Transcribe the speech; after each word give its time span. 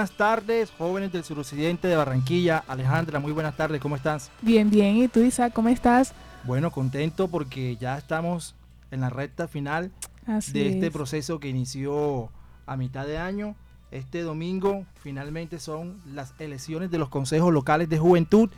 Buenas 0.00 0.16
tardes, 0.16 0.72
jóvenes 0.78 1.12
del 1.12 1.24
suroccidente 1.24 1.86
de 1.86 1.94
Barranquilla. 1.94 2.64
Alejandra, 2.66 3.20
muy 3.20 3.32
buenas 3.32 3.54
tardes, 3.54 3.82
¿cómo 3.82 3.96
estás? 3.96 4.30
Bien, 4.40 4.70
bien. 4.70 4.96
¿Y 4.96 5.08
tú, 5.08 5.20
Isaac, 5.20 5.52
cómo 5.52 5.68
estás? 5.68 6.14
Bueno, 6.44 6.70
contento 6.70 7.28
porque 7.28 7.76
ya 7.76 7.98
estamos 7.98 8.54
en 8.90 9.02
la 9.02 9.10
recta 9.10 9.46
final 9.46 9.90
de 10.26 10.68
este 10.70 10.90
proceso 10.90 11.38
que 11.38 11.48
inició 11.48 12.30
a 12.64 12.78
mitad 12.78 13.06
de 13.06 13.18
año. 13.18 13.56
Este 13.90 14.22
domingo 14.22 14.86
finalmente 15.02 15.60
son 15.60 16.00
las 16.06 16.32
elecciones 16.38 16.90
de 16.90 16.96
los 16.96 17.10
consejos 17.10 17.52
locales 17.52 17.90
de 17.90 17.98
juventud 17.98 18.48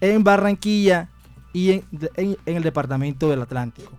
en 0.00 0.22
Barranquilla 0.22 1.08
y 1.52 1.72
en, 1.72 1.84
en 2.14 2.36
el 2.46 2.62
departamento 2.62 3.28
del 3.28 3.42
Atlántico. 3.42 3.90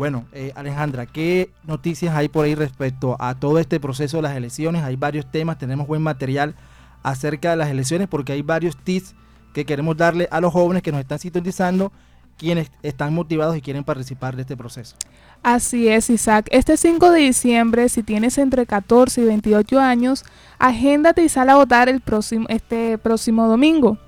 Bueno, 0.00 0.24
eh, 0.32 0.50
Alejandra, 0.54 1.04
¿qué 1.04 1.50
noticias 1.62 2.16
hay 2.16 2.30
por 2.30 2.46
ahí 2.46 2.54
respecto 2.54 3.18
a 3.18 3.34
todo 3.34 3.58
este 3.58 3.78
proceso 3.78 4.16
de 4.16 4.22
las 4.22 4.34
elecciones? 4.34 4.82
Hay 4.82 4.96
varios 4.96 5.30
temas, 5.30 5.58
tenemos 5.58 5.86
buen 5.86 6.00
material 6.00 6.54
acerca 7.02 7.50
de 7.50 7.56
las 7.56 7.68
elecciones 7.68 8.08
porque 8.08 8.32
hay 8.32 8.40
varios 8.40 8.78
tips 8.78 9.14
que 9.52 9.66
queremos 9.66 9.98
darle 9.98 10.26
a 10.30 10.40
los 10.40 10.54
jóvenes 10.54 10.82
que 10.82 10.90
nos 10.90 11.02
están 11.02 11.18
sintonizando, 11.18 11.92
quienes 12.38 12.70
están 12.82 13.12
motivados 13.12 13.54
y 13.58 13.60
quieren 13.60 13.84
participar 13.84 14.36
de 14.36 14.40
este 14.40 14.56
proceso. 14.56 14.96
Así 15.42 15.88
es, 15.88 16.08
Isaac. 16.08 16.48
Este 16.50 16.78
5 16.78 17.10
de 17.10 17.20
diciembre, 17.20 17.86
si 17.90 18.02
tienes 18.02 18.38
entre 18.38 18.64
14 18.64 19.20
y 19.20 19.24
28 19.26 19.80
años, 19.80 20.24
agéndate 20.58 21.24
y 21.24 21.28
sal 21.28 21.50
a 21.50 21.56
votar 21.56 21.90
el 21.90 22.00
próximo, 22.00 22.46
este 22.48 22.96
próximo 22.96 23.48
domingo. 23.48 23.98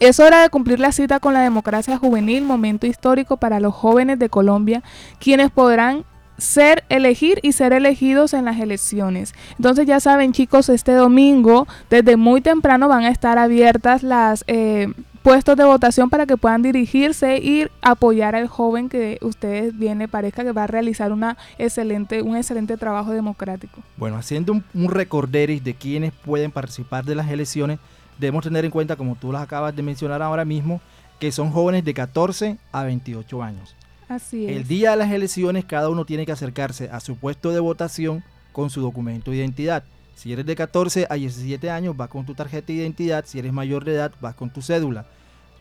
Es 0.00 0.20
hora 0.20 0.42
de 0.42 0.50
cumplir 0.50 0.80
la 0.80 0.92
cita 0.92 1.20
con 1.20 1.34
la 1.34 1.40
democracia 1.40 1.98
juvenil, 1.98 2.44
momento 2.44 2.86
histórico 2.86 3.36
para 3.36 3.60
los 3.60 3.74
jóvenes 3.74 4.18
de 4.18 4.28
Colombia, 4.28 4.82
quienes 5.18 5.50
podrán 5.50 6.04
ser 6.38 6.84
elegir 6.88 7.38
y 7.42 7.52
ser 7.52 7.72
elegidos 7.72 8.34
en 8.34 8.44
las 8.44 8.58
elecciones. 8.58 9.34
Entonces 9.56 9.86
ya 9.86 10.00
saben 10.00 10.32
chicos, 10.32 10.68
este 10.68 10.92
domingo 10.92 11.66
desde 11.90 12.16
muy 12.16 12.40
temprano 12.40 12.88
van 12.88 13.04
a 13.04 13.10
estar 13.10 13.38
abiertas 13.38 14.02
las 14.02 14.44
eh, 14.48 14.92
puestos 15.22 15.56
de 15.56 15.64
votación 15.64 16.10
para 16.10 16.26
que 16.26 16.36
puedan 16.36 16.62
dirigirse 16.62 17.38
y 17.38 17.66
apoyar 17.80 18.34
al 18.34 18.48
joven 18.48 18.88
que 18.88 19.18
ustedes 19.22 19.76
bien 19.78 20.06
parezca 20.10 20.44
que 20.44 20.52
va 20.52 20.64
a 20.64 20.66
realizar 20.66 21.12
una 21.12 21.38
excelente, 21.56 22.20
un 22.20 22.36
excelente 22.36 22.76
trabajo 22.76 23.12
democrático. 23.12 23.80
Bueno, 23.96 24.16
haciendo 24.16 24.52
un, 24.52 24.64
un 24.74 24.90
recorderis 24.90 25.62
de 25.64 25.74
quienes 25.74 26.12
pueden 26.12 26.50
participar 26.50 27.04
de 27.04 27.14
las 27.14 27.30
elecciones, 27.30 27.78
debemos 28.18 28.44
tener 28.44 28.64
en 28.64 28.70
cuenta, 28.70 28.96
como 28.96 29.16
tú 29.16 29.32
las 29.32 29.42
acabas 29.42 29.74
de 29.74 29.82
mencionar 29.82 30.22
ahora 30.22 30.44
mismo, 30.44 30.80
que 31.18 31.32
son 31.32 31.50
jóvenes 31.50 31.84
de 31.84 31.94
14 31.94 32.58
a 32.72 32.82
28 32.84 33.42
años. 33.42 33.74
Así 34.08 34.46
es. 34.46 34.56
El 34.56 34.68
día 34.68 34.90
de 34.90 34.96
las 34.96 35.10
elecciones 35.10 35.64
cada 35.64 35.88
uno 35.88 36.04
tiene 36.04 36.26
que 36.26 36.32
acercarse 36.32 36.90
a 36.90 37.00
su 37.00 37.16
puesto 37.16 37.50
de 37.50 37.60
votación 37.60 38.22
con 38.52 38.70
su 38.70 38.80
documento 38.80 39.30
de 39.30 39.38
identidad. 39.38 39.84
Si 40.14 40.32
eres 40.32 40.46
de 40.46 40.54
14 40.54 41.06
a 41.10 41.14
17 41.14 41.70
años, 41.70 41.96
vas 41.96 42.08
con 42.08 42.24
tu 42.24 42.34
tarjeta 42.34 42.68
de 42.68 42.74
identidad. 42.74 43.24
Si 43.26 43.38
eres 43.38 43.52
mayor 43.52 43.84
de 43.84 43.94
edad, 43.94 44.12
vas 44.20 44.34
con 44.34 44.50
tu 44.50 44.62
cédula. 44.62 45.06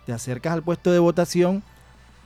Te 0.05 0.13
acercas 0.13 0.53
al 0.53 0.63
puesto 0.63 0.91
de 0.91 0.99
votación. 0.99 1.63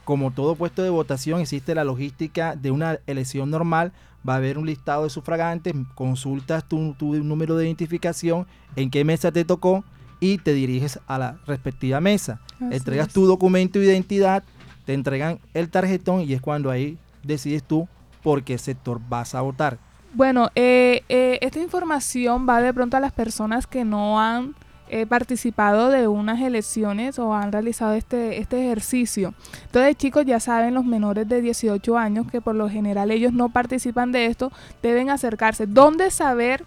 Como 0.03 0.31
todo 0.31 0.55
puesto 0.55 0.83
de 0.83 0.89
votación, 0.89 1.41
existe 1.41 1.75
la 1.75 1.83
logística 1.83 2.55
de 2.55 2.71
una 2.71 2.99
elección 3.07 3.49
normal. 3.49 3.91
Va 4.27 4.33
a 4.33 4.37
haber 4.37 4.57
un 4.57 4.65
listado 4.65 5.03
de 5.03 5.09
sufragantes. 5.09 5.73
Consultas 5.95 6.67
tu, 6.67 6.93
tu 6.95 7.13
número 7.15 7.55
de 7.55 7.65
identificación, 7.65 8.45
en 8.75 8.89
qué 8.89 9.03
mesa 9.03 9.31
te 9.31 9.45
tocó 9.45 9.85
y 10.19 10.37
te 10.37 10.53
diriges 10.53 10.99
a 11.07 11.17
la 11.17 11.37
respectiva 11.45 11.99
mesa. 12.01 12.39
Entregas 12.59 13.09
tu 13.09 13.25
documento 13.25 13.79
de 13.79 13.85
identidad, 13.85 14.43
te 14.85 14.93
entregan 14.93 15.39
el 15.53 15.69
tarjetón 15.69 16.21
y 16.21 16.33
es 16.33 16.41
cuando 16.41 16.71
ahí 16.71 16.97
decides 17.23 17.63
tú 17.63 17.87
por 18.23 18.43
qué 18.43 18.57
sector 18.57 18.99
vas 19.07 19.35
a 19.35 19.41
votar. 19.41 19.77
Bueno, 20.13 20.49
eh, 20.55 21.03
eh, 21.09 21.37
esta 21.41 21.59
información 21.59 22.47
va 22.47 22.61
de 22.61 22.73
pronto 22.73 22.97
a 22.97 22.99
las 22.99 23.11
personas 23.11 23.67
que 23.67 23.85
no 23.85 24.19
han 24.19 24.55
eh, 24.89 25.05
participado 25.05 25.89
de 25.89 26.07
unas 26.07 26.41
elecciones 26.41 27.19
o 27.19 27.33
han 27.33 27.51
realizado 27.51 27.93
este, 27.93 28.39
este 28.39 28.65
ejercicio. 28.65 29.33
Entonces, 29.65 29.97
chicos, 29.97 30.25
ya 30.25 30.39
saben, 30.39 30.73
los 30.73 30.85
menores 30.85 31.27
de 31.27 31.41
18 31.41 31.97
años, 31.97 32.31
que 32.31 32.39
por 32.39 32.55
lo 32.55 32.69
general 32.69 33.11
ellos 33.11 33.33
no 33.33 33.49
participan 33.49 34.13
de 34.13 34.27
esto, 34.27 34.51
deben 34.81 35.09
acercarse. 35.09 35.67
¿Dónde 35.67 36.09
saber 36.09 36.63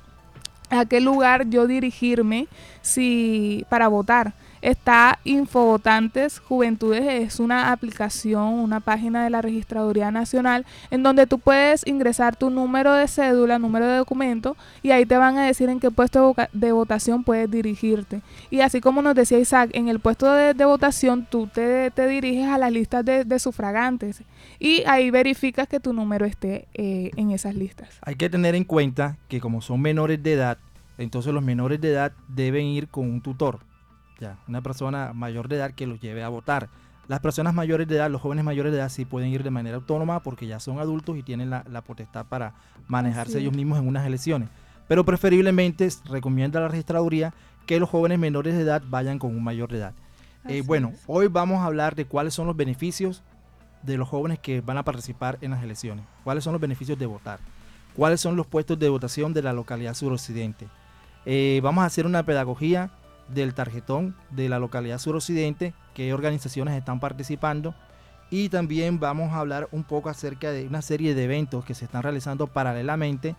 a 0.71 0.85
qué 0.87 1.01
lugar 1.01 1.49
yo 1.51 1.67
dirigirme 1.67 2.47
si 2.81 3.67
para 3.69 3.89
votar. 3.89 4.33
Está 4.63 5.19
Infovotantes 5.25 6.39
Juventudes, 6.39 7.03
es 7.07 7.41
una 7.41 7.73
aplicación, 7.73 8.43
una 8.43 8.81
página 8.81 9.25
de 9.25 9.31
la 9.31 9.41
Registraduría 9.41 10.11
Nacional 10.11 10.67
en 10.91 11.03
donde 11.03 11.27
tú 11.27 11.39
puedes 11.39 11.87
ingresar 11.87 12.37
tu 12.37 12.51
número 12.51 12.93
de 12.93 13.09
cédula, 13.09 13.59
número 13.59 13.87
de 13.87 13.97
documento 13.97 14.57
y 14.83 14.91
ahí 14.91 15.07
te 15.07 15.17
van 15.17 15.39
a 15.39 15.47
decir 15.47 15.71
en 15.71 15.81
qué 15.81 15.91
puesto 15.91 16.35
de 16.53 16.73
votación 16.73 17.25
puedes 17.25 17.51
dirigirte. 17.51 18.21
Y 18.51 18.61
así 18.61 18.81
como 18.81 19.01
nos 19.01 19.15
decía 19.15 19.39
Isaac, 19.39 19.71
en 19.73 19.89
el 19.89 19.99
puesto 19.99 20.31
de, 20.31 20.53
votación 20.65 21.27
tú 21.29 21.47
te, 21.47 21.91
diriges 21.91 22.49
a 22.49 22.59
las 22.59 22.71
listas 22.71 23.05
de, 23.05 23.39
sufragantes 23.39 24.23
y 24.59 24.83
ahí 24.87 25.11
verificas 25.11 25.67
que 25.69 25.81
tu 25.81 25.95
número 25.95 26.27
esté 26.27 26.69
eh, 26.75 27.11
en 27.17 27.31
esas 27.31 27.55
listas. 27.55 27.89
Hay 28.03 28.17
que 28.17 28.29
tener 28.29 28.55
en 28.55 28.65
cuenta 28.65 29.17
que 29.29 29.41
como 29.41 29.63
son 29.63 29.81
menores 29.81 30.23
de 30.23 30.35
edad, 30.35 30.59
entonces 30.99 31.33
los 31.33 31.43
menores 31.43 31.81
de 31.81 31.93
edad 31.93 32.13
deben 32.29 32.67
ir 32.67 32.89
con 32.89 33.09
un 33.09 33.23
tutor, 33.23 33.61
ya, 34.21 34.39
una 34.47 34.61
persona 34.61 35.13
mayor 35.15 35.49
de 35.49 35.57
edad 35.57 35.73
que 35.73 35.87
los 35.87 36.01
lleve 36.01 36.23
a 36.23 36.29
votar. 36.29 36.69
Las 37.09 37.21
personas 37.21 37.55
mayores 37.55 37.89
de 37.89 37.97
edad, 37.97 38.11
los 38.11 38.21
jóvenes 38.21 38.45
mayores 38.45 38.73
de 38.73 38.79
edad 38.79 38.89
sí 38.89 39.05
pueden 39.05 39.31
ir 39.31 39.43
de 39.43 39.51
manera 39.51 39.77
autónoma 39.77 40.23
porque 40.23 40.47
ya 40.47 40.61
son 40.61 40.79
adultos 40.79 41.17
y 41.17 41.23
tienen 41.23 41.51
la, 41.51 41.83
potestad 41.85 42.27
para 42.27 42.55
manejarse 42.87 43.41
ellos 43.41 43.55
mismos 43.55 43.79
en 43.79 43.89
unas 43.89 44.07
elecciones. 44.07 44.49
Pero 44.87 45.05
preferiblemente 45.05 45.89
recomienda 46.05 46.61
la 46.61 46.69
registraduría 46.69 47.35
que 47.67 47.81
los 47.81 47.89
jóvenes 47.89 48.19
menores 48.19 48.55
de 48.55 48.63
edad 48.63 48.83
vayan 48.89 49.19
con 49.19 49.35
un 49.35 49.43
mayor 49.43 49.71
de 49.71 49.79
edad. 49.79 49.95
Eh, 50.49 50.63
bueno, 50.65 50.93
hoy 51.07 51.27
vamos 51.27 51.59
a 51.59 51.65
hablar 51.65 51.95
de 51.95 52.05
cuáles 52.05 52.35
son 52.35 52.47
los 52.47 52.57
beneficios 52.57 53.23
de 53.83 53.97
los 53.97 54.09
jóvenes 54.09 54.39
que 54.39 54.61
van 54.61 54.79
a 54.79 54.85
participar 54.85 55.39
en 55.41 55.51
las 55.51 55.63
elecciones. 55.63 56.05
¿Cuáles 56.23 56.45
son 56.45 56.53
los 56.53 56.61
beneficios 56.61 56.99
de 56.99 57.07
votar? 57.07 57.41
¿Cuáles 57.97 58.21
son 58.21 58.37
los 58.37 58.47
puestos 58.47 58.79
de 58.79 58.89
votación 58.89 59.35
de 59.35 59.43
la 59.43 59.53
localidad 59.53 59.95
suroccidente? 59.95 60.69
Eh, 61.27 61.61
vamos 61.63 61.83
a 61.83 61.87
hacer 61.87 62.07
una 62.07 62.25
pedagogía 62.25 62.91
del 63.33 63.55
tarjetón 63.55 64.15
de 64.31 64.49
la 64.49 64.59
localidad 64.59 64.99
suroccidente, 64.99 65.75
qué 65.95 66.13
organizaciones 66.15 66.77
están 66.77 67.01
participando 67.01 67.75
y 68.31 68.49
también 68.49 69.01
vamos 69.01 69.33
a 69.33 69.39
hablar 69.39 69.69
un 69.73 69.85
poco 69.85 70.09
acerca 70.09 70.53
de 70.53 70.67
una 70.67 70.83
serie 70.83 71.15
de 71.15 71.25
eventos 71.25 71.65
que 71.65 71.75
se 71.75 71.85
están 71.85 72.03
realizando 72.03 72.47
paralelamente 72.47 73.35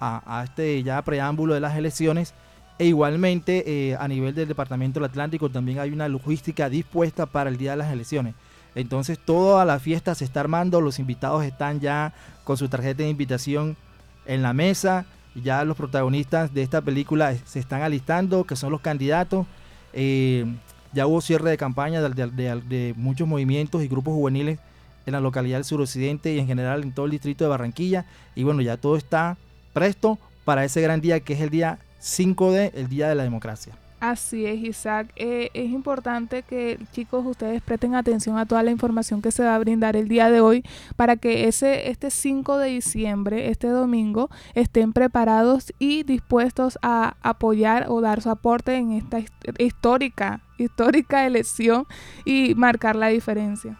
a, 0.00 0.42
este 0.44 0.82
ya 0.82 1.02
preámbulo 1.02 1.52
de 1.52 1.60
las 1.60 1.76
elecciones 1.76 2.32
e 2.78 2.86
igualmente 2.86 3.90
eh, 3.90 3.96
a 3.96 4.08
nivel 4.08 4.34
del 4.34 4.48
Departamento 4.48 4.98
del 4.98 5.10
Atlántico 5.10 5.50
también 5.50 5.78
hay 5.78 5.90
una 5.90 6.08
logística 6.08 6.70
dispuesta 6.70 7.26
para 7.26 7.50
el 7.50 7.58
día 7.58 7.72
de 7.72 7.76
las 7.76 7.92
elecciones. 7.92 8.34
Entonces 8.74 9.18
toda 9.18 9.66
la 9.66 9.78
fiesta 9.78 10.14
se 10.14 10.24
está 10.24 10.40
armando, 10.40 10.80
los 10.80 10.98
invitados 10.98 11.44
están 11.44 11.80
ya 11.80 12.14
con 12.44 12.56
su 12.56 12.68
tarjeta 12.68 13.02
de 13.02 13.10
invitación 13.10 13.76
en 14.24 14.40
la 14.42 14.54
mesa, 14.54 15.04
ya 15.34 15.64
los 15.64 15.76
protagonistas 15.76 16.52
de 16.52 16.62
esta 16.62 16.80
película 16.80 17.34
se 17.44 17.58
están 17.58 17.82
alistando, 17.82 18.44
que 18.44 18.56
son 18.56 18.72
los 18.72 18.80
candidatos. 18.80 19.46
Eh, 19.92 20.44
ya 20.92 21.06
hubo 21.06 21.20
cierre 21.20 21.50
de 21.50 21.56
campaña 21.56 22.02
de, 22.02 22.94
muchos 22.96 23.28
movimientos 23.28 23.82
y 23.82 23.88
grupos 23.88 24.14
juveniles 24.14 24.58
en 25.06 25.12
la 25.12 25.20
localidad 25.20 25.58
del 25.58 25.64
suroccidente 25.64 26.34
y 26.34 26.38
en 26.38 26.46
general 26.46 26.82
en 26.82 26.92
todo 26.92 27.06
el 27.06 27.12
distrito 27.12 27.44
de 27.44 27.50
Barranquilla. 27.50 28.06
Y 28.34 28.42
bueno, 28.42 28.60
ya 28.60 28.76
todo 28.76 28.96
está 28.96 29.36
presto 29.72 30.18
para 30.44 30.64
ese 30.64 30.80
gran 30.80 31.00
día 31.00 31.20
que 31.20 31.34
es 31.34 31.40
el 31.40 31.50
día 31.50 31.78
5 32.00 32.52
de, 32.52 32.72
el 32.74 32.88
Día 32.88 33.08
de 33.08 33.14
la 33.14 33.22
Democracia. 33.22 33.74
Así 34.00 34.46
es, 34.46 34.58
Isaac. 34.62 35.12
Eh, 35.16 35.50
es 35.52 35.70
importante 35.70 36.42
que 36.42 36.78
chicos 36.92 37.24
ustedes 37.26 37.60
presten 37.60 37.94
atención 37.94 38.38
a 38.38 38.46
toda 38.46 38.62
la 38.62 38.70
información 38.70 39.20
que 39.20 39.30
se 39.30 39.44
va 39.44 39.54
a 39.54 39.58
brindar 39.58 39.94
el 39.94 40.08
día 40.08 40.30
de 40.30 40.40
hoy 40.40 40.64
para 40.96 41.16
que 41.16 41.48
ese 41.48 41.90
este 41.90 42.10
5 42.10 42.56
de 42.56 42.68
diciembre, 42.70 43.50
este 43.50 43.68
domingo, 43.68 44.30
estén 44.54 44.94
preparados 44.94 45.74
y 45.78 46.02
dispuestos 46.04 46.78
a 46.80 47.16
apoyar 47.20 47.86
o 47.90 48.00
dar 48.00 48.22
su 48.22 48.30
aporte 48.30 48.74
en 48.74 48.92
esta 48.92 49.18
histórica, 49.58 50.40
histórica 50.56 51.26
elección 51.26 51.84
y 52.24 52.54
marcar 52.54 52.96
la 52.96 53.08
diferencia. 53.08 53.78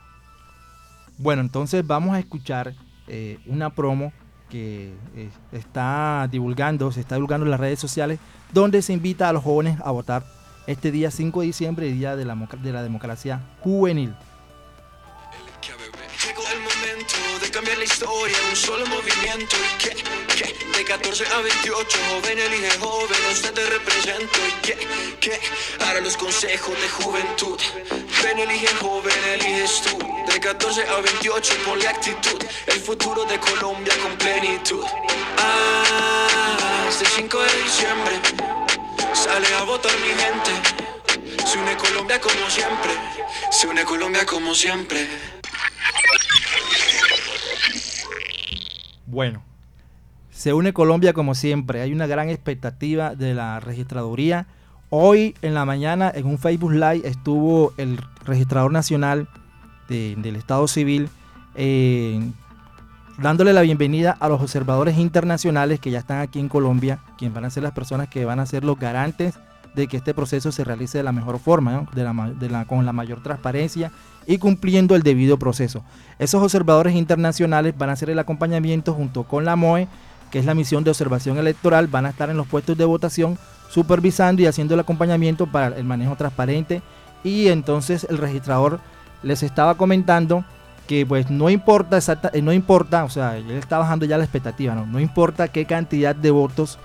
Bueno, 1.17 1.41
entonces 1.41 1.87
vamos 1.87 2.15
a 2.15 2.19
escuchar 2.19 2.75
eh, 3.09 3.39
una 3.47 3.71
promo 3.71 4.13
que 4.51 4.93
eh, 5.17 5.31
está 5.53 6.29
divulgando, 6.31 6.93
se 6.93 7.01
está 7.01 7.15
divulgando 7.15 7.47
en 7.47 7.51
las 7.51 7.61
redes 7.61 7.79
sociales, 7.79 8.19
donde 8.53 8.83
se 8.83 8.93
invita 8.93 9.29
a 9.29 9.33
los 9.33 9.43
jóvenes 9.43 9.79
a 9.83 9.91
votar 9.91 10.25
este 10.67 10.91
día 10.91 11.11
5 11.11 11.41
de 11.41 11.47
diciembre, 11.47 11.93
día 11.93 12.17
de 12.17 12.25
la, 12.25 12.35
de 12.63 12.73
la 12.73 12.83
democracia 12.83 13.41
juvenil. 13.61 14.15
La 17.81 17.85
historia 17.85 18.37
en 18.37 18.51
un 18.51 18.57
solo 18.57 18.87
movimiento. 18.89 19.57
¿Y 19.57 19.83
qué? 19.83 19.97
¿Qué? 20.37 20.55
De 20.77 20.85
14 20.85 21.25
a 21.29 21.41
28, 21.41 21.99
joven 22.11 22.39
elige 22.39 22.79
joven, 22.79 23.19
usted 23.33 23.55
te 23.55 23.65
represento. 23.65 24.39
¿Y 24.47 24.53
qué? 24.61 24.77
¿Qué? 25.19 25.41
Ahora 25.87 26.01
los 26.03 26.15
consejos 26.19 26.79
de 26.79 26.89
juventud. 26.91 27.59
Ven, 28.23 28.39
elige 28.39 28.69
joven, 28.83 29.15
eliges 29.33 29.81
tú. 29.81 29.99
De 30.31 30.39
14 30.39 30.89
a 30.89 31.01
28, 31.01 31.55
ponle 31.65 31.89
actitud. 31.89 32.45
El 32.67 32.81
futuro 32.81 33.25
de 33.25 33.41
Colombia 33.41 33.95
con 34.03 34.15
plenitud. 34.19 34.85
Ah, 35.39 36.87
este 36.87 37.07
5 37.07 37.39
de 37.39 37.63
diciembre. 37.63 38.21
Sale 39.15 39.55
a 39.55 39.63
votar 39.63 39.93
mi 40.01 40.09
gente. 40.09 41.47
Se 41.47 41.57
une 41.57 41.75
Colombia 41.79 42.21
como 42.21 42.51
siempre. 42.51 42.93
Se 43.51 43.67
une 43.67 43.85
Colombia 43.85 44.27
como 44.27 44.55
siempre. 44.55 45.40
Bueno, 49.11 49.43
se 50.31 50.55
une 50.55 50.73
Colombia 50.73 51.13
como 51.13 51.35
siempre. 51.35 51.83
Hay 51.83 51.93
una 51.93 52.07
gran 52.07 52.29
expectativa 52.29 53.17
de 53.17 53.35
la 53.35 53.59
registraduría. 53.59 54.47
Hoy 54.89 55.35
en 55.43 55.55
la 55.55 55.65
mañana 55.65 56.13
en 56.15 56.27
un 56.27 56.39
Facebook 56.39 56.71
Live 56.71 57.03
estuvo 57.03 57.73
el 57.77 57.99
registrador 58.25 58.71
nacional 58.71 59.29
del 59.89 60.37
Estado 60.37 60.69
Civil 60.69 61.09
eh, 61.57 62.21
dándole 63.19 63.53
la 63.53 63.63
bienvenida 63.63 64.17
a 64.21 64.29
los 64.29 64.41
observadores 64.41 64.97
internacionales 64.97 65.81
que 65.81 65.91
ya 65.91 65.99
están 65.99 66.21
aquí 66.21 66.39
en 66.39 66.49
Colombia, 66.49 67.01
quienes 67.19 67.35
van 67.35 67.47
a 67.47 67.51
ser 67.51 67.65
las 67.65 67.73
personas 67.73 68.07
que 68.07 68.25
van 68.25 68.39
a 68.39 68.47
ser 68.47 68.63
los 68.63 68.79
garantes 68.79 69.35
de 69.75 69.87
que 69.87 69.97
este 69.97 70.15
proceso 70.15 70.53
se 70.53 70.65
realice 70.65 70.99
de 70.99 71.05
la 71.05 71.13
mejor 71.13 71.39
forma, 71.39 71.87
con 72.67 72.87
la 72.87 72.93
mayor 72.93 73.23
transparencia 73.23 73.93
y 74.27 74.39
cumpliendo 74.39 74.95
el 74.95 75.03
debido 75.03 75.39
proceso. 75.39 75.83
Esos 76.19 76.43
observadores 76.43 76.95
internacionales 76.95 77.75
van 77.77 77.91
a 77.91 77.93
hacer 77.93 78.11
el 78.11 78.19
acompañamiento 78.19 78.95
junto 78.95 79.25
con 79.25 79.45
la 79.45 79.57
MOE, 79.57 79.89
que 80.31 80.39
es 80.39 80.45
la 80.45 80.55
misión 80.55 80.85
de 80.85 80.91
observación 80.91 81.39
electoral, 81.39 81.89
van 81.89 82.07
a 82.07 82.11
estar 82.11 82.31
en 82.31 82.37
los 82.37 82.47
puestos 82.47 82.77
de 82.77 82.85
votación 82.85 83.39
supervisando 83.69 84.43
y 84.43 84.47
haciendo 84.47 84.75
el 84.75 84.81
acompañamiento 84.81 85.47
para 85.47 85.77
el 85.77 85.85
manejo 85.85 86.17
transparente. 86.17 86.83
Y 87.25 87.49
entonces 87.49 88.07
el 88.09 88.19
registrador 88.19 88.81
les 89.23 89.43
estaba 89.43 89.77
comentando 89.77 90.45
que 90.87 91.07
pues 91.07 91.31
no 91.31 91.51
importa 91.51 91.97
exacta, 91.97 92.31
eh, 92.33 92.43
no 92.43 92.53
importa, 92.53 93.05
o 93.05 93.09
sea, 93.09 93.37
él 93.37 93.51
está 93.53 93.79
bajando 93.79 94.07
ya 94.07 94.19
la 94.19 94.25
expectativa, 94.25 94.75
no 94.75 94.99
importa 94.99 95.47
qué 95.47 95.65
cantidad 95.65 96.17
de 96.17 96.33
votos 96.33 96.81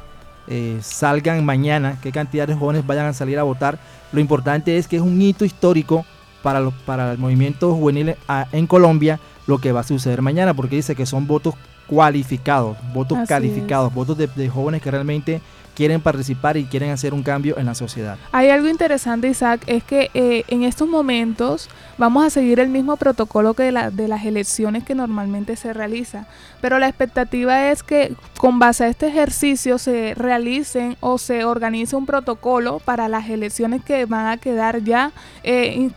eh, 0.48 0.80
salgan 0.82 1.44
mañana, 1.46 1.98
qué 2.02 2.12
cantidad 2.12 2.48
de 2.48 2.56
jóvenes 2.56 2.86
vayan 2.86 3.06
a 3.06 3.14
salir 3.14 3.40
a 3.40 3.44
votar, 3.44 3.80
lo 4.12 4.20
importante 4.20 4.78
es 4.78 4.88
que 4.88 4.98
es 4.98 5.02
un 5.02 5.22
hito 5.22 5.46
histórico 5.46 6.06
para, 6.44 6.60
los, 6.60 6.74
para 6.86 7.14
el 7.14 7.18
movimiento 7.18 7.74
juvenil 7.74 8.16
ah, 8.28 8.48
en 8.52 8.68
Colombia 8.68 9.20
lo 9.48 9.60
que 9.60 9.72
va 9.72 9.82
a 9.82 9.84
suceder 9.84 10.22
mañana, 10.22 10.54
porque 10.54 10.78
dice 10.78 10.96
que 10.96 11.06
son 11.06 11.28
votos 11.28 11.56
cualificados, 11.88 12.78
votos 12.94 13.20
calificados, 13.28 13.94
votos 13.94 14.18
de, 14.18 14.50
jóvenes 14.50 14.82
que 14.82 14.92
realmente 14.92 15.42
quieren 15.76 16.00
participar 16.00 16.56
y 16.56 16.64
quieren 16.64 16.92
hacer 16.92 17.14
un 17.14 17.22
cambio 17.22 17.58
en 17.58 17.66
la 17.66 17.76
sociedad. 17.76 18.18
Hay 18.32 18.50
algo 18.50 18.70
interesante, 18.70 19.28
Isaac, 19.28 19.62
es 19.68 19.84
que 19.84 20.10
eh, 20.14 20.44
en 20.48 20.64
estos 20.64 20.88
momentos 20.88 21.70
vamos 21.98 22.26
a 22.26 22.30
seguir 22.30 22.62
el 22.62 22.70
mismo 22.70 22.96
protocolo 22.96 23.54
que 23.54 23.64
de, 23.64 23.72
la, 23.74 23.92
de 23.92 24.08
las 24.08 24.26
elecciones 24.26 24.86
que 24.86 24.96
normalmente 24.96 25.58
se 25.58 25.74
realiza, 25.74 26.28
pero 26.62 26.80
la 26.80 26.88
expectativa 26.88 27.72
es 27.72 27.84
que 27.84 28.16
con 28.38 28.58
base 28.58 28.86
a 28.86 28.88
este 28.88 29.08
ejercicio 29.08 29.78
se 29.78 30.14
realicen 30.16 30.96
o 31.02 31.18
se 31.18 31.44
organice 31.44 31.98
un 31.98 32.06
protocolo 32.06 32.80
para 32.80 33.10
las 33.10 33.30
elecciones 33.30 33.84
que 33.84 34.06
van 34.06 34.28
a 34.28 34.38
quedar 34.38 34.82
ya 34.82 35.12
eh, 35.44 35.92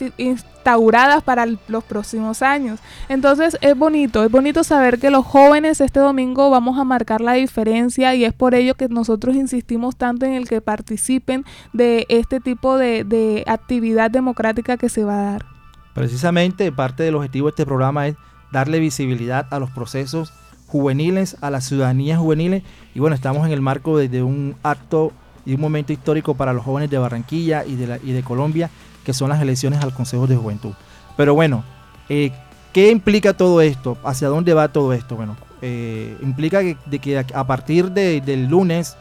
instauradas 0.68 1.22
para 1.22 1.46
los 1.46 1.84
próximos 1.84 2.42
años. 2.42 2.80
Entonces 3.08 3.56
es 3.60 3.76
bonito, 3.76 4.24
es 4.24 4.30
bonito 4.30 4.64
saber 4.64 4.98
que 4.98 5.10
los 5.10 5.24
jóvenes 5.24 5.80
este 5.80 6.00
domingo 6.00 6.50
vamos 6.50 6.78
a 6.78 6.84
marcar 6.84 7.20
la 7.20 7.32
diferencia 7.32 8.14
y 8.14 8.24
es 8.24 8.32
por 8.32 8.54
ello 8.54 8.74
que 8.74 8.88
nosotros 8.88 9.34
insistimos 9.34 9.96
tanto 9.96 10.26
en 10.26 10.34
el 10.34 10.48
que 10.48 10.60
participen 10.60 11.44
de 11.72 12.06
este 12.08 12.40
tipo 12.40 12.76
de, 12.76 13.04
de 13.04 13.44
actividad 13.46 14.10
democrática 14.10 14.76
que 14.76 14.88
se 14.88 15.04
va 15.04 15.20
a 15.20 15.32
dar. 15.32 15.46
Precisamente 15.94 16.70
parte 16.70 17.02
del 17.02 17.14
objetivo 17.14 17.46
de 17.46 17.50
este 17.50 17.66
programa 17.66 18.06
es 18.06 18.16
darle 18.52 18.78
visibilidad 18.78 19.46
a 19.50 19.58
los 19.58 19.70
procesos 19.70 20.32
juveniles, 20.66 21.36
a 21.40 21.50
la 21.50 21.60
ciudadanía 21.60 22.18
juveniles 22.18 22.62
y 22.94 23.00
bueno, 23.00 23.16
estamos 23.16 23.46
en 23.46 23.52
el 23.52 23.62
marco 23.62 23.98
de, 23.98 24.22
un 24.22 24.54
acto 24.62 25.12
y 25.46 25.54
un 25.54 25.60
momento 25.60 25.94
histórico 25.94 26.34
para 26.34 26.52
los 26.52 26.64
jóvenes 26.64 26.90
de 26.90 26.98
Barranquilla 26.98 27.64
y 27.64 27.76
de, 27.76 27.86
la, 27.86 27.98
y 28.02 28.12
de 28.12 28.22
Colombia 28.22 28.70
que 29.08 29.14
son 29.14 29.30
las 29.30 29.40
elecciones 29.40 29.82
al 29.82 29.94
Consejo 29.94 30.26
de 30.26 30.36
Juventud. 30.36 30.74
Pero 31.16 31.32
bueno, 31.32 31.64
eh, 32.10 32.30
¿qué 32.74 32.90
implica 32.90 33.32
todo 33.32 33.62
esto? 33.62 33.96
¿Hacia 34.04 34.28
dónde 34.28 34.52
va 34.52 34.68
todo 34.68 34.92
esto? 34.92 35.16
Bueno, 35.16 35.34
eh, 35.62 36.14
implica 36.20 36.60
que, 36.60 36.76
de 36.84 36.98
que 36.98 37.16
a 37.16 37.46
partir 37.46 37.90
del 37.90 38.48
lunes, 38.48 38.98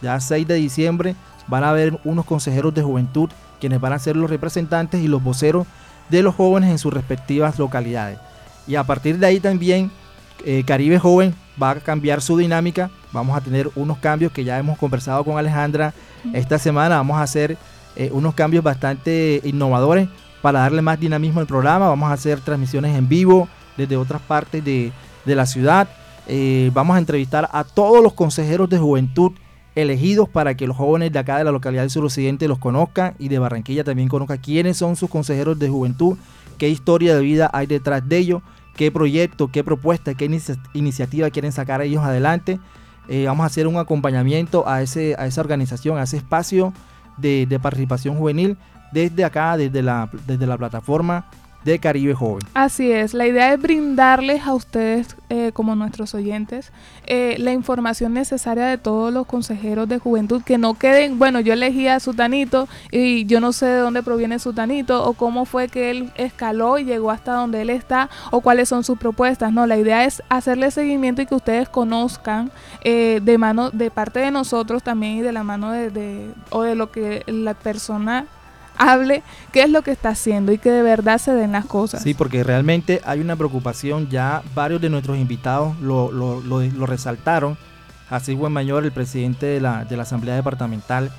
ya 0.00 0.18
6 0.18 0.48
de 0.48 0.54
diciembre, 0.54 1.14
van 1.46 1.62
a 1.62 1.68
haber 1.68 2.00
unos 2.04 2.24
consejeros 2.24 2.72
de 2.72 2.80
juventud 2.80 3.28
quienes 3.60 3.82
van 3.82 3.92
a 3.92 3.98
ser 3.98 4.16
los 4.16 4.30
representantes 4.30 5.02
y 5.02 5.08
los 5.08 5.22
voceros 5.22 5.66
de 6.08 6.22
los 6.22 6.34
jóvenes 6.36 6.70
en 6.70 6.78
sus 6.78 6.94
respectivas 6.94 7.58
localidades. 7.58 8.18
Y 8.66 8.76
a 8.76 8.84
partir 8.84 9.18
de 9.18 9.26
ahí 9.26 9.40
también 9.40 9.90
eh, 10.46 10.64
Caribe 10.66 10.98
Joven 10.98 11.34
va 11.62 11.72
a 11.72 11.80
cambiar 11.80 12.22
su 12.22 12.38
dinámica. 12.38 12.88
Vamos 13.12 13.36
a 13.36 13.42
tener 13.42 13.68
unos 13.76 13.98
cambios 13.98 14.32
que 14.32 14.42
ya 14.42 14.58
hemos 14.58 14.78
conversado 14.78 15.22
con 15.22 15.36
Alejandra 15.36 15.92
esta 16.32 16.58
semana. 16.58 16.96
Vamos 16.96 17.18
a 17.18 17.24
hacer 17.24 17.58
eh, 17.96 18.10
unos 18.12 18.34
cambios 18.34 18.62
bastante 18.64 19.40
innovadores 19.44 20.08
para 20.42 20.60
darle 20.60 20.82
más 20.82 20.98
dinamismo 20.98 21.40
al 21.40 21.46
programa. 21.46 21.88
Vamos 21.88 22.10
a 22.10 22.14
hacer 22.14 22.40
transmisiones 22.40 22.96
en 22.96 23.08
vivo 23.08 23.48
desde 23.76 23.96
otras 23.96 24.22
partes 24.22 24.64
de, 24.64 24.92
la 25.26 25.46
ciudad. 25.46 25.88
Eh, 26.26 26.70
vamos 26.74 26.96
a 26.96 26.98
entrevistar 26.98 27.48
a 27.52 27.64
todos 27.64 28.02
los 28.02 28.14
consejeros 28.14 28.68
de 28.68 28.78
juventud 28.78 29.32
elegidos 29.74 30.28
para 30.28 30.56
que 30.56 30.66
los 30.66 30.76
jóvenes 30.76 31.12
de 31.12 31.18
acá 31.18 31.38
de 31.38 31.44
la 31.44 31.52
localidad 31.52 31.82
del 31.82 31.90
suroccidente 31.90 32.48
los 32.48 32.58
conozcan 32.58 33.14
y 33.18 33.28
de 33.28 33.38
Barranquilla 33.38 33.84
también 33.84 34.08
conozcan 34.08 34.38
quiénes 34.38 34.76
son 34.76 34.96
sus 34.96 35.08
consejeros 35.08 35.58
de 35.58 35.68
juventud, 35.68 36.16
qué 36.58 36.68
historia 36.68 37.14
de 37.14 37.22
vida 37.22 37.48
hay 37.52 37.66
detrás 37.66 38.08
de 38.08 38.18
ellos, 38.18 38.42
qué 38.76 38.90
proyecto, 38.90 39.48
qué 39.48 39.62
propuesta, 39.62 40.14
qué 40.14 40.28
iniciativa 40.74 41.30
quieren 41.30 41.52
sacar 41.52 41.82
ellos 41.82 42.02
adelante. 42.02 42.58
Eh, 43.08 43.24
vamos 43.26 43.44
a 43.44 43.46
hacer 43.46 43.66
un 43.66 43.76
acompañamiento 43.76 44.68
a, 44.68 44.82
ese, 44.82 45.14
a 45.18 45.26
esa 45.26 45.40
organización, 45.40 45.98
a 45.98 46.02
ese 46.02 46.16
espacio 46.16 46.72
de, 47.16 47.58
participación 47.62 48.16
juvenil 48.16 48.56
desde 48.92 49.24
acá, 49.24 49.56
desde 49.56 49.82
la, 49.82 50.10
desde 50.26 50.46
la 50.46 50.58
plataforma 50.58 51.26
de 51.64 51.78
Caribe 51.78 52.14
Joven. 52.14 52.40
Así 52.54 52.90
es, 52.90 53.14
la 53.14 53.26
idea 53.26 53.52
es 53.52 53.60
brindarles 53.60 54.46
a 54.46 54.54
ustedes, 54.54 55.16
eh, 55.28 55.50
como 55.52 55.74
nuestros 55.74 56.14
oyentes, 56.14 56.72
eh, 57.06 57.36
la 57.38 57.52
información 57.52 58.14
necesaria 58.14 58.66
de 58.66 58.78
todos 58.78 59.12
los 59.12 59.26
consejeros 59.26 59.88
de 59.88 59.98
juventud, 59.98 60.42
que 60.42 60.58
no 60.58 60.74
queden, 60.74 61.18
bueno, 61.18 61.40
yo 61.40 61.52
elegí 61.52 61.88
a 61.88 62.00
Sutanito 62.00 62.68
y 62.90 63.26
yo 63.26 63.40
no 63.40 63.52
sé 63.52 63.66
de 63.66 63.78
dónde 63.78 64.02
proviene 64.02 64.38
Sutanito 64.38 65.04
o 65.04 65.12
cómo 65.12 65.44
fue 65.44 65.68
que 65.68 65.90
él 65.90 66.12
escaló 66.16 66.78
y 66.78 66.84
llegó 66.84 67.10
hasta 67.10 67.32
donde 67.32 67.62
él 67.62 67.70
está 67.70 68.08
o 68.30 68.40
cuáles 68.40 68.68
son 68.68 68.84
sus 68.84 68.98
propuestas. 68.98 69.52
No, 69.52 69.66
la 69.66 69.76
idea 69.76 70.04
es 70.04 70.22
hacerle 70.28 70.70
seguimiento 70.70 71.22
y 71.22 71.26
que 71.26 71.34
ustedes 71.34 71.68
conozcan 71.68 72.50
eh, 72.82 73.20
de 73.22 73.38
mano, 73.38 73.70
de 73.70 73.90
parte 73.90 74.20
de 74.20 74.30
nosotros 74.30 74.82
también 74.82 75.18
y 75.18 75.20
de 75.20 75.32
la 75.32 75.42
mano 75.42 75.70
de, 75.72 75.90
de 75.90 76.30
o 76.50 76.62
de 76.62 76.74
lo 76.74 76.90
que 76.90 77.22
la 77.26 77.54
persona 77.54 78.26
hable 78.80 79.22
qué 79.52 79.62
es 79.62 79.70
lo 79.70 79.82
que 79.82 79.90
está 79.90 80.08
haciendo 80.08 80.52
y 80.52 80.58
que 80.58 80.70
de 80.70 80.82
verdad 80.82 81.18
se 81.18 81.32
den 81.32 81.52
las 81.52 81.66
cosas. 81.66 82.02
Sí, 82.02 82.14
porque 82.14 82.42
realmente 82.42 83.02
hay 83.04 83.20
una 83.20 83.36
preocupación, 83.36 84.08
ya 84.08 84.42
varios 84.54 84.80
de 84.80 84.88
nuestros 84.88 85.18
invitados 85.18 85.78
lo, 85.80 86.10
lo, 86.10 86.86
resaltaron, 86.86 87.58
así 88.08 88.34
buen 88.34 88.54
mayor, 88.54 88.84
el 88.84 88.92
presidente 88.92 89.44
de 89.44 89.60
la, 89.60 89.84
de 89.84 89.96
la 89.96 90.04
Asamblea 90.04 90.34
Departamental 90.34 91.12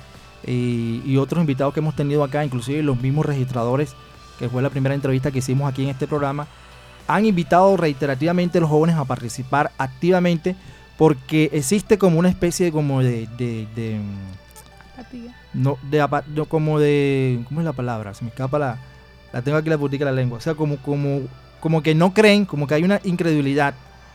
y, 0.44 1.16
otros 1.18 1.40
invitados 1.40 1.72
que 1.72 1.78
hemos 1.78 1.94
tenido 1.94 2.24
acá, 2.24 2.44
inclusive 2.44 2.82
los 2.82 3.00
mismos 3.00 3.24
registradores, 3.24 3.94
que 4.40 4.48
fue 4.48 4.60
la 4.60 4.70
primera 4.70 4.96
entrevista 4.96 5.30
que 5.30 5.38
hicimos 5.38 5.70
aquí 5.70 5.84
en 5.84 5.90
este 5.90 6.08
programa, 6.08 6.48
han 7.06 7.24
invitado 7.26 7.76
reiterativamente 7.76 8.58
a 8.58 8.60
los 8.60 8.70
jóvenes 8.70 8.96
a 8.96 9.04
participar 9.04 9.70
activamente 9.78 10.56
porque 10.98 11.48
existe 11.52 11.96
como 11.96 12.18
una 12.18 12.28
especie 12.28 12.66
de, 12.66 12.72
como 12.72 13.02
de 13.02 13.28
no, 15.54 15.78
de, 15.90 16.06
como 16.48 16.78
de, 16.78 17.40
¿cómo 17.48 17.60
es 17.60 17.64
la 17.64 17.72
palabra? 17.72 18.14
Se 18.14 18.24
me 18.24 18.30
escapa 18.30 18.58
la, 18.58 18.78
la 19.32 19.42
tengo 19.42 19.58
aquí 19.58 19.68
la 19.68 19.78
putica 19.78 20.04
de 20.04 20.10
la 20.10 20.16
lengua. 20.16 20.38
O 20.38 20.40
sea, 20.40 20.54
como, 20.54 20.76
como, 20.78 21.22
como 21.60 21.82
que 21.82 21.94
no 21.94 22.14
creen, 22.14 22.44
como 22.44 22.66
que 22.66 22.74
hay 22.74 22.84
una 22.84 23.00
incredulidad, 23.04 23.74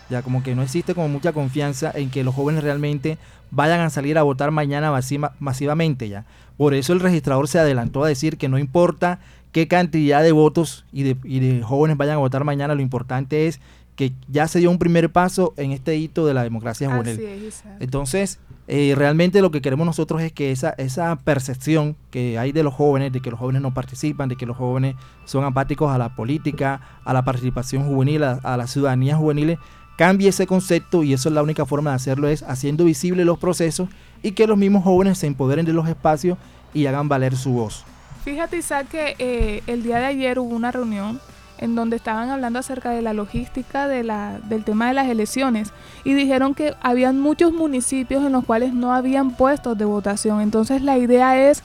ya 0.09 0.21
como 0.21 0.43
que 0.43 0.55
no 0.55 0.63
existe 0.63 0.95
como 0.95 1.09
mucha 1.09 1.33
confianza 1.33 1.91
en 1.93 2.09
que 2.09 2.23
los 2.23 2.33
jóvenes 2.33 2.63
realmente 2.63 3.17
vayan 3.51 3.81
a 3.81 3.89
salir 3.89 4.17
a 4.17 4.23
votar 4.23 4.51
mañana 4.51 4.91
masivamente 5.39 6.09
ya. 6.09 6.25
Por 6.57 6.73
eso 6.73 6.93
el 6.93 6.99
registrador 6.99 7.47
se 7.47 7.59
adelantó 7.59 8.03
a 8.03 8.07
decir 8.07 8.37
que 8.37 8.49
no 8.49 8.57
importa 8.57 9.19
qué 9.51 9.67
cantidad 9.67 10.23
de 10.23 10.31
votos 10.31 10.85
y 10.91 11.03
de, 11.03 11.17
y 11.23 11.39
de 11.39 11.63
jóvenes 11.63 11.97
vayan 11.97 12.15
a 12.15 12.19
votar 12.19 12.43
mañana, 12.43 12.75
lo 12.75 12.81
importante 12.81 13.47
es 13.47 13.59
que 13.97 14.13
ya 14.29 14.47
se 14.47 14.59
dio 14.59 14.69
un 14.69 14.77
primer 14.77 15.09
paso 15.09 15.55
en 15.57 15.71
este 15.71 15.97
hito 15.97 16.25
de 16.27 16.35
la 16.35 16.43
democracia 16.43 16.87
juvenil. 16.87 17.51
Entonces, 17.79 18.39
eh, 18.69 18.93
realmente 18.97 19.41
lo 19.41 19.49
que 19.49 19.61
queremos 19.61 19.85
nosotros 19.85 20.21
es 20.21 20.33
que 20.33 20.51
esa, 20.51 20.71
esa 20.71 21.15
percepción 21.15 21.95
que 22.11 22.37
hay 22.37 22.51
de 22.51 22.63
los 22.63 22.73
jóvenes, 22.73 23.13
de 23.13 23.21
que 23.21 23.31
los 23.31 23.39
jóvenes 23.39 23.61
no 23.61 23.73
participan, 23.73 24.27
de 24.27 24.35
que 24.35 24.45
los 24.45 24.57
jóvenes 24.57 24.95
son 25.23 25.45
apáticos 25.45 25.89
a 25.89 25.97
la 25.97 26.15
política, 26.15 26.81
a 27.05 27.13
la 27.13 27.23
participación 27.23 27.85
juvenil, 27.85 28.23
a, 28.23 28.57
la 28.57 28.67
ciudadanía 28.67 29.15
juvenil, 29.15 29.57
cambie 29.97 30.29
ese 30.29 30.45
concepto 30.45 31.03
y 31.03 31.13
eso 31.13 31.29
es 31.29 31.35
la 31.35 31.43
única 31.43 31.65
forma 31.65 31.91
de 31.91 31.95
hacerlo, 31.95 32.27
es 32.27 32.43
haciendo 32.43 32.83
visibles 32.83 33.25
los 33.25 33.39
procesos 33.39 33.87
y 34.21 34.31
que 34.31 34.47
los 34.47 34.57
mismos 34.57 34.83
jóvenes 34.83 35.17
se 35.17 35.27
empoderen 35.27 35.65
de 35.65 35.71
los 35.71 35.87
espacios 35.87 36.37
y 36.73 36.87
hagan 36.87 37.07
valer 37.07 37.37
su 37.37 37.51
voz. 37.51 37.85
Fíjate, 38.25 38.57
Isaac, 38.57 38.89
que 38.89 39.15
eh, 39.17 39.63
el 39.67 39.83
día 39.83 39.99
de 39.99 40.05
ayer 40.07 40.39
hubo 40.39 40.53
una 40.53 40.73
reunión 40.73 41.21
en 41.57 41.75
donde 41.75 41.95
estaban 41.95 42.29
hablando 42.29 42.59
acerca 42.59 42.91
de 42.91 43.01
la 43.01 43.13
logística 43.13 43.87
de 43.87 44.03
la, 44.03 44.39
del 44.43 44.63
tema 44.63 44.87
de 44.87 44.93
las 44.93 45.07
elecciones 45.07 45.71
y 46.03 46.13
dijeron 46.13 46.53
que 46.53 46.75
habían 46.81 47.19
muchos 47.19 47.51
municipios 47.53 48.23
en 48.25 48.31
los 48.31 48.45
cuales 48.45 48.73
no 48.73 48.93
habían 48.93 49.31
puestos 49.31 49.77
de 49.77 49.85
votación. 49.85 50.41
Entonces 50.41 50.81
la 50.81 50.97
idea 50.97 51.49
es 51.49 51.63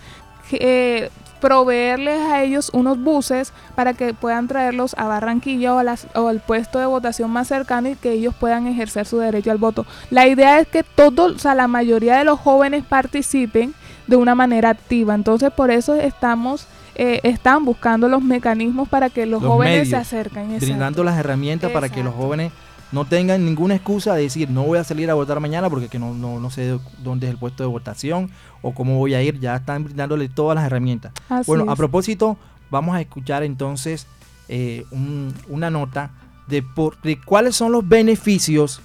eh, 0.53 1.11
proveerles 1.41 2.21
a 2.21 2.43
ellos 2.43 2.71
unos 2.73 2.99
buses 3.03 3.53
para 3.75 3.95
que 3.95 4.15
puedan 4.15 4.47
traerlos 4.47 4.95
a 4.97 5.09
Barranquilla 5.09 5.75
o, 5.75 5.79
a 5.79 5.83
las- 5.85 6.07
o 6.15 6.29
al 6.29 6.41
puesto 6.41 6.79
de 6.79 6.87
votación 6.87 7.31
más 7.31 7.49
cercano 7.49 7.89
y 7.89 7.97
que 7.97 8.13
ellos 8.13 8.35
puedan 8.39 8.67
ejercer 8.69 9.07
su 9.07 9.19
derecho 9.19 9.51
al 9.51 9.59
voto. 9.59 9.85
La 10.11 10.27
idea 10.29 10.61
es 10.61 10.69
que 10.69 10.85
todos, 10.85 11.33
o 11.35 11.39
sea, 11.39 11.55
la 11.57 11.67
mayoría 11.69 12.17
de 12.17 12.25
los 12.25 12.39
jóvenes 12.39 12.85
participen 12.85 13.75
de 14.07 14.17
una 14.17 14.35
manera 14.37 14.71
activa. 14.71 15.15
Entonces 15.15 15.51
por 15.53 15.71
eso 15.73 15.95
estamos 15.95 16.67
eh, 16.95 17.21
están 17.23 17.65
buscando 17.65 18.09
los 18.09 18.23
mecanismos 18.23 18.89
para 18.89 19.09
que 19.11 19.27
los, 19.27 19.43
Los 19.43 19.51
jóvenes 19.53 19.89
se 19.89 19.97
acerquen. 19.97 20.45
exacto. 20.47 20.67
brindando 20.67 21.05
las 21.05 21.17
herramientas 21.19 21.71
para 21.73 21.89
que 21.89 22.03
los 22.03 22.15
jóvenes 22.15 22.53
no 22.93 23.07
tengan 23.07 23.43
ninguna 23.45 23.75
excusa 23.75 24.15
de 24.15 24.23
decir 24.25 24.51
no 24.51 24.65
voy 24.65 24.79
a 24.79 24.85
salir 24.85 25.11
a 25.11 25.15
votar 25.15 25.41
mañana 25.41 25.71
porque 25.71 25.89
que 25.89 25.99
no, 25.99 26.13
no, 26.13 26.39
no 26.39 26.51
sé 26.51 26.79
dónde 27.03 27.27
es 27.27 27.33
el 27.33 27.39
puesto 27.39 27.63
de 27.63 27.69
votación 27.69 28.31
o 28.61 28.75
cómo 28.75 28.99
voy 28.99 29.15
a 29.15 29.23
ir, 29.23 29.41
ya 29.41 29.57
están 29.57 29.85
brindándole 29.85 30.29
todas 30.29 30.55
las 30.57 30.65
herramientas. 30.67 31.13
Así 31.31 31.51
bueno, 31.51 31.71
a 31.73 31.77
propósito, 31.77 32.37
vamos 32.71 32.95
a 32.95 33.01
escuchar 33.01 33.43
entonces 33.43 34.07
eh, 34.49 34.85
un- 34.91 35.33
una 35.49 35.71
nota 35.71 36.11
de, 36.49 36.63
por, 36.63 37.01
de 37.01 37.19
cuáles 37.19 37.57
son 37.57 37.73
los 37.73 37.89
beneficios 37.89 38.83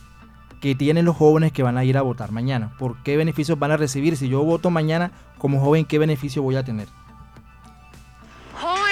que 0.62 0.74
tienen 0.74 1.04
los 1.06 1.16
jóvenes 1.18 1.52
que 1.52 1.62
van 1.62 1.78
a 1.78 1.84
ir 1.84 1.98
a 1.98 2.02
votar 2.02 2.32
mañana. 2.32 2.72
¿Por 2.80 2.96
qué 3.04 3.18
beneficios 3.18 3.60
van 3.60 3.72
a 3.72 3.78
recibir? 3.78 4.16
Si 4.18 4.30
yo 4.30 4.42
voto 4.44 4.70
mañana 4.72 5.12
como 5.38 5.60
joven, 5.60 5.84
¿qué 5.86 6.00
beneficio 6.00 6.42
voy 6.42 6.56
a 6.56 6.64
tener? 6.64 6.88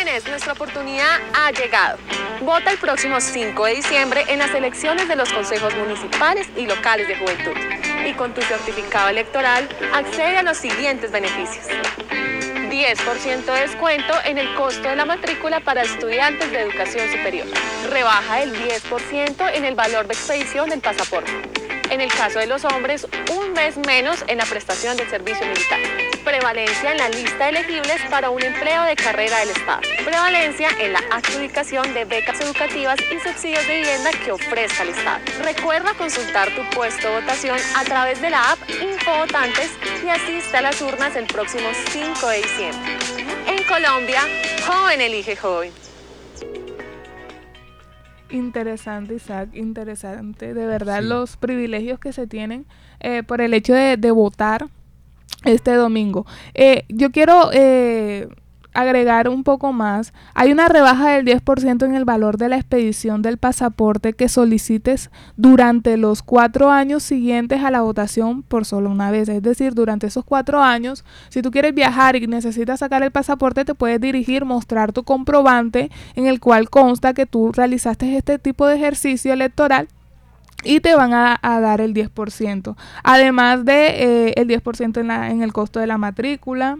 Jóvenes, 0.06 0.28
nuestra 0.28 0.54
oportunidad 0.54 1.20
ha 1.34 1.50
llegado. 1.50 1.98
Vota 2.42 2.70
el 2.70 2.78
próximo 2.78 3.20
5 3.20 3.66
de 3.66 3.76
diciembre 3.76 4.24
en 4.28 4.38
las 4.38 4.54
elecciones 4.54 5.08
de 5.08 5.16
los 5.16 5.34
consejos 5.34 5.76
municipales 5.76 6.48
y 6.56 6.68
locales 6.68 7.08
de 7.08 7.16
juventud. 7.16 7.54
Y 8.08 8.14
con 8.14 8.32
tu 8.36 8.42
certificado 8.44 9.10
electoral 9.10 9.68
accede 9.96 10.38
a 10.38 10.44
los 10.44 10.58
siguientes 10.58 11.12
beneficios. 11.12 11.66
10% 12.70 13.46
de 13.46 13.62
descuento 13.62 14.14
en 14.26 14.38
el 14.38 14.54
costo 14.54 14.88
de 14.88 14.96
la 14.96 15.06
matrícula 15.06 15.60
para 15.62 15.82
estudiantes 15.82 16.52
de 16.52 16.62
educación 16.62 17.10
superior. 17.10 17.48
Rebaja 17.90 18.42
del 18.42 18.54
10% 18.54 19.56
en 19.56 19.66
el 19.66 19.74
valor 19.74 20.06
de 20.06 20.14
expedición 20.14 20.70
del 20.70 20.82
pasaporte. 20.82 21.32
En 21.90 22.00
el 22.00 22.14
caso 22.14 22.38
de 22.38 22.46
los 22.46 22.64
hombres, 22.64 23.08
un 23.36 23.54
mes 23.54 23.76
menos 23.78 24.24
en 24.28 24.38
la 24.38 24.46
prestación 24.46 24.98
del 24.98 25.10
servicio 25.10 25.48
militar. 25.48 26.15
Prevalencia 26.26 26.92
en 26.92 26.98
la 26.98 27.08
lista 27.10 27.44
de 27.46 27.50
elegibles 27.52 28.02
para 28.10 28.32
un 28.32 28.42
empleo 28.44 28.84
de 28.84 28.96
carrera 28.96 29.38
del 29.40 29.50
Estado. 29.50 29.82
Prevalencia 30.04 30.70
en 30.82 30.94
la 30.94 31.00
adjudicación 31.12 31.94
de 31.94 32.04
becas 32.06 32.42
educativas 32.42 32.98
y 33.12 33.20
subsidios 33.20 33.66
de 33.68 33.76
vivienda 33.78 34.10
que 34.24 34.32
ofrezca 34.32 34.84
el 34.84 34.90
Estado. 34.90 35.20
Recuerda 35.44 35.94
consultar 35.94 36.50
tu 36.56 36.64
puesto 36.76 37.08
de 37.08 37.22
votación 37.22 37.58
a 37.78 37.84
través 37.84 38.20
de 38.22 38.32
la 38.32 38.52
app 38.54 38.60
Infovotantes 38.82 39.70
y 40.04 40.10
asiste 40.10 40.58
a 40.58 40.62
las 40.64 40.82
urnas 40.82 41.16
el 41.16 41.28
próximo 41.28 41.68
5 41.92 42.28
de 42.28 42.38
diciembre. 42.38 42.92
En 43.48 43.64
Colombia, 43.64 44.22
joven 44.68 45.02
elige 45.02 45.36
joven. 45.36 45.72
Interesante, 48.32 49.14
Isaac, 49.14 49.50
interesante. 49.54 50.54
De 50.56 50.66
verdad, 50.66 51.02
Sí. 51.02 51.08
los 51.08 51.38
privilegios 51.38 52.00
que 52.00 52.12
se 52.12 52.26
tienen 52.26 52.66
eh, 53.00 53.22
por 53.22 53.42
el 53.42 53.54
hecho 53.54 53.74
de, 53.74 53.98
de 53.98 54.12
votar 54.12 54.68
este 55.44 55.74
domingo. 55.74 56.26
Eh, 56.54 56.86
yo 56.90 57.12
quiero 57.12 57.50
eh, 57.54 58.28
agregar 58.76 59.30
un 59.30 59.44
poco 59.44 59.74
más. 59.74 60.14
Hay 60.34 60.52
una 60.52 60.68
rebaja 60.68 61.10
del 61.12 61.26
10% 61.26 61.86
en 61.86 61.96
el 61.96 62.06
valor 62.06 62.38
de 62.38 62.50
la 62.50 62.58
expedición 62.58 63.22
del 63.22 63.38
pasaporte 63.38 64.14
que 64.14 64.30
solicites 64.30 65.10
durante 65.38 65.98
los 65.98 66.22
cuatro 66.22 66.70
años 66.70 67.02
siguientes 67.02 67.64
a 67.64 67.72
la 67.72 67.82
votación 67.82 68.44
por 68.44 68.66
solo 68.66 68.90
una 68.92 69.10
vez. 69.12 69.30
Es 69.30 69.42
decir, 69.42 69.74
durante 69.74 70.08
esos 70.08 70.26
cuatro 70.26 70.62
años, 70.62 71.06
si 71.30 71.42
tú 71.42 71.52
quieres 71.52 71.74
viajar 71.74 72.16
y 72.16 72.28
necesitas 72.28 72.82
sacar 72.82 73.02
el 73.02 73.12
pasaporte, 73.12 73.66
te 73.66 73.76
puedes 73.76 74.00
dirigir, 74.02 74.46
mostrar 74.46 74.92
tu 74.92 75.04
comprobante 75.04 75.90
en 76.16 76.28
el 76.28 76.40
cual 76.40 76.70
consta 76.70 77.14
que 77.14 77.26
tú 77.26 77.52
realizaste 77.52 78.18
este 78.18 78.38
tipo 78.40 78.68
de 78.68 78.76
ejercicio 78.76 79.32
electoral 79.34 79.88
y 80.66 80.80
te 80.82 80.96
van 80.96 81.14
a, 81.14 81.38
a 81.42 81.60
dar 81.60 81.80
el 81.82 81.94
10%. 81.94 82.76
Además 83.04 83.64
de 83.66 84.30
eh, 84.30 84.34
el 84.38 84.48
10% 84.48 85.00
en, 85.00 85.08
la- 85.08 85.32
en 85.32 85.42
el 85.44 85.54
costo 85.54 85.80
de 85.80 85.88
la 85.88 85.98
matrícula 85.98 86.78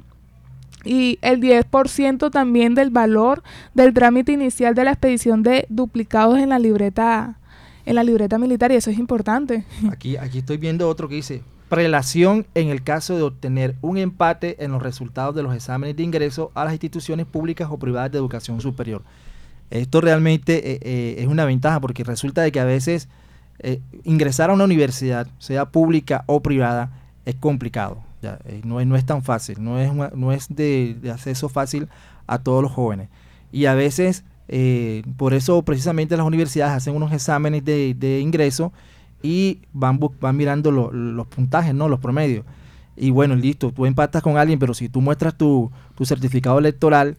y 0.84 1.18
el 1.22 1.40
10% 1.42 2.30
también 2.32 2.76
del 2.76 2.90
valor 2.92 3.42
del 3.74 3.94
trámite 3.94 4.32
inicial 4.34 4.76
de 4.76 4.84
la 4.84 4.92
expedición 4.92 5.42
de 5.44 5.66
duplicados 5.70 6.38
en 6.40 6.50
la 6.50 6.60
libreta 6.60 7.38
en 7.88 7.94
la 7.96 8.04
libreta 8.04 8.40
militar 8.40 8.72
y 8.72 8.76
eso 8.76 8.90
es 8.90 8.98
importante. 8.98 9.64
Aquí, 9.92 10.18
aquí 10.18 10.40
estoy 10.40 10.58
viendo 10.58 10.90
otro 10.90 11.08
que 11.08 11.16
dice 11.16 11.44
prelación 11.70 12.46
en 12.56 12.70
el 12.70 12.84
caso 12.84 13.16
de 13.16 13.22
obtener 13.24 13.76
un 13.82 13.98
empate 13.98 14.64
en 14.64 14.72
los 14.72 14.82
resultados 14.82 15.36
de 15.36 15.44
los 15.44 15.54
exámenes 15.56 15.96
de 15.96 16.02
ingreso 16.04 16.52
a 16.56 16.64
las 16.66 16.74
instituciones 16.74 17.26
públicas 17.28 17.68
o 17.72 17.78
privadas 17.78 18.12
de 18.12 18.18
educación 18.18 18.60
superior. 18.62 19.04
Esto 19.72 20.00
realmente 20.02 20.74
eh, 20.74 20.80
eh, 20.82 21.16
es 21.20 21.28
una 21.28 21.46
ventaja 21.46 21.80
porque 21.80 22.04
resulta 22.04 22.42
de 22.44 22.52
que 22.52 22.60
a 22.60 22.66
veces 22.66 23.08
eh, 23.60 23.82
ingresar 24.04 24.50
a 24.50 24.54
una 24.54 24.64
universidad, 24.66 25.28
sea 25.40 25.66
pública 25.66 26.24
o 26.28 26.42
privada, 26.42 26.92
es 27.26 27.36
complicado. 27.36 28.04
eh, 28.22 28.62
no, 28.64 28.80
es, 28.80 29.06
tan 29.06 29.24
fácil, 29.24 29.58
no 29.64 29.80
es, 30.32 30.48
de, 30.50 30.98
acceso 31.12 31.50
fácil 31.50 31.88
a 32.28 32.40
todos 32.40 32.64
los 32.64 32.72
jóvenes. 32.72 33.10
Y 33.52 33.66
a 33.66 33.74
veces, 33.74 34.24
eh, 34.48 35.04
por 35.18 35.34
eso 35.34 35.62
precisamente 35.64 36.18
las 36.18 36.26
universidades 36.26 36.76
hacen 36.76 36.96
unos 36.96 37.14
exámenes 37.14 37.64
de, 37.64 38.20
ingreso 38.22 38.74
y 39.22 39.62
van, 39.74 40.00
mirando 40.34 40.72
lo- 40.72 40.92
los 40.92 41.28
puntajes, 41.28 41.74
¿no? 41.74 41.88
los 41.88 42.00
promedios. 42.00 42.46
Y 42.98 43.12
bueno, 43.12 43.36
listo, 43.36 43.72
tú 43.72 43.86
empatas 43.86 44.24
con 44.24 44.38
alguien, 44.38 44.58
pero 44.60 44.74
si 44.74 44.90
tú 44.90 45.02
muestras 45.02 45.38
tu, 45.38 45.72
tu 45.96 46.06
certificado 46.06 46.60
electoral, 46.60 47.18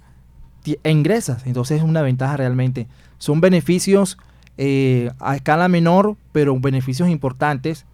e 0.83 0.91
ingresas. 0.91 1.47
Entonces 1.47 1.79
es 1.79 1.85
una 1.85 2.03
ventaja 2.03 2.37
realmente. 2.37 2.89
Son 3.19 3.41
beneficios 3.41 4.19
eh, 4.59 5.11
a 5.21 5.37
escala 5.37 5.69
menor, 5.69 6.17
pero 6.33 6.59
beneficios 6.59 7.09
importantes 7.09 7.85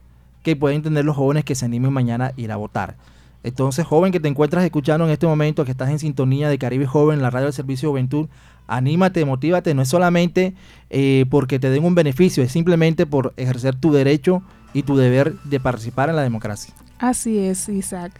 que 0.42 0.56
pueden 0.56 0.82
tener 0.82 1.04
los 1.04 1.16
jóvenes 1.16 1.44
que 1.44 1.54
se 1.54 1.64
animen 1.64 1.92
mañana 1.92 2.26
a 2.26 2.40
ir 2.40 2.50
a 2.52 2.56
votar. 2.56 2.96
Entonces, 3.44 3.84
joven 3.86 4.12
que 4.12 4.20
te 4.20 4.28
encuentras 4.28 4.64
escuchando 4.64 5.04
en 5.04 5.10
este 5.10 5.26
momento, 5.26 5.64
que 5.64 5.72
estás 5.72 5.90
en 5.90 5.98
sintonía 5.98 6.48
de 6.48 6.58
Caribe 6.58 6.86
Joven, 6.86 7.22
la 7.22 7.30
radio 7.30 7.46
del 7.46 7.52
Servicio 7.54 7.88
de 7.88 7.92
Juventud, 7.92 8.28
anímate, 8.68 9.24
motívate, 9.24 9.74
no 9.74 9.82
es 9.82 9.88
solamente 9.88 10.54
eh, 10.90 11.26
porque 11.28 11.58
te 11.58 11.68
den 11.70 11.84
un 11.84 11.94
beneficio, 11.96 12.42
es 12.44 12.52
simplemente 12.52 13.04
por 13.06 13.34
ejercer 13.36 13.74
tu 13.74 13.92
derecho 13.92 14.42
y 14.72 14.84
tu 14.84 14.96
deber 14.96 15.34
de 15.42 15.58
participar 15.60 16.08
en 16.08 16.16
la 16.16 16.22
democracia. 16.22 16.72
Así 16.98 17.38
es, 17.38 17.68
Isaac. 17.68 18.12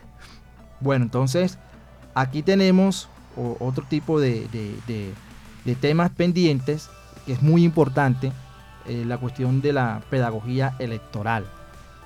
Bueno, 0.81 1.05
entonces 1.05 1.59
aquí 2.15 2.43
tenemos 2.43 3.09
otro 3.61 3.85
tipo 3.89 4.21
de, 4.21 4.47
de- 4.53 4.75
de- 4.89 5.11
de 5.65 5.75
temas 5.77 6.11
pendientes 6.11 6.91
que 7.27 7.33
es 7.35 7.43
muy 7.43 7.65
importante, 7.65 8.33
eh, 8.87 9.05
la 9.07 9.19
cuestión 9.19 9.61
de 9.61 9.73
la 9.73 10.03
pedagogía 10.11 10.75
electoral. 10.79 11.45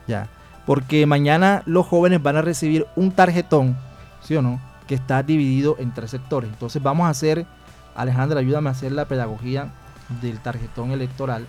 Ya, 0.06 0.28
porque 0.66 1.06
mañana 1.06 1.62
los 1.66 1.86
jóvenes 1.86 2.22
van 2.22 2.36
a 2.36 2.42
recibir 2.42 2.86
un 2.96 3.12
tarjetón, 3.12 3.76
¿sí 4.22 4.36
o 4.36 4.42
no? 4.42 4.60
Que 4.86 4.94
está 4.94 5.22
dividido 5.22 5.76
en 5.78 5.92
tres 5.92 6.10
sectores. 6.10 6.50
Entonces 6.50 6.82
vamos 6.82 7.06
a 7.06 7.10
hacer, 7.10 7.46
Alejandra, 7.94 8.40
ayúdame 8.40 8.68
a 8.68 8.72
hacer 8.72 8.92
la 8.92 9.06
pedagogía 9.06 9.72
del 10.20 10.40
tarjetón 10.40 10.92
electoral. 10.92 11.46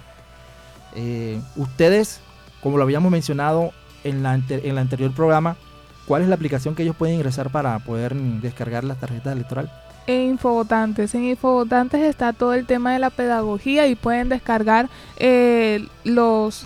Eh, 0.96 1.42
ustedes, 1.56 2.22
como 2.62 2.78
lo 2.78 2.84
habíamos 2.84 3.12
mencionado 3.12 3.72
en 4.04 4.24
la, 4.24 4.34
en 4.34 4.46
el 4.50 4.78
anterior 4.78 5.14
programa, 5.14 5.58
¿Cuál 6.08 6.22
es 6.22 6.30
la 6.30 6.36
aplicación 6.36 6.74
que 6.74 6.84
ellos 6.84 6.96
pueden 6.96 7.16
ingresar 7.16 7.50
para 7.50 7.78
poder 7.80 8.16
descargar 8.16 8.86
las 8.86 8.98
tarjetas 8.98 9.34
electorales? 9.34 9.70
En 10.08 10.22
Infovotantes. 10.32 11.14
En 11.16 11.26
Infovotantes 11.26 12.02
está 12.02 12.34
todo 12.34 12.54
el 12.54 12.66
tema 12.66 12.94
de 12.94 13.00
la 13.00 13.10
pedagogía 13.10 13.88
y 13.88 13.96
pueden 13.96 14.30
descargar 14.30 14.90
eh, 15.18 15.86
los... 16.06 16.66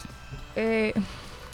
eh, 0.55 0.93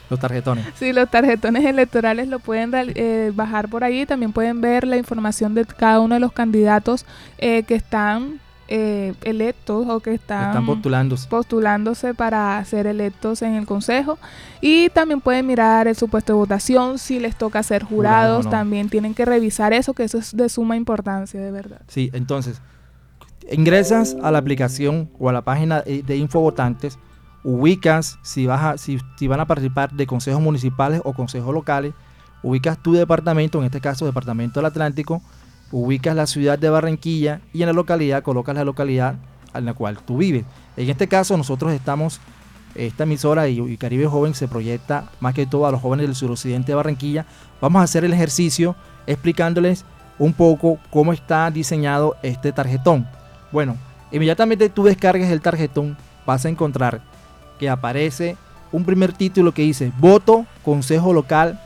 Los 0.10 0.20
tarjetones. 0.20 0.65
Sí, 0.75 0.91
los 0.94 1.10
tarjetones 1.10 1.65
electorales 1.65 2.27
lo 2.27 2.39
pueden 2.39 2.72
eh, 2.75 3.32
bajar 3.34 3.70
por 3.70 3.84
allí. 3.84 4.06
También 4.06 4.34
pueden 4.34 4.62
ver 4.62 4.86
la 4.86 4.98
información 4.98 5.53
de 5.53 5.65
cada 5.65 6.00
uno 6.01 6.15
de 6.15 6.20
los 6.22 6.34
candidatos 6.34 7.06
eh, 7.38 7.63
que 7.63 7.75
están 7.75 8.39
eh, 8.69 9.13
electos 9.24 9.88
o 9.88 10.00
que 10.01 10.13
están, 10.13 10.47
Están 10.50 10.65
postulándose. 10.65 11.27
postulándose 11.29 12.13
para 12.13 12.63
ser 12.65 12.86
electos 12.88 13.41
en 13.41 13.55
el 13.55 13.65
consejo. 13.65 14.17
Y 14.62 14.89
también 14.89 15.21
pueden 15.21 15.45
mirar 15.47 15.88
el 15.88 15.95
supuesto 15.95 16.33
de 16.33 16.38
votación 16.38 16.97
si 17.00 17.19
les 17.19 17.36
toca 17.38 17.62
ser 17.63 17.83
Jurados, 17.83 18.50
también 18.50 18.89
tienen 18.89 19.13
que 19.13 19.25
revisar 19.25 19.74
eso 19.74 19.93
que 19.93 20.03
eso 20.03 20.17
es 20.17 20.36
de 20.36 20.50
suma 20.50 20.75
importancia 20.75 21.39
de 21.39 21.51
verdad. 21.51 21.81
Sí, 21.88 22.09
entonces, 22.13 22.62
ingresas 23.51 24.15
a 24.21 24.31
la 24.31 24.39
aplicación 24.39 25.09
o 25.19 25.29
a 25.29 25.33
la 25.33 25.41
página 25.43 25.81
de 25.81 26.03
de 26.03 26.17
Infovotantes, 26.17 26.97
ubicas 27.43 28.19
si, 28.24 28.45
vas 28.45 28.63
a- 28.63 28.77
si, 28.77 29.00
si 29.17 29.27
van 29.27 29.39
a 29.39 29.45
participar 29.47 29.91
de 29.93 30.05
consejos 30.07 30.41
municipales 30.41 31.01
o 31.05 31.13
consejos 31.13 31.53
locales, 31.53 31.93
ubicas 32.43 32.77
tu 32.81 32.93
departamento, 32.93 33.59
en 33.59 33.65
este 33.65 33.79
caso 33.81 34.05
Departamento 34.05 34.59
del 34.59 34.65
Atlántico, 34.67 35.21
ubicas 35.71 36.15
la 36.15 36.27
ciudad 36.27 36.57
de 36.57 36.69
Barranquilla 36.69 37.41
y 37.53 37.62
en 37.62 37.67
la 37.67 37.74
localidad 37.74 38.24
colocas 38.24 38.55
la 38.55 38.63
localidad 38.63 39.15
en 39.53 39.65
la 39.65 39.74
cual 39.74 39.97
tú 40.00 40.17
vives. 40.17 40.45
En 40.75 40.89
este 40.89 41.07
caso 41.07 41.36
nosotros 41.38 41.74
estamos, 41.74 42.19
esta 42.75 43.03
emisora 43.03 43.47
y, 43.47 43.59
y 43.59 43.77
Caribe 43.77 44.07
Joven 44.07 44.33
se 44.33 44.47
proyecta 44.47 45.09
más 45.19 45.33
que 45.33 45.45
todo 45.45 45.65
a 45.65 45.71
los 45.71 45.81
jóvenes 45.81 46.05
del 46.05 46.15
suroccidente 46.15 46.71
de 46.71 46.75
Barranquilla. 46.75 47.25
Vamos 47.59 47.79
a 47.81 47.83
hacer 47.83 48.05
el 48.05 48.13
ejercicio 48.13 48.75
explicándoles 49.07 49.86
un 50.19 50.33
poco 50.33 50.79
cómo 50.91 51.13
está 51.13 51.50
diseñado 51.51 52.15
este 52.24 52.51
tarjetón. 52.51 53.07
Bueno, 53.51 53.77
inmediatamente 54.12 54.69
tú 54.69 54.83
descargues 54.83 55.29
el 55.29 55.41
tarjetón, 55.41 55.97
vas 56.25 56.45
a 56.45 56.50
encontrar 56.50 57.01
que 57.59 57.69
aparece 57.69 58.38
un 58.71 58.83
primer 58.83 59.13
título 59.13 59.53
que 59.53 59.62
dice 59.62 59.91
Voto 59.97 60.45
Consejo 60.63 61.13
Local 61.13 61.59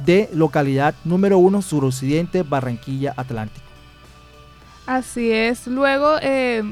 de 0.00 0.28
localidad 0.32 0.94
número 1.04 1.38
1 1.38 1.62
suroccidente 1.62 2.42
Barranquilla 2.42 3.14
Atlántico. 3.16 3.64
Así 4.86 5.32
es. 5.32 5.66
Luego, 5.66 6.16
eh, 6.20 6.62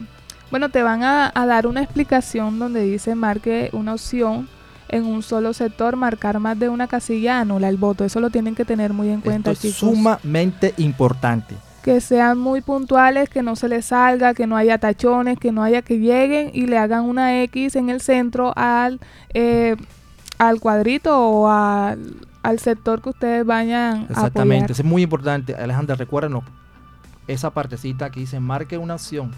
bueno, 0.50 0.68
te 0.68 0.82
van 0.82 1.02
a, 1.02 1.32
a 1.34 1.46
dar 1.46 1.66
una 1.66 1.82
explicación 1.82 2.58
donde 2.58 2.82
dice 2.82 3.14
marque 3.14 3.70
una 3.72 3.94
opción 3.94 4.48
en 4.88 5.06
un 5.06 5.22
solo 5.22 5.54
sector, 5.54 5.96
marcar 5.96 6.38
más 6.38 6.58
de 6.58 6.68
una 6.68 6.86
casilla 6.86 7.40
anula 7.40 7.68
el 7.70 7.78
voto. 7.78 8.04
Eso 8.04 8.20
lo 8.20 8.28
tienen 8.28 8.54
que 8.54 8.66
tener 8.66 8.92
muy 8.92 9.08
en 9.08 9.22
cuenta, 9.22 9.52
Esto 9.52 9.66
es 9.66 9.74
chicos. 9.74 9.96
sumamente 9.96 10.74
importante. 10.76 11.56
Que 11.82 12.00
sean 12.00 12.38
muy 12.38 12.60
puntuales, 12.60 13.28
que 13.30 13.42
no 13.42 13.56
se 13.56 13.68
les 13.68 13.86
salga, 13.86 14.34
que 14.34 14.46
no 14.46 14.56
haya 14.56 14.78
tachones, 14.78 15.38
que 15.38 15.50
no 15.50 15.62
haya 15.64 15.80
que 15.82 15.98
lleguen 15.98 16.50
y 16.52 16.66
le 16.66 16.76
hagan 16.78 17.04
una 17.04 17.42
X 17.42 17.74
en 17.74 17.88
el 17.88 18.00
centro 18.02 18.52
al, 18.54 19.00
eh, 19.32 19.76
al 20.38 20.60
cuadrito 20.60 21.18
o 21.18 21.48
al, 21.48 21.98
al 22.42 22.58
sector 22.58 23.00
que 23.02 23.10
ustedes 23.10 23.46
vayan 23.46 24.06
a 24.08 24.12
Exactamente, 24.12 24.72
eso 24.72 24.82
es 24.82 24.88
muy 24.88 25.02
importante. 25.02 25.54
Alejandra, 25.54 25.96
recuérdanos 25.96 26.44
esa 27.26 27.50
partecita 27.50 28.10
que 28.10 28.20
dice 28.20 28.40
marque 28.40 28.76
una 28.78 28.94
opción. 28.94 29.32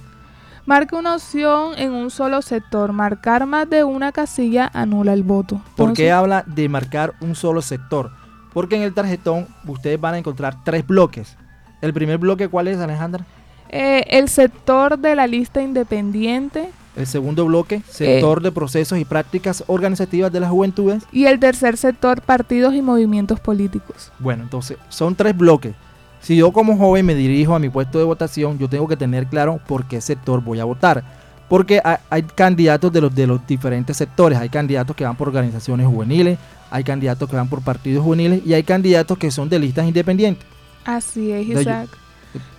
Marque 0.66 0.96
una 0.96 1.14
opción 1.16 1.72
en 1.76 1.92
un 1.92 2.10
solo 2.10 2.40
sector. 2.40 2.92
Marcar 2.92 3.44
más 3.46 3.68
de 3.68 3.84
una 3.84 4.12
casilla 4.12 4.70
anula 4.72 5.12
el 5.12 5.22
voto. 5.22 5.56
¿Por 5.76 5.92
qué 5.92 6.08
Entonces, 6.08 6.12
habla 6.12 6.44
de 6.46 6.68
marcar 6.70 7.12
un 7.20 7.34
solo 7.34 7.60
sector? 7.60 8.10
Porque 8.54 8.76
en 8.76 8.82
el 8.82 8.94
tarjetón 8.94 9.46
ustedes 9.66 10.00
van 10.00 10.14
a 10.14 10.18
encontrar 10.18 10.64
tres 10.64 10.86
bloques. 10.86 11.36
El 11.82 11.92
primer 11.92 12.16
bloque, 12.18 12.48
¿cuál 12.48 12.68
es, 12.68 12.78
Alejandra? 12.78 13.26
eh, 13.68 14.04
el 14.10 14.28
sector 14.28 14.98
de 14.98 15.16
la 15.16 15.26
lista 15.26 15.60
independiente 15.60 16.70
El 16.96 17.06
segundo 17.06 17.44
bloque, 17.44 17.82
sector 17.88 18.40
de 18.40 18.52
procesos 18.52 18.98
y 18.98 19.04
prácticas 19.04 19.64
organizativas 19.66 20.32
de 20.32 20.40
las 20.40 20.50
juventudes. 20.50 21.02
y 21.10 21.26
el 21.26 21.40
tercer 21.40 21.76
sector, 21.76 22.22
partidos 22.22 22.74
y 22.74 22.82
movimientos 22.82 23.40
políticos. 23.40 24.12
Bueno, 24.18 24.44
entonces 24.44 24.78
son 24.88 25.14
tres 25.14 25.36
bloques. 25.36 25.74
Si 26.20 26.36
yo 26.36 26.52
como 26.52 26.78
joven 26.78 27.04
me 27.04 27.14
dirijo 27.14 27.54
a 27.54 27.58
mi 27.58 27.68
puesto 27.68 27.98
de 27.98 28.04
votación, 28.04 28.58
yo 28.58 28.68
tengo 28.68 28.88
que 28.88 28.96
tener 28.96 29.26
claro 29.26 29.60
por 29.66 29.84
qué 29.86 30.00
sector 30.00 30.42
voy 30.42 30.60
a 30.60 30.64
votar. 30.64 31.04
Porque 31.48 31.82
hay, 31.84 32.22
candidatos 32.22 32.90
de 32.92 33.02
los, 33.02 33.14
de 33.14 33.26
los 33.26 33.46
diferentes 33.46 33.96
sectores. 33.96 34.38
Hay 34.38 34.48
candidatos 34.48 34.96
que 34.96 35.04
van 35.04 35.16
por 35.16 35.28
organizaciones 35.28 35.86
juveniles, 35.86 36.38
hay 36.70 36.82
candidatos 36.82 37.28
que 37.28 37.36
van 37.36 37.48
por 37.48 37.60
partidos 37.60 38.02
juveniles 38.02 38.40
y 38.46 38.54
hay 38.54 38.62
candidatos 38.62 39.18
que 39.18 39.30
son 39.30 39.50
de 39.50 39.58
listas 39.58 39.86
independientes. 39.86 40.46
Así 40.84 41.30
es, 41.30 41.46
Isaac. 41.46 41.90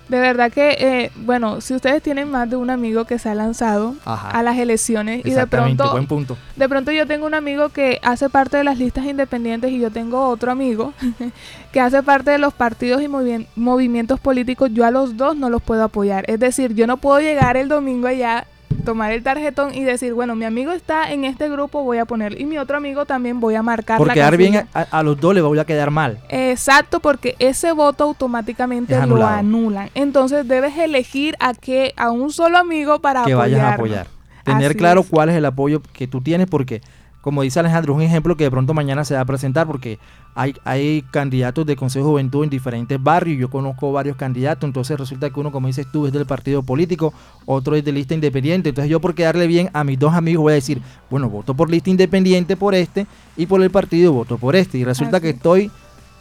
De 0.08 0.20
verdad 0.20 0.52
que, 0.52 0.70
eh, 0.80 1.12
bueno, 1.16 1.62
si 1.62 1.74
ustedes 1.74 2.04
tienen 2.04 2.30
más 2.30 2.48
de 2.48 2.56
un 2.56 2.70
amigo 2.70 3.06
que 3.06 3.18
se 3.18 3.28
ha 3.30 3.34
lanzado 3.36 3.96
Ajá. 4.06 4.30
a 4.30 4.44
las 4.44 4.56
elecciones 4.58 5.26
y 5.26 5.32
de 5.32 5.48
pronto 5.48 5.92
buen 5.92 6.06
punto. 6.06 6.38
De 6.56 6.70
pronto 6.70 6.92
yo 6.92 7.08
tengo 7.08 7.26
un 7.26 7.34
amigo 7.34 7.70
que 7.70 8.00
hace 8.04 8.30
parte 8.30 8.58
de 8.58 8.64
las 8.64 8.78
listas 8.78 9.06
independientes 9.06 9.72
y 9.72 9.80
yo 9.80 9.90
tengo 9.90 10.28
otro 10.28 10.52
amigo 10.52 10.94
que 11.72 11.80
hace 11.80 12.04
parte 12.04 12.30
de 12.32 12.38
los 12.38 12.54
partidos 12.54 13.02
y 13.02 13.06
movi- 13.08 13.48
movimientos 13.56 14.20
políticos. 14.20 14.70
Yo 14.74 14.86
a 14.86 14.92
los 14.92 15.18
dos 15.18 15.36
no 15.36 15.50
los 15.50 15.62
puedo 15.64 15.84
apoyar. 15.84 16.24
Es 16.30 16.40
decir, 16.40 16.76
yo 16.76 16.86
no 16.86 16.98
puedo 16.98 17.20
llegar 17.20 17.58
el 17.58 17.68
domingo 17.68 18.08
allá, 18.08 18.46
tomar 18.86 19.12
el 19.12 19.24
tarjetón 19.24 19.74
y 19.74 19.84
decir, 19.84 20.14
bueno, 20.14 20.36
mi 20.36 20.46
amigo 20.46 20.72
está 20.72 21.12
en 21.12 21.26
este 21.26 21.50
grupo, 21.50 21.84
voy 21.84 21.98
a 21.98 22.06
poner. 22.06 22.40
Y 22.40 22.46
mi 22.46 22.58
otro 22.58 22.78
amigo 22.78 23.06
también 23.06 23.40
voy 23.40 23.56
a 23.56 23.64
marcar 23.64 23.98
Por 23.98 24.08
la 24.08 24.14
quedar 24.14 24.38
bien 24.38 24.68
a, 24.74 24.82
a 24.82 25.04
los 25.04 25.20
dos 25.20 25.34
le 25.34 25.42
voy 25.42 25.60
a 25.60 25.66
quedar 25.66 25.92
mal. 25.92 26.20
Exacto, 26.30 27.00
porque 27.00 27.36
ese 27.40 27.72
voto 27.72 28.04
automáticamente 28.06 28.96
Es 28.96 29.08
lo 29.08 29.26
anulan. 29.26 29.90
Entonces 29.96 30.48
debes 30.48 30.78
elegir 30.78 31.36
a 31.40 31.54
que 31.54 31.94
a 31.98 32.12
un 32.12 32.32
solo 32.32 32.58
amigo 32.58 33.00
para 33.00 33.24
que 33.26 33.36
vayas 33.36 33.62
a 33.62 33.74
apoyar. 33.74 34.08
Tener 34.44 34.72
Así 34.72 34.78
claro 34.78 35.02
es. 35.02 35.08
cuál 35.08 35.30
es 35.30 35.36
el 35.36 35.46
apoyo 35.46 35.82
que 35.82 36.08
tú 36.08 36.22
tienes, 36.22 36.48
porque, 36.48 36.82
como 37.26 37.42
dice 37.42 37.60
Alejandro, 37.60 37.94
es 37.94 37.98
un 37.98 38.04
ejemplo 38.04 38.38
que 38.38 38.44
de 38.44 38.52
pronto 38.52 38.76
mañana 38.76 39.04
se 39.04 39.16
va 39.16 39.22
a 39.22 39.26
presentar, 39.26 39.66
porque 39.66 39.98
hay, 40.36 40.54
hay 40.64 41.04
candidatos 41.10 41.66
de 41.66 41.76
Consejo 41.76 42.06
de 42.06 42.12
Juventud 42.12 42.44
en 42.44 42.52
diferentes 42.52 43.02
barrios. 43.02 43.40
Yo 43.40 43.50
conozco 43.50 43.92
varios 43.92 44.16
candidatos, 44.16 44.68
entonces 44.68 44.96
resulta 45.00 45.32
que 45.32 45.40
uno, 45.40 45.52
como 45.52 45.66
dices 45.66 45.88
tú, 45.92 46.06
es 46.06 46.14
del 46.14 46.28
partido 46.28 46.62
político, 46.62 47.16
otro 47.48 47.76
es 47.76 47.84
de 47.84 47.92
lista 47.94 48.14
independiente. 48.14 48.70
Entonces, 48.70 48.92
yo 48.92 49.00
por 49.02 49.16
quedarle 49.16 49.48
bien 49.48 49.72
a 49.74 49.84
mis 49.84 49.98
dos 49.98 50.14
amigos 50.14 50.44
voy 50.44 50.52
a 50.52 50.54
decir, 50.54 50.84
bueno, 51.10 51.28
voto 51.28 51.56
por 51.56 51.68
lista 51.68 51.90
independiente 51.90 52.56
por 52.56 52.76
este 52.76 53.08
y 53.36 53.48
por 53.48 53.60
el 53.64 53.72
partido 53.72 54.14
voto 54.14 54.38
por 54.38 54.56
este. 54.56 54.78
Y 54.78 54.84
resulta 54.84 55.18
Así 55.18 55.24
que 55.24 55.30
es. 55.32 55.36
estoy 55.38 55.72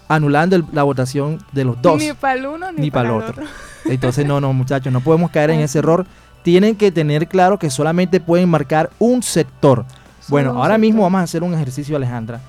anulando 0.08 0.56
el- 0.56 0.64
la 0.72 0.84
votación 0.84 1.38
de 1.52 1.64
los 1.64 1.82
dos. 1.82 1.98
Ni 1.98 2.14
para 2.14 2.34
el 2.38 2.46
uno 2.46 2.72
ni, 2.72 2.80
Ni 2.80 2.90
para 2.90 3.10
el 3.10 3.14
otro. 3.16 3.42
otro. 3.42 3.44
Entonces, 3.84 4.24
no, 4.24 4.40
no, 4.40 4.52
muchachos, 4.54 4.90
no 4.90 5.00
podemos 5.00 5.30
caer 5.30 5.50
en 5.50 5.60
ese 5.60 5.64
es. 5.78 5.82
error. 5.84 6.06
Tienen 6.42 6.76
que 6.76 6.90
tener 6.90 7.28
claro 7.28 7.58
que 7.58 7.68
solamente 7.68 8.20
pueden 8.20 8.48
marcar 8.48 8.88
un 8.98 9.22
sector. 9.22 9.84
Bueno, 10.28 10.62
ahora 10.62 10.78
mismo 10.78 11.02
vamos 11.02 11.20
a 11.20 11.24
hacer 11.24 11.42
un 11.42 11.54
ejercicio, 11.54 11.96
Alejandra, 11.96 12.40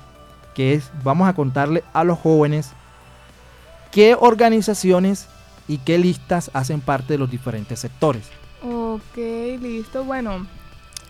que 0.54 0.74
es, 0.74 0.90
vamos 1.02 1.28
a 1.28 1.34
contarle 1.34 1.84
a 1.92 2.04
los 2.04 2.18
jóvenes 2.18 2.70
qué 3.90 4.16
organizaciones 4.18 5.28
y 5.68 5.78
qué 5.78 5.98
listas 5.98 6.50
hacen 6.54 6.80
parte 6.80 7.14
de 7.14 7.18
los 7.18 7.30
diferentes 7.30 7.80
sectores. 7.80 8.24
Ok, 8.62 9.16
listo. 9.60 10.04
Bueno, 10.04 10.46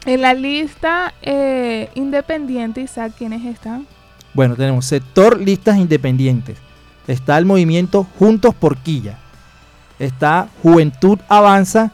en 0.05 0.21
la 0.21 0.35
lista 0.35 1.15
eh, 1.23 1.91
independiente, 1.95 2.81
Isaac, 2.81 3.13
¿quiénes 3.17 3.45
están? 3.45 3.87
Bueno, 4.35 4.57
tenemos 4.57 4.87
sector 4.87 5.41
listas 5.41 5.79
independientes. 5.79 6.59
Está 7.07 7.39
el 7.39 7.45
movimiento 7.45 8.07
Juntos 8.19 8.55
por 8.55 8.77
Quilla. 8.77 9.19
Está 9.99 10.49
Juventud 10.63 11.19
Avanza, 11.29 11.93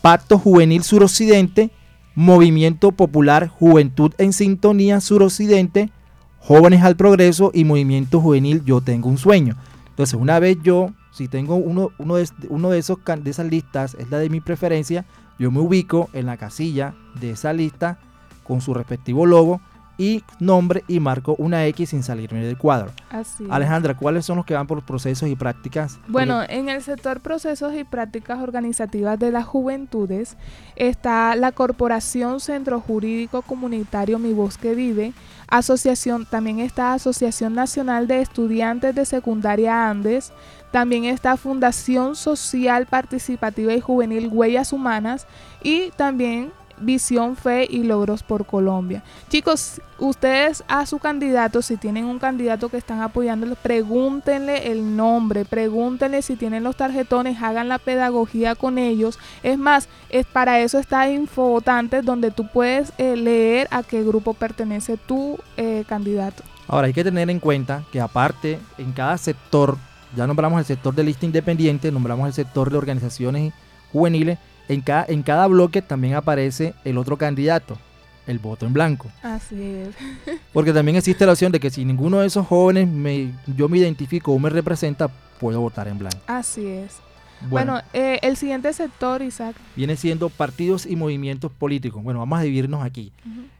Pacto 0.00 0.38
Juvenil 0.38 0.82
Suroccidente, 0.82 1.70
Movimiento 2.14 2.92
Popular 2.92 3.48
Juventud 3.48 4.12
en 4.18 4.32
Sintonía 4.32 5.00
Suroccidente, 5.00 5.90
Jóvenes 6.38 6.82
al 6.82 6.96
Progreso 6.96 7.50
y 7.54 7.64
Movimiento 7.64 8.20
Juvenil 8.20 8.62
Yo 8.64 8.80
Tengo 8.80 9.08
un 9.08 9.18
Sueño. 9.18 9.56
Entonces, 9.88 10.18
una 10.20 10.38
vez 10.38 10.58
yo, 10.62 10.92
si 11.12 11.28
tengo 11.28 11.56
uno, 11.56 11.90
uno, 11.98 12.16
de, 12.16 12.28
uno 12.48 12.70
de, 12.70 12.78
esos, 12.78 12.98
de 13.22 13.30
esas 13.30 13.46
listas, 13.46 13.94
es 13.98 14.10
la 14.10 14.18
de 14.18 14.28
mi 14.28 14.40
preferencia, 14.40 15.04
yo 15.38 15.50
me 15.50 15.60
ubico 15.60 16.08
en 16.12 16.26
la 16.26 16.36
casilla 16.36 16.94
de 17.20 17.30
esa 17.30 17.52
lista 17.52 17.98
con 18.42 18.60
su 18.60 18.74
respectivo 18.74 19.26
logo 19.26 19.60
y 20.02 20.24
nombre 20.40 20.82
y 20.88 20.98
marco 20.98 21.36
una 21.38 21.64
X 21.66 21.90
sin 21.90 22.02
salirme 22.02 22.44
del 22.44 22.58
cuadro. 22.58 22.90
Así. 23.08 23.44
Alejandra, 23.48 23.94
¿cuáles 23.96 24.26
son 24.26 24.36
los 24.36 24.44
que 24.44 24.54
van 24.54 24.66
por 24.66 24.82
procesos 24.82 25.28
y 25.28 25.36
prácticas? 25.36 26.00
Bueno, 26.08 26.42
en 26.48 26.68
el 26.68 26.82
sector 26.82 27.20
procesos 27.20 27.72
y 27.74 27.84
prácticas 27.84 28.40
organizativas 28.40 29.16
de 29.16 29.30
las 29.30 29.44
juventudes 29.46 30.36
está 30.74 31.36
la 31.36 31.52
Corporación 31.52 32.40
Centro 32.40 32.80
Jurídico 32.80 33.42
Comunitario 33.42 34.18
Mi 34.18 34.32
Bosque 34.32 34.74
Vive, 34.74 35.12
asociación, 35.46 36.26
también 36.26 36.58
está 36.58 36.94
Asociación 36.94 37.54
Nacional 37.54 38.08
de 38.08 38.22
Estudiantes 38.22 38.96
de 38.96 39.04
Secundaria 39.04 39.88
Andes, 39.88 40.32
también 40.72 41.04
está 41.04 41.36
Fundación 41.36 42.16
Social 42.16 42.86
Participativa 42.86 43.72
y 43.72 43.80
Juvenil 43.80 44.30
Huellas 44.32 44.72
Humanas 44.72 45.28
y 45.62 45.90
también 45.92 46.50
Visión, 46.78 47.36
Fe 47.36 47.66
y 47.68 47.82
Logros 47.84 48.22
por 48.22 48.46
Colombia. 48.46 49.02
Chicos, 49.28 49.80
ustedes 49.98 50.64
a 50.68 50.86
su 50.86 50.98
candidato, 50.98 51.62
si 51.62 51.76
tienen 51.76 52.04
un 52.04 52.18
candidato 52.18 52.68
que 52.68 52.76
están 52.76 53.00
apoyándolo, 53.00 53.54
pregúntenle 53.54 54.70
el 54.72 54.96
nombre, 54.96 55.44
pregúntenle 55.44 56.22
si 56.22 56.36
tienen 56.36 56.64
los 56.64 56.76
tarjetones, 56.76 57.42
hagan 57.42 57.68
la 57.68 57.78
pedagogía 57.78 58.54
con 58.54 58.78
ellos. 58.78 59.18
Es 59.42 59.58
más, 59.58 59.88
es 60.10 60.26
para 60.26 60.60
eso 60.60 60.78
está 60.78 61.08
Infovotantes, 61.08 62.04
donde 62.04 62.30
tú 62.30 62.46
puedes 62.48 62.92
eh, 62.98 63.16
leer 63.16 63.68
a 63.70 63.82
qué 63.82 64.02
grupo 64.02 64.34
pertenece 64.34 64.96
tu 64.96 65.38
eh, 65.56 65.84
candidato. 65.88 66.42
Ahora, 66.68 66.86
hay 66.86 66.92
que 66.92 67.04
tener 67.04 67.28
en 67.28 67.40
cuenta 67.40 67.84
que 67.92 68.00
aparte, 68.00 68.58
en 68.78 68.92
cada 68.92 69.18
sector, 69.18 69.76
ya 70.16 70.26
nombramos 70.26 70.58
el 70.58 70.64
sector 70.64 70.94
de 70.94 71.04
lista 71.04 71.26
independiente, 71.26 71.90
nombramos 71.90 72.26
el 72.26 72.32
sector 72.32 72.70
de 72.70 72.78
organizaciones 72.78 73.52
juveniles, 73.92 74.38
en 74.68 74.80
cada, 74.80 75.04
en 75.08 75.22
cada 75.22 75.46
bloque 75.46 75.82
también 75.82 76.14
aparece 76.14 76.74
el 76.84 76.98
otro 76.98 77.16
candidato, 77.16 77.78
el 78.26 78.38
voto 78.38 78.66
en 78.66 78.72
blanco. 78.72 79.10
Así 79.22 79.60
es. 79.60 79.94
Porque 80.52 80.72
también 80.72 80.96
existe 80.96 81.26
la 81.26 81.32
opción 81.32 81.52
de 81.52 81.60
que 81.60 81.70
si 81.70 81.84
ninguno 81.84 82.20
de 82.20 82.26
esos 82.26 82.46
jóvenes 82.46 82.88
me, 82.88 83.32
yo 83.56 83.68
me 83.68 83.78
identifico 83.78 84.32
o 84.32 84.38
me 84.38 84.50
representa, 84.50 85.08
puedo 85.40 85.60
votar 85.60 85.88
en 85.88 85.98
blanco. 85.98 86.18
Así 86.26 86.66
es. 86.66 87.00
Bueno, 87.48 87.80
eh, 87.92 88.20
el 88.22 88.36
siguiente 88.36 88.72
sector, 88.72 89.20
Isaac. 89.20 89.56
Viene 89.74 89.96
siendo 89.96 90.28
partidos 90.28 90.86
y 90.86 90.94
movimientos 90.94 91.50
políticos. 91.50 92.02
Bueno, 92.02 92.20
vamos 92.20 92.38
a 92.38 92.42
dividirnos 92.42 92.84
aquí. 92.84 93.12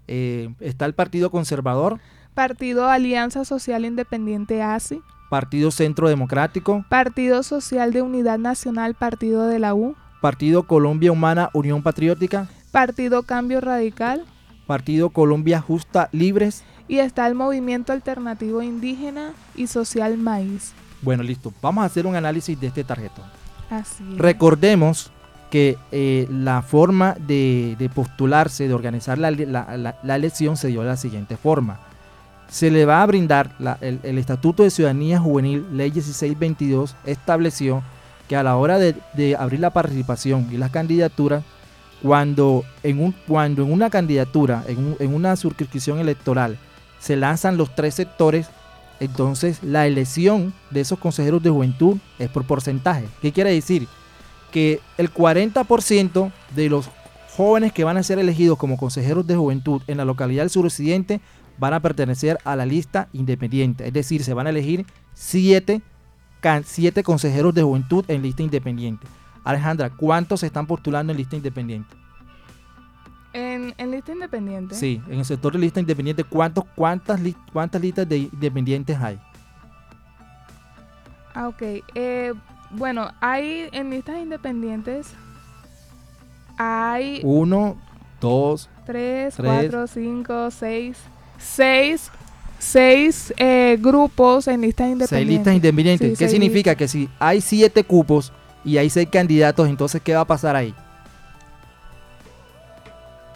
Eh, 0.06 0.50
está 0.60 0.86
el 0.86 0.94
Partido 0.94 1.30
Conservador, 1.30 1.98
Partido 2.34 2.88
Alianza 2.88 3.44
Social 3.44 3.84
Independiente 3.84 4.62
ASI. 4.62 5.02
Partido 5.30 5.70
Centro 5.70 6.10
Democrático, 6.10 6.84
Partido 6.90 7.42
Social 7.42 7.94
de 7.94 8.02
Unidad 8.02 8.38
Nacional, 8.38 8.94
Partido 8.94 9.46
de 9.46 9.58
la 9.58 9.74
U. 9.74 9.96
Partido 10.22 10.62
Colombia 10.62 11.12
Humana 11.12 11.50
Unión 11.52 11.82
Patriótica, 11.82 12.48
Partido 12.70 13.24
Cambio 13.24 13.60
Radical. 13.60 14.24
Partido 14.66 15.10
Colombia 15.10 15.60
Justa 15.60 16.08
Libres. 16.12 16.62
Y 16.88 16.98
está 17.00 17.26
el 17.26 17.34
Movimiento 17.34 17.92
Alternativo 17.92 18.62
Indígena 18.62 19.32
y 19.56 19.66
Social 19.66 20.16
Maíz. 20.16 20.72
Bueno, 21.02 21.22
listo. 21.24 21.52
Vamos 21.60 21.82
a 21.82 21.86
hacer 21.86 22.06
un 22.06 22.14
análisis 22.16 22.58
de 22.58 22.68
este 22.68 22.84
tarjetón. 22.84 23.24
Así 23.68 24.04
es. 24.12 24.18
Recordemos 24.18 25.10
que 25.50 25.76
eh, 25.90 26.26
la 26.30 26.62
forma 26.62 27.16
de, 27.26 27.74
de 27.78 27.88
postularse, 27.90 28.68
de 28.68 28.74
organizar 28.74 29.18
la, 29.18 29.30
la- 29.32 29.76
la- 29.76 29.96
la 30.02 30.16
elección 30.16 30.56
se 30.56 30.68
dio 30.68 30.80
de 30.82 30.86
la 30.88 30.96
siguiente 30.96 31.36
forma. 31.36 31.80
Se 32.48 32.70
le 32.70 32.84
va 32.86 33.02
a 33.02 33.06
brindar 33.06 33.56
el 33.80 34.18
Estatuto 34.18 34.62
de 34.62 34.70
Ciudadanía 34.70 35.18
Juvenil, 35.18 35.66
Ley 35.72 35.90
1622, 35.90 36.94
estableció 37.06 37.82
que 38.32 38.36
a 38.36 38.42
la 38.42 38.56
hora 38.56 38.78
de, 38.78 39.36
abrir 39.38 39.60
la 39.60 39.68
participación 39.74 40.48
y 40.50 40.56
las 40.56 40.70
candidaturas, 40.70 41.44
cuando 42.02 42.64
en, 42.82 42.98
un, 42.98 43.12
cuando 43.28 43.62
en 43.62 43.70
una 43.70 43.90
candidatura, 43.90 44.64
en, 44.68 44.78
un- 44.78 44.96
en 45.00 45.12
una 45.14 45.36
circunscripción 45.36 45.98
electoral, 45.98 46.56
se 46.98 47.14
lanzan 47.14 47.58
los 47.58 47.74
tres 47.74 47.92
sectores, 47.94 48.48
entonces 49.00 49.62
la 49.62 49.86
elección 49.86 50.54
de 50.70 50.80
esos 50.80 50.98
consejeros 50.98 51.42
de 51.42 51.50
juventud 51.50 51.98
es 52.18 52.30
por 52.30 52.46
porcentaje. 52.46 53.04
¿Qué 53.20 53.32
quiere 53.32 53.52
decir? 53.52 53.86
Que 54.50 54.80
el 54.96 55.12
40% 55.12 56.32
de 56.56 56.70
los 56.70 56.88
jóvenes 57.36 57.70
que 57.74 57.84
van 57.84 57.98
a 57.98 58.02
ser 58.02 58.18
elegidos 58.18 58.56
como 58.56 58.78
consejeros 58.78 59.26
de 59.26 59.36
juventud 59.36 59.82
en 59.88 59.98
la 59.98 60.06
localidad 60.06 60.44
del 60.44 60.48
suroccidente 60.50 61.20
van 61.58 61.74
a 61.74 61.80
pertenecer 61.80 62.38
a 62.44 62.56
la 62.56 62.64
lista 62.64 63.08
independiente. 63.12 63.86
Es 63.88 63.92
decir, 63.92 64.24
se 64.24 64.32
van 64.32 64.46
a 64.46 64.50
elegir 64.50 64.86
siete, 65.12 65.82
siete 66.64 67.02
consejeros 67.02 67.54
de 67.54 67.62
juventud 67.62 68.04
en 68.08 68.22
lista 68.22 68.42
independiente. 68.42 69.06
Alejandra, 69.44 69.90
¿cuántos 69.90 70.40
se 70.40 70.46
están 70.46 70.66
postulando 70.66 71.12
en 71.12 71.16
lista 71.18 71.36
independiente? 71.36 71.94
En, 73.32 73.74
en 73.78 73.90
lista 73.90 74.12
independiente. 74.12 74.74
Sí, 74.74 75.02
en 75.08 75.18
el 75.18 75.24
sector 75.24 75.52
de 75.52 75.58
lista 75.58 75.80
independiente, 75.80 76.22
¿cuántos, 76.24 76.64
cuántas, 76.74 77.20
¿cuántas 77.52 77.80
listas 77.80 78.08
de 78.08 78.18
independientes 78.18 78.98
hay? 78.98 79.18
Ah, 81.34 81.48
ok. 81.48 81.62
Eh, 81.94 82.32
bueno, 82.70 83.10
hay 83.20 83.68
en 83.72 83.90
listas 83.90 84.18
independientes. 84.18 85.14
Hay 86.58 87.20
Uno, 87.24 87.76
dos, 88.20 88.68
3, 88.84 89.34
tres. 89.34 89.70
4, 89.70 89.86
5, 89.86 90.50
6. 90.50 90.98
6. 92.62 93.34
6 93.36 93.82
grupos 93.82 94.46
en 94.48 94.60
listas 94.60 94.86
seis 94.86 94.92
independientes. 94.92 95.36
listas 95.36 95.54
independientes. 95.54 96.08
Sí, 96.08 96.12
¿Qué 96.12 96.16
seis 96.16 96.30
significa? 96.30 96.74
Que 96.76 96.86
si 96.88 97.08
hay 97.18 97.40
siete 97.40 97.82
cupos 97.84 98.32
y 98.64 98.76
hay 98.78 98.88
seis 98.88 99.08
candidatos, 99.10 99.68
entonces 99.68 100.00
¿qué 100.02 100.14
va 100.14 100.20
a 100.20 100.24
pasar 100.26 100.54
ahí? 100.56 100.72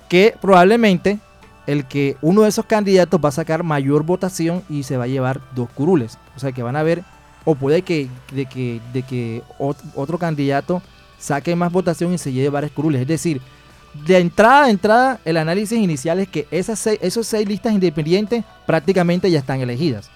Que 0.08 0.34
probablemente 0.40 1.18
el 1.66 1.84
que 1.86 2.16
uno 2.22 2.42
de 2.42 2.48
esos 2.50 2.64
candidatos 2.66 3.20
va 3.22 3.30
a 3.30 3.32
sacar 3.32 3.64
mayor 3.64 4.04
votación 4.04 4.62
y 4.70 4.84
se 4.84 4.96
va 4.96 5.04
a 5.04 5.08
llevar 5.08 5.40
dos 5.54 5.68
curules. 5.70 6.16
O 6.36 6.38
sea 6.38 6.52
que 6.52 6.62
van 6.62 6.76
a 6.76 6.82
ver, 6.84 7.02
o 7.44 7.56
puede 7.56 7.82
que 7.82 8.08
de 8.32 8.46
que, 8.46 8.80
de 8.92 9.02
que 9.02 9.42
ot- 9.58 9.76
otro 9.96 10.18
candidato 10.18 10.80
saque 11.18 11.56
más 11.56 11.72
votación 11.72 12.12
y 12.14 12.18
se 12.18 12.32
lleve 12.32 12.50
varios 12.50 12.70
curules. 12.72 13.00
Es 13.02 13.08
decir, 13.08 13.40
de 14.04 14.18
entrada 14.18 14.64
a 14.64 14.70
entrada, 14.70 15.20
el 15.24 15.36
análisis 15.36 15.78
inicial 15.78 16.18
es 16.20 16.28
que 16.28 16.46
esas 16.50 16.78
seis, 16.78 16.98
esos 17.02 17.26
seis 17.26 17.48
listas 17.48 17.72
independientes 17.72 18.44
prácticamente 18.66 19.30
ya 19.30 19.38
están 19.38 19.60
elegidas. 19.60 20.10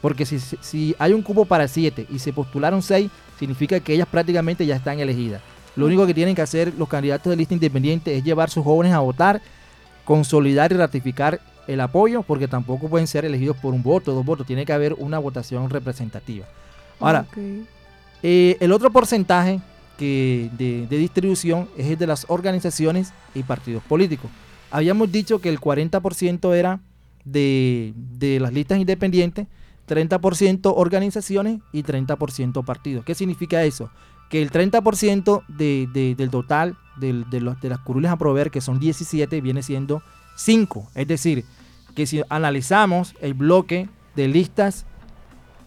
Porque 0.00 0.26
si, 0.26 0.38
si 0.38 0.94
hay 0.98 1.12
un 1.12 1.22
cupo 1.22 1.44
para 1.44 1.66
siete 1.68 2.06
y 2.10 2.18
se 2.18 2.32
postularon 2.32 2.82
seis, 2.82 3.10
significa 3.38 3.80
que 3.80 3.94
ellas 3.94 4.08
prácticamente 4.10 4.66
ya 4.66 4.76
están 4.76 5.00
elegidas. 5.00 5.42
Lo 5.74 5.86
único 5.86 6.06
que 6.06 6.14
tienen 6.14 6.34
que 6.34 6.42
hacer 6.42 6.72
los 6.78 6.88
candidatos 6.88 7.30
de 7.30 7.36
lista 7.36 7.54
independiente 7.54 8.16
es 8.16 8.24
llevar 8.24 8.50
sus 8.50 8.64
jóvenes 8.64 8.94
a 8.94 9.00
votar, 9.00 9.42
consolidar 10.04 10.72
y 10.72 10.76
ratificar 10.76 11.40
el 11.66 11.80
apoyo, 11.80 12.22
porque 12.22 12.48
tampoco 12.48 12.88
pueden 12.88 13.06
ser 13.06 13.24
elegidos 13.24 13.56
por 13.56 13.74
un 13.74 13.82
voto, 13.82 14.12
dos 14.12 14.24
votos, 14.24 14.46
tiene 14.46 14.64
que 14.64 14.72
haber 14.72 14.94
una 14.94 15.18
votación 15.18 15.68
representativa. 15.68 16.46
Ahora, 17.00 17.26
eh, 18.22 18.56
el 18.60 18.72
otro 18.72 18.90
porcentaje 18.90 19.60
que 19.96 20.50
de, 20.58 20.86
de 20.86 20.98
distribución 20.98 21.68
es 21.76 21.86
el 21.86 21.96
de 21.98 22.06
las 22.06 22.26
organizaciones 22.28 23.12
y 23.34 23.42
partidos 23.42 23.82
políticos. 23.84 24.30
Habíamos 24.70 25.10
dicho 25.10 25.40
que 25.40 25.48
el 25.48 25.60
40% 25.60 26.54
era 26.54 26.80
de, 27.24 27.92
de 27.96 28.40
las 28.40 28.52
listas 28.52 28.78
independientes, 28.78 29.46
30% 29.88 30.72
organizaciones 30.76 31.60
y 31.72 31.82
30% 31.82 32.64
partidos. 32.64 33.04
¿Qué 33.04 33.14
significa 33.14 33.62
eso? 33.64 33.90
Que 34.28 34.42
el 34.42 34.50
30% 34.50 35.42
de, 35.48 35.88
de- 35.92 36.14
del 36.16 36.30
total 36.30 36.76
del- 36.98 37.28
de, 37.30 37.40
los- 37.40 37.60
de 37.60 37.68
las 37.68 37.78
curules 37.78 38.10
a 38.10 38.16
proveer, 38.16 38.50
que 38.50 38.60
son 38.60 38.78
17, 38.80 39.40
viene 39.40 39.62
siendo 39.62 40.02
5. 40.36 40.88
Es 40.94 41.06
decir, 41.06 41.44
que 41.94 42.06
si 42.06 42.22
analizamos 42.28 43.14
el 43.20 43.34
bloque 43.34 43.88
de 44.16 44.28
listas 44.28 44.84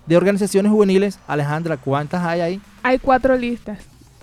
de 0.05 0.17
organizaciones 0.17 0.71
juveniles, 0.71 1.19
Alejandra, 1.27 1.77
¿cuántas 1.77 2.23
hay 2.25 2.41
ahí? 2.41 2.61
Hay 2.83 2.99
cuatro 2.99 3.37
listas. 3.37 3.79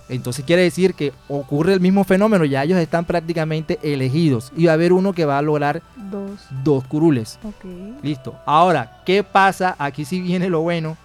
Entonces 0.09 0.45
quiere 0.45 0.61
decir 0.61 0.93
que 0.93 1.11
ocurre 1.27 1.73
el 1.73 1.79
mismo 1.81 2.03
fenómeno, 2.05 2.45
ya 2.45 2.63
ellos 2.63 2.79
están 2.79 3.03
prácticamente 3.05 3.77
elegidos 3.83 4.53
y 4.55 4.65
va 4.65 4.71
a 4.71 4.75
haber 4.75 4.93
uno 4.93 5.11
que 5.13 5.25
va 5.25 5.37
a 5.37 5.41
lograr 5.41 5.81
Dos. 6.09 6.31
dos 6.63 6.83
curules. 6.85 7.37
Ok. 7.43 7.65
Listo. 8.01 8.35
Ahora, 8.45 9.01
¿qué 9.05 9.23
pasa? 9.23 9.75
Aquí 9.77 10.05
sí 10.05 10.21
viene 10.21 10.47
lo 10.49 10.61
bueno 10.61 10.95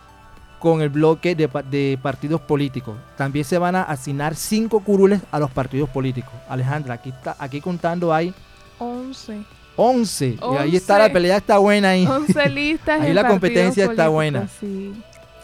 con 0.60 0.80
el 0.82 0.90
bloque 0.90 1.34
de, 1.34 1.48
pa- 1.48 1.62
de 1.64 1.98
partidos 2.00 2.40
políticos. 2.42 2.94
También 3.16 3.44
se 3.44 3.58
van 3.58 3.74
a 3.74 3.82
asignar 3.82 4.36
cinco 4.36 4.78
curules 4.78 5.20
a 5.32 5.40
los 5.40 5.50
partidos 5.50 5.88
políticos. 5.88 6.32
Alejandra, 6.48 6.94
aquí, 6.94 7.08
está, 7.10 7.34
aquí 7.40 7.60
contando 7.60 8.14
hay 8.14 8.32
11. 8.78 9.42
11. 9.74 10.38
Y 10.52 10.56
ahí 10.58 10.76
está 10.76 10.98
la 10.98 11.12
pelea, 11.12 11.38
está 11.38 11.58
buena 11.58 11.88
ahí. 11.90 12.06
11 12.06 12.48
listas. 12.50 13.00
Ahí 13.00 13.08
en 13.08 13.14
la 13.16 13.26
competencia 13.26 13.86
está 13.86 14.06
buena. 14.08 14.46
Sí. 14.60 14.92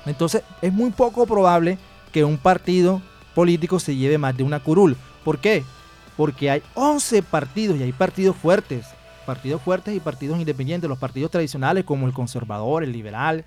Entonces 0.06 0.42
es 0.62 0.72
muy 0.72 0.90
poco 0.90 1.26
probable 1.26 1.76
que 2.12 2.22
un 2.22 2.38
partido 2.38 3.02
político 3.42 3.78
se 3.78 3.94
lleve 3.94 4.18
más 4.18 4.36
de 4.36 4.42
una 4.42 4.58
curul. 4.58 4.96
¿Por 5.24 5.38
qué? 5.38 5.62
Porque 6.16 6.50
hay 6.50 6.60
11 6.74 7.22
partidos 7.22 7.78
y 7.78 7.84
hay 7.84 7.92
partidos 7.92 8.34
fuertes. 8.34 8.84
Partidos 9.26 9.62
fuertes 9.62 9.94
y 9.94 10.00
partidos 10.00 10.40
independientes. 10.40 10.90
Los 10.90 10.98
partidos 10.98 11.30
tradicionales 11.30 11.84
como 11.84 12.08
el 12.08 12.12
conservador, 12.12 12.82
el 12.82 12.90
liberal. 12.90 13.44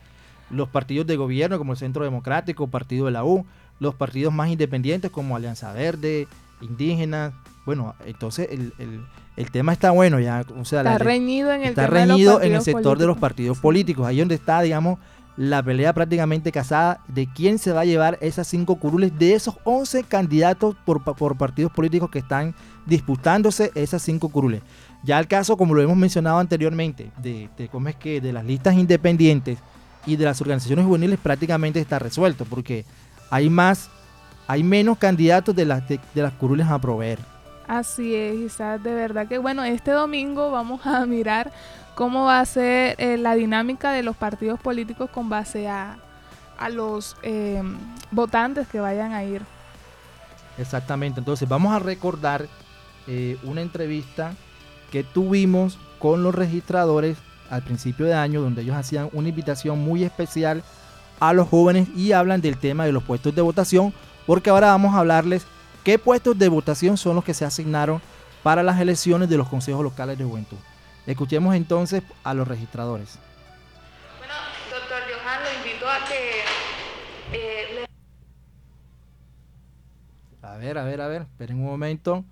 Los 0.49 0.69
partidos 0.69 1.07
de 1.07 1.17
gobierno 1.17 1.57
como 1.57 1.73
el 1.73 1.77
Centro 1.77 2.05
Democrático, 2.05 2.67
Partido 2.67 3.07
de 3.07 3.11
la 3.11 3.25
U. 3.25 3.45
Los 3.79 3.93
partidos 3.95 4.33
más 4.33 4.47
independientes 4.49 5.11
como 5.11 5.35
Alianza 5.35 5.73
Verde, 5.73 6.25
Indígenas. 6.61 7.33
Bueno, 7.65 7.93
entonces 8.05 8.47
el, 8.49 8.71
el- 8.79 9.05
el 9.37 9.49
tema 9.51 9.73
está 9.73 9.91
bueno 9.91 10.19
ya. 10.21 10.45
O 10.57 10.63
sea, 10.63 10.81
Está 10.81 10.97
reñido 10.99 11.51
en 11.51 11.63
el 11.63 11.69
está 11.69 11.87
reñido 11.87 12.41
en 12.41 12.53
el 12.53 12.61
sector 12.61 12.97
de 12.97 13.07
los 13.07 13.17
partidos 13.17 13.57
políticos. 13.59 14.05
Ahí 14.07 14.19
donde 14.19 14.35
está, 14.35 14.61
digamos, 14.61 14.99
la 15.37 15.63
pelea 15.63 15.93
prácticamente 15.93 16.51
casada 16.51 17.01
de 17.07 17.27
quién 17.33 17.57
se 17.57 17.71
va 17.71 17.81
a 17.81 17.85
llevar 17.85 18.17
esas 18.21 18.47
cinco 18.47 18.75
curules 18.75 19.17
de 19.17 19.33
esos 19.33 19.55
11 19.63 20.03
candidatos 20.03 20.75
por, 20.85 21.03
por 21.03 21.37
partidos 21.37 21.71
políticos 21.71 22.09
que 22.09 22.19
están 22.19 22.53
disputándose 22.85 23.71
esas 23.75 24.01
cinco 24.01 24.29
curules. 24.29 24.61
Ya 25.03 25.19
el 25.19 25.27
caso, 25.27 25.57
como 25.57 25.73
lo 25.73 25.81
hemos 25.81 25.97
mencionado 25.97 26.37
anteriormente, 26.37 27.11
de, 27.21 27.49
que 27.99 28.21
de 28.21 28.33
las 28.33 28.45
listas 28.45 28.75
independientes 28.75 29.57
y 30.05 30.15
de 30.15 30.25
las 30.25 30.41
organizaciones 30.41 30.85
juveniles 30.85 31.19
prácticamente 31.19 31.79
está 31.79 31.97
resuelto, 31.97 32.45
porque 32.45 32.85
hay 33.29 33.49
más, 33.49 33.89
hay 34.47 34.63
menos 34.63 34.97
candidatos 34.97 35.55
de 35.55 35.65
las, 35.65 35.87
de, 35.87 35.99
de 36.13 36.21
las 36.21 36.33
curules 36.33 36.67
a 36.67 36.79
proveer. 36.79 37.19
Así 37.67 38.13
es, 38.13 38.35
Isaac, 38.35 38.81
de 38.81 38.93
verdad 38.93 39.27
que 39.27 39.37
bueno, 39.37 39.63
este 39.63 39.91
domingo 39.91 40.51
vamos 40.51 40.85
a 40.85 41.05
mirar 41.05 41.51
cómo 41.95 42.25
va 42.25 42.39
a 42.39 42.45
ser 42.45 42.95
eh, 42.97 43.17
la 43.17 43.35
dinámica 43.35 43.91
de 43.91 44.03
los 44.03 44.15
partidos 44.15 44.59
políticos 44.59 45.09
con 45.09 45.29
base 45.29 45.67
a, 45.67 45.97
a 46.57 46.69
los 46.69 47.15
eh, 47.23 47.61
votantes 48.11 48.67
que 48.67 48.79
vayan 48.79 49.13
a 49.13 49.23
ir. 49.23 49.41
Exactamente, 50.57 51.19
entonces 51.19 51.47
vamos 51.47 51.73
a 51.73 51.79
recordar 51.79 52.47
eh, 53.07 53.37
una 53.43 53.61
entrevista 53.61 54.33
que 54.91 55.03
tuvimos 55.03 55.79
con 55.99 56.23
los 56.23 56.35
registradores 56.35 57.17
al 57.49 57.63
principio 57.63 58.05
de 58.05 58.13
año, 58.13 58.41
donde 58.41 58.61
ellos 58.61 58.75
hacían 58.75 59.09
una 59.13 59.29
invitación 59.29 59.79
muy 59.79 60.03
especial 60.03 60.63
a 61.19 61.33
los 61.33 61.47
jóvenes 61.47 61.89
y 61.95 62.11
hablan 62.11 62.41
del 62.41 62.57
tema 62.57 62.85
de 62.85 62.91
los 62.91 63.03
puestos 63.03 63.33
de 63.35 63.41
votación, 63.41 63.93
porque 64.25 64.49
ahora 64.49 64.67
vamos 64.67 64.95
a 64.95 64.99
hablarles 64.99 65.45
¿Qué 65.83 65.97
puestos 65.97 66.37
de 66.37 66.47
votación 66.47 66.95
son 66.95 67.15
los 67.15 67.23
que 67.23 67.33
se 67.33 67.43
asignaron 67.43 68.01
para 68.43 68.61
las 68.61 68.79
elecciones 68.79 69.29
de 69.29 69.37
los 69.37 69.49
consejos 69.49 69.83
locales 69.83 70.15
de 70.17 70.23
juventud? 70.23 70.57
Escuchemos 71.07 71.55
entonces 71.55 72.03
a 72.23 72.33
los 72.33 72.47
registradores. 72.47 73.17
Bueno, 74.19 74.33
doctor 74.69 74.99
Johan, 75.01 75.39
lo 75.43 75.57
invito 75.67 75.89
a 75.89 76.05
que 76.07 77.37
eh, 77.37 77.65
le 80.41 80.47
A 80.47 80.57
ver, 80.57 80.77
a 80.77 80.83
ver, 80.83 81.01
a 81.01 81.07
ver, 81.07 81.21
esperen 81.23 81.57
un 81.59 81.65
momento. 81.65 82.23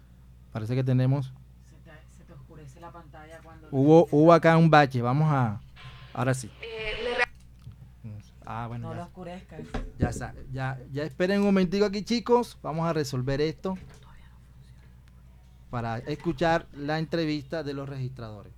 Parece 0.51 0.75
que 0.75 0.83
tenemos. 0.83 1.33
Se 1.69 1.75
te, 1.77 1.91
se 2.17 2.23
te 2.25 2.33
oscurece 2.33 2.79
la 2.79 2.91
pantalla 2.91 3.39
cuando... 3.43 3.67
Hubo, 3.71 4.07
hubo 4.11 4.33
acá 4.33 4.57
un 4.57 4.69
bache. 4.69 5.01
Vamos 5.01 5.31
a. 5.31 5.59
Ahora 6.13 6.33
sí. 6.33 6.49
eh, 6.61 6.93
le 7.03 7.09
Ah, 8.51 8.65
bueno, 8.67 8.87
No 8.89 8.93
lo 8.95 9.01
ya, 9.01 9.05
oscurezcas. 9.05 9.59
ya, 9.99 10.09
está. 10.09 10.33
ya, 10.51 10.79
ya 10.91 11.03
esperen 11.03 11.39
un 11.39 11.45
momentico 11.45 11.85
aquí, 11.85 12.03
chicos. 12.03 12.57
Vamos 12.63 12.87
a 12.87 12.93
resolver 12.93 13.41
esto 13.41 13.77
para 15.69 15.99
escuchar 15.99 16.65
la 16.73 16.97
entrevista 16.97 17.61
de 17.61 17.73
los 17.75 17.87
registradores. 17.87 18.51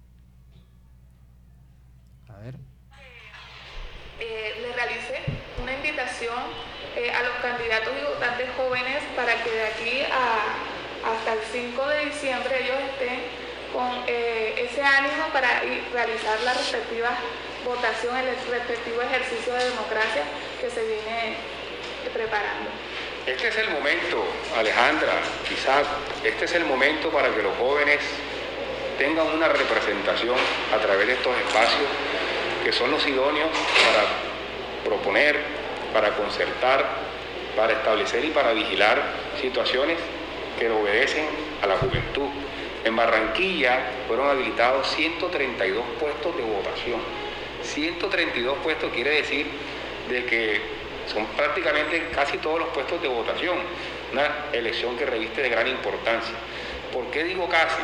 Ver. 2.41 2.56
eh, 4.19 4.56
le 4.62 4.73
realicé 4.73 5.21
una 5.62 5.73
invitación 5.73 6.34
eh, 6.95 7.12
a 7.12 7.21
los 7.21 7.34
candidatos 7.41 7.93
y 7.99 8.04
votantes 8.04 8.47
jóvenes 8.58 8.97
para 9.15 9.34
que 9.43 9.49
de 9.51 9.65
aquí 9.67 10.01
a, 10.12 11.12
hasta 11.12 11.34
el 11.34 11.39
5 11.51 11.88
de 11.88 12.06
diciembre 12.06 12.63
ellos 12.63 12.77
estén 12.93 13.19
con 13.73 14.04
eh, 14.08 14.67
ese 14.69 14.82
ánimo 14.84 15.27
para 15.32 15.63
ir- 15.63 15.84
realizar 15.93 16.39
la 16.41 16.54
respectiva 16.54 17.10
votación, 17.63 18.17
el 18.17 18.25
respectivo 18.49 19.01
ejercicio 19.01 19.54
de 19.54 19.65
democracia 19.69 20.23
que 20.60 20.69
se 20.69 20.82
viene 20.84 21.38
preparando. 22.13 22.69
Este 23.27 23.47
es 23.49 23.58
el 23.58 23.69
momento, 23.69 24.25
Alejandra, 24.58 25.13
Isaac, 25.54 25.86
este 26.23 26.45
es 26.45 26.54
el 26.54 26.65
momento 26.65 27.12
para 27.12 27.30
que 27.30 27.43
los 27.43 27.56
jóvenes 27.58 27.99
tengan 28.97 29.27
una 29.27 29.47
representación 29.47 30.36
a 30.73 30.77
través 30.80 31.08
de 31.08 31.13
estos 31.13 31.36
espacios 31.38 31.88
que 32.63 32.71
son 32.71 32.91
los 32.91 33.06
idóneos 33.08 33.50
para 33.50 34.08
proponer, 34.84 35.39
para 35.93 36.15
concertar, 36.15 36.86
para 37.56 37.74
establecer 37.74 38.24
y 38.26 38.30
para 38.30 38.54
vigilar 38.54 39.02
situaciones 39.39 39.97
que 40.60 40.69
obedecen 40.69 41.26
a 41.62 41.67
la 41.67 41.78
juventud. 41.78 42.30
En 42.84 42.95
Barranquilla 42.95 43.80
fueron 44.08 44.30
habilitados 44.30 44.88
132 44.95 45.84
puestos 46.00 46.36
de 46.36 46.43
votación. 46.43 47.00
132 47.63 48.58
puestos 48.60 48.91
quiere 48.91 49.12
decir 49.12 49.45
de 50.10 50.26
que 50.26 50.62
son 51.12 51.26
prácticamente 51.38 52.10
casi 52.13 52.38
todos 52.38 52.60
los 52.60 52.69
puestos 52.69 53.02
de 53.02 53.08
votación, 53.08 53.58
una 54.12 54.30
elección 54.54 54.97
que 54.97 55.06
reviste 55.06 55.41
de 55.41 55.50
gran 55.50 55.67
importancia. 55.67 56.36
¿Por 56.91 57.06
qué 57.08 57.24
digo 57.24 57.47
casi? 57.47 57.82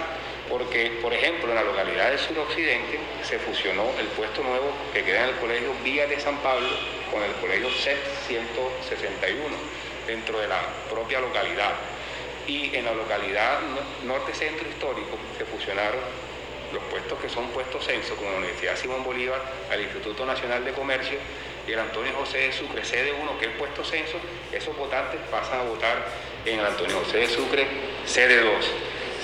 Porque, 0.49 0.99
por 1.01 1.13
ejemplo, 1.13 1.49
en 1.49 1.55
la 1.55 1.63
localidad 1.63 2.09
del 2.09 2.19
suroccidente 2.19 2.99
se 3.23 3.37
fusionó 3.39 3.83
el 3.99 4.07
puesto 4.07 4.41
nuevo 4.43 4.71
que 4.93 5.03
queda 5.03 5.23
en 5.23 5.29
el 5.29 5.35
colegio 5.37 5.73
Villa 5.83 6.07
de 6.07 6.19
San 6.19 6.37
Pablo 6.37 6.67
con 7.11 7.21
el 7.23 7.31
colegio 7.33 7.69
CEP 7.69 7.97
161 8.27 9.55
dentro 10.07 10.39
de 10.39 10.47
la 10.47 10.61
propia 10.89 11.19
localidad. 11.19 11.73
Y 12.47 12.73
en 12.75 12.85
la 12.85 12.93
localidad 12.93 13.59
no- 13.61 14.07
norte 14.13 14.33
centro 14.33 14.67
histórico 14.69 15.17
se 15.37 15.45
fusionaron 15.45 15.99
los 16.73 16.83
puestos 16.83 17.19
que 17.19 17.29
son 17.29 17.47
puestos 17.49 17.85
censo, 17.85 18.15
como 18.15 18.31
la 18.31 18.37
Universidad 18.37 18.75
Simón 18.77 19.03
Bolívar, 19.03 19.41
al 19.71 19.81
Instituto 19.81 20.25
Nacional 20.25 20.63
de 20.65 20.71
Comercio 20.71 21.17
y 21.67 21.71
el 21.73 21.79
Antonio 21.79 22.13
José 22.13 22.39
de 22.39 22.51
Sucre, 22.53 22.83
sede 22.85 23.11
1, 23.13 23.37
que 23.39 23.45
es 23.47 23.51
puesto 23.57 23.83
censo, 23.83 24.17
esos 24.51 24.75
votantes 24.77 25.19
pasan 25.29 25.59
a 25.61 25.63
votar 25.63 26.05
en 26.45 26.59
el 26.59 26.65
Antonio 26.65 26.99
José 27.03 27.17
de 27.19 27.27
Sucre, 27.29 27.67
sede 28.05 28.41
2. 28.41 28.53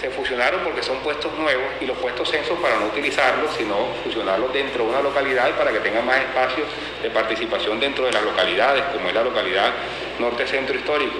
Se 0.03 0.09
fusionaron 0.09 0.59
porque 0.65 0.83
son 0.83 0.97
puestos 0.97 1.31
nuevos 1.37 1.63
y 1.79 1.85
los 1.85 1.97
puestos 1.97 2.29
censos 2.29 2.59
para 2.59 2.75
no 2.75 2.87
utilizarlos, 2.87 3.55
sino 3.57 3.87
fusionarlos 4.03 4.51
dentro 4.51 4.83
de 4.83 4.89
una 4.89 5.01
localidad 5.01 5.49
para 5.51 5.71
que 5.71 5.79
tengan 5.79 6.05
más 6.05 6.17
espacios 6.17 6.67
de 7.01 7.09
participación 7.09 7.79
dentro 7.79 8.03
de 8.05 8.11
las 8.11 8.21
localidades, 8.21 8.83
como 8.91 9.07
es 9.07 9.13
la 9.15 9.23
localidad 9.23 9.71
norte 10.19 10.45
centro 10.45 10.75
histórico. 10.75 11.15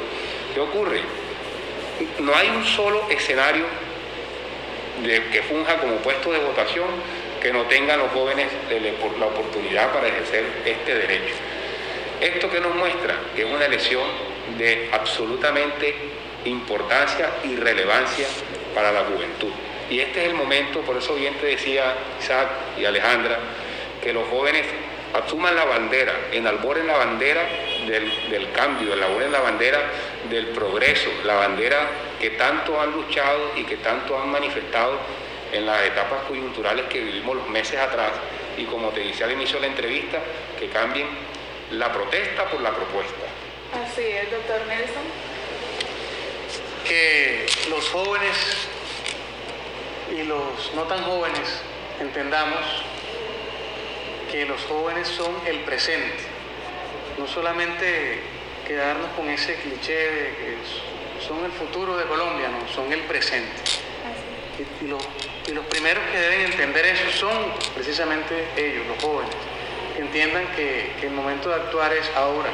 ¿Qué 0.54 0.60
ocurre? 0.60 1.00
No 2.20 2.36
hay 2.36 2.50
un 2.50 2.66
solo 2.66 3.06
escenario 3.10 3.64
de- 5.02 5.28
que 5.32 5.44
funja 5.44 5.78
como 5.78 5.96
puesto 6.00 6.34
de 6.34 6.40
votación 6.40 6.88
que 7.42 7.54
no 7.54 7.62
tengan 7.68 8.00
los 8.00 8.12
jóvenes 8.12 8.48
la 9.18 9.26
oportunidad 9.28 9.94
para 9.94 10.10
ejercer 10.10 10.44
este 10.66 10.94
derecho. 10.94 11.36
Esto 12.20 12.52
que 12.52 12.60
nos 12.60 12.76
muestra 12.76 13.16
que 13.34 13.44
es 13.44 13.50
una 13.50 13.64
elección 13.66 14.04
de 14.58 14.90
absolutamente 14.92 15.96
importancia 16.44 17.30
y 17.46 17.56
relevancia 17.56 18.28
para 18.74 18.92
la 18.92 19.02
juventud. 19.02 19.52
Y 19.90 20.00
este 20.00 20.22
es 20.24 20.30
el 20.30 20.36
momento, 20.36 20.82
por 20.82 20.98
eso 20.98 21.16
bien 21.16 21.36
te 21.36 21.48
decía 21.48 21.94
Isaac 22.20 22.48
y 22.78 22.86
Alejandra, 22.86 23.38
que 24.02 24.14
los 24.14 24.28
jóvenes 24.30 24.66
asuman 25.14 25.56
la 25.56 25.66
bandera, 25.66 26.14
enalboren 26.32 26.88
la 26.88 26.98
bandera 26.98 27.42
del, 27.88 28.30
del 28.30 28.52
cambio, 28.52 28.94
enalboren 28.94 29.32
la 29.32 29.42
bandera 29.42 29.80
del 30.30 30.48
progreso, 30.48 31.10
la 31.24 31.36
bandera 31.36 31.88
que 32.20 32.32
tanto 32.32 32.80
han 32.80 32.92
luchado 32.92 33.52
y 33.56 33.64
que 33.64 33.78
tanto 33.78 34.20
han 34.20 34.30
manifestado 34.30 34.98
en 35.52 35.66
las 35.66 35.84
etapas 35.84 36.24
coyunturales 36.24 36.86
que 36.86 37.00
vivimos 37.00 37.36
los 37.36 37.50
meses 37.50 37.80
atrás 37.80 38.12
y 38.58 38.64
como 38.66 38.90
te 38.90 39.02
decía 39.02 39.26
al 39.26 39.34
inicio 39.34 39.56
de 39.56 39.62
la 39.62 39.68
entrevista, 39.68 40.20
que 40.60 40.68
cambien 40.68 41.08
la 41.72 41.92
protesta 41.92 42.46
por 42.46 42.62
la 42.62 42.72
propuesta. 42.72 43.26
Así 43.74 44.02
es, 44.02 44.30
doctor 44.30 44.66
Nelson. 44.68 45.33
Que 46.88 47.46
los 47.70 47.90
jóvenes 47.90 48.38
y 50.12 50.24
los 50.24 50.74
no 50.76 50.84
tan 50.84 51.04
jóvenes 51.04 51.62
entendamos 52.00 52.60
que 54.32 54.46
los 54.46 54.62
jóvenes 54.66 55.08
son 55.08 55.36
el 55.46 55.60
presente, 55.60 56.24
no 57.18 57.28
solamente 57.28 58.22
quedarnos 58.68 59.12
con 59.12 59.30
ese 59.30 59.56
cliché 59.56 59.94
de 59.94 60.30
que 60.36 60.58
son 61.26 61.46
el 61.46 61.52
futuro 61.52 61.96
de 61.98 62.06
Colombia, 62.06 62.50
no, 62.50 62.68
son 62.74 62.92
el 62.92 63.02
presente. 63.02 63.62
Y, 64.58 64.86
y 64.86 64.88
los, 64.88 65.04
y 65.48 65.52
los 65.52 65.66
primeros 65.66 66.04
que 66.12 66.18
deben 66.18 66.42
entender 66.42 66.86
eso 66.86 67.12
son 67.12 67.54
precisamente 67.76 68.48
ellos, 68.58 68.86
los 68.88 69.04
jóvenes, 69.04 69.36
que 69.96 70.02
entiendan 70.02 70.48
que, 70.56 70.94
que 71.00 71.08
el 71.08 71.14
momento 71.14 71.50
de 71.50 71.56
actuar 71.56 71.94
es 71.94 72.10
ahora, 72.16 72.50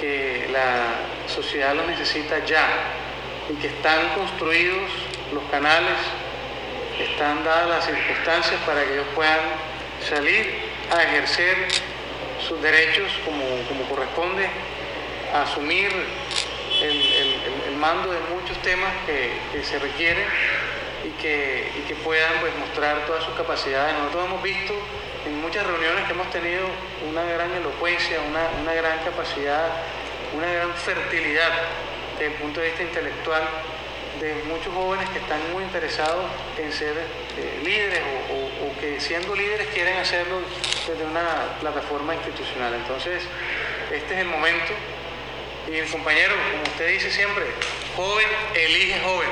que 0.00 0.48
la 0.52 1.28
sociedad 1.28 1.74
lo 1.74 1.86
necesita 1.86 2.44
ya 2.44 3.03
y 3.50 3.54
que 3.60 3.66
están 3.68 4.08
construidos 4.14 4.90
los 5.32 5.42
canales, 5.50 5.96
están 6.98 7.44
dadas 7.44 7.68
las 7.68 7.84
circunstancias 7.86 8.60
para 8.66 8.84
que 8.84 8.94
ellos 8.94 9.06
puedan 9.14 9.38
salir 10.08 10.60
a 10.96 11.02
ejercer 11.02 11.56
sus 12.46 12.60
derechos 12.62 13.10
como, 13.24 13.44
como 13.68 13.84
corresponde, 13.88 14.48
a 15.34 15.42
asumir 15.42 15.90
el- 16.82 17.12
el- 17.12 17.40
el 17.68 17.76
mando 17.76 18.12
de 18.12 18.18
muchos 18.34 18.56
temas 18.62 18.92
que, 19.06 19.32
que 19.52 19.64
se 19.64 19.78
requieren 19.78 20.26
y 21.04 21.10
que, 21.20 21.70
y 21.78 21.80
que 21.88 21.94
puedan 21.96 22.32
pues, 22.40 22.52
mostrar 22.56 23.06
todas 23.06 23.24
sus 23.24 23.34
capacidades. 23.34 23.94
Nosotros 23.98 24.26
hemos 24.26 24.42
visto 24.42 24.74
en 25.26 25.40
muchas 25.40 25.66
reuniones 25.66 26.04
que 26.06 26.12
hemos 26.12 26.30
tenido 26.30 26.66
una 27.10 27.22
gran 27.24 27.50
elocuencia, 27.52 28.18
una, 28.28 28.48
una 28.62 28.72
gran 28.74 28.98
capacidad, 29.04 29.68
una 30.36 30.46
gran 30.52 30.72
fertilidad 30.74 31.50
desde 32.18 32.26
el 32.26 32.32
punto 32.34 32.60
de 32.60 32.66
vista 32.68 32.82
intelectual 32.82 33.42
de 34.20 34.34
muchos 34.46 34.72
jóvenes 34.72 35.08
que 35.10 35.18
están 35.18 35.40
muy 35.52 35.64
interesados 35.64 36.24
en 36.58 36.72
ser 36.72 36.96
eh, 36.96 37.60
líderes 37.64 38.00
o, 38.00 38.34
o- 38.34 38.68
o 38.70 38.80
que 38.80 39.00
siendo 39.00 39.34
líderes 39.34 39.66
quieren 39.74 39.96
hacerlo 39.98 40.40
desde 40.86 41.04
una 41.04 41.58
plataforma 41.60 42.14
institucional. 42.14 42.72
Entonces, 42.74 43.22
este 43.92 44.14
es 44.14 44.20
el 44.20 44.26
momento. 44.26 44.72
Y 45.70 45.76
el 45.76 45.90
compañero, 45.90 46.34
como 46.52 46.62
usted 46.62 46.88
dice 46.88 47.10
siempre, 47.10 47.44
joven 47.96 48.26
elige 48.54 49.00
joven. 49.00 49.28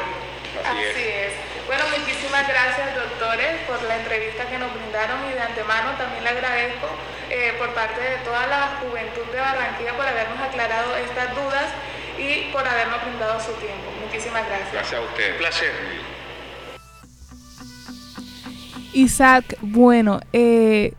Así 0.65 0.83
es. 0.83 0.91
Así 0.97 1.05
es. 1.09 1.33
Bueno, 1.67 1.85
muchísimas 1.97 2.49
gracias, 2.49 2.95
doctores, 2.97 3.61
por 3.69 3.81
la 3.85 3.97
entrevista 3.97 4.45
que 4.47 4.59
nos 4.59 4.75
brindaron 4.75 5.31
y 5.31 5.35
de 5.35 5.41
antemano 5.41 5.93
también 5.97 6.25
le 6.25 6.31
agradezco 6.31 6.89
eh, 7.31 7.55
por 7.57 7.73
parte 7.73 8.01
de 8.01 8.17
toda 8.27 8.47
la 8.49 8.79
juventud 8.83 9.25
de 9.33 9.39
Barranquilla 9.41 9.93
por 9.97 10.07
habernos 10.07 10.41
aclarado 10.41 10.97
estas 10.97 11.35
dudas 11.37 11.67
y 12.23 12.53
por 12.53 12.67
habernos 12.67 13.03
brindado 13.05 13.39
su 13.41 13.53
tiempo. 13.53 13.91
Muchísimas 14.07 14.47
gracias. 14.47 14.73
Gracias 14.73 15.01
a 15.01 15.05
ustedes. 15.05 15.33
Un 15.33 15.39
placer. 15.39 15.73
Isaac, 18.95 19.57
bueno, 19.63 20.21
eh, 20.33 20.93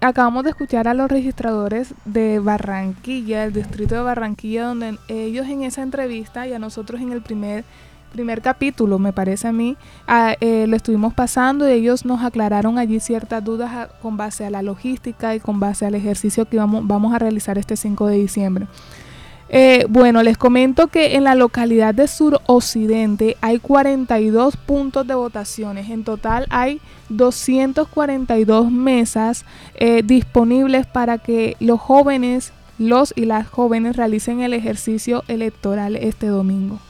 acabamos 0.00 0.44
de 0.44 0.50
escuchar 0.50 0.88
a 0.88 0.94
los 0.94 1.10
registradores 1.10 1.94
de 2.04 2.38
Barranquilla, 2.38 3.42
del 3.42 3.52
distrito 3.52 3.94
de 3.94 4.00
Barranquilla, 4.00 4.64
donde 4.68 4.98
ellos 5.08 5.46
en 5.46 5.62
esa 5.62 5.82
entrevista 5.82 6.46
y 6.46 6.52
a 6.54 6.58
nosotros 6.58 7.00
en 7.00 7.12
el 7.12 7.22
primer 7.22 7.64
primer 8.12 8.42
capítulo, 8.42 9.00
me 9.00 9.12
parece 9.12 9.48
a 9.48 9.52
mí, 9.52 9.76
a- 10.06 10.36
eh, 10.40 10.66
lo 10.68 10.76
estuvimos 10.76 11.12
pasando 11.14 11.68
y 11.68 11.72
ellos 11.72 12.04
nos 12.04 12.22
aclararon 12.22 12.78
allí 12.78 13.00
ciertas 13.00 13.42
dudas 13.42 13.72
a- 13.72 13.88
con 14.00 14.16
base 14.16 14.46
a 14.46 14.50
la 14.50 14.62
logística 14.62 15.34
y 15.34 15.40
con 15.40 15.58
base 15.58 15.84
al 15.84 15.96
ejercicio 15.96 16.48
que 16.48 16.56
vamos, 16.56 16.86
vamos 16.86 17.12
a 17.12 17.18
realizar 17.18 17.58
este 17.58 17.74
5 17.76 18.06
de 18.06 18.14
diciembre. 18.18 18.68
Eh, 19.56 19.86
bueno, 19.88 20.24
les 20.24 20.36
comento 20.36 20.88
que 20.88 21.14
en 21.14 21.22
la 21.22 21.36
localidad 21.36 21.94
de 21.94 22.08
Suroccidente 22.08 23.36
hay 23.40 23.60
42 23.60 24.56
puntos 24.56 25.06
de 25.06 25.14
votaciones. 25.14 25.90
En 25.90 26.02
total 26.02 26.46
hay 26.50 26.80
242 27.08 28.72
mesas 28.72 29.44
eh, 29.76 30.02
disponibles 30.04 30.86
para 30.86 31.18
que 31.18 31.56
los 31.60 31.80
jóvenes, 31.80 32.52
los 32.78 33.12
y 33.14 33.26
las 33.26 33.46
jóvenes 33.46 33.94
realicen 33.94 34.40
el 34.40 34.54
ejercicio 34.54 35.22
electoral 35.28 35.94
este 35.94 36.26
domingo. 36.26 36.80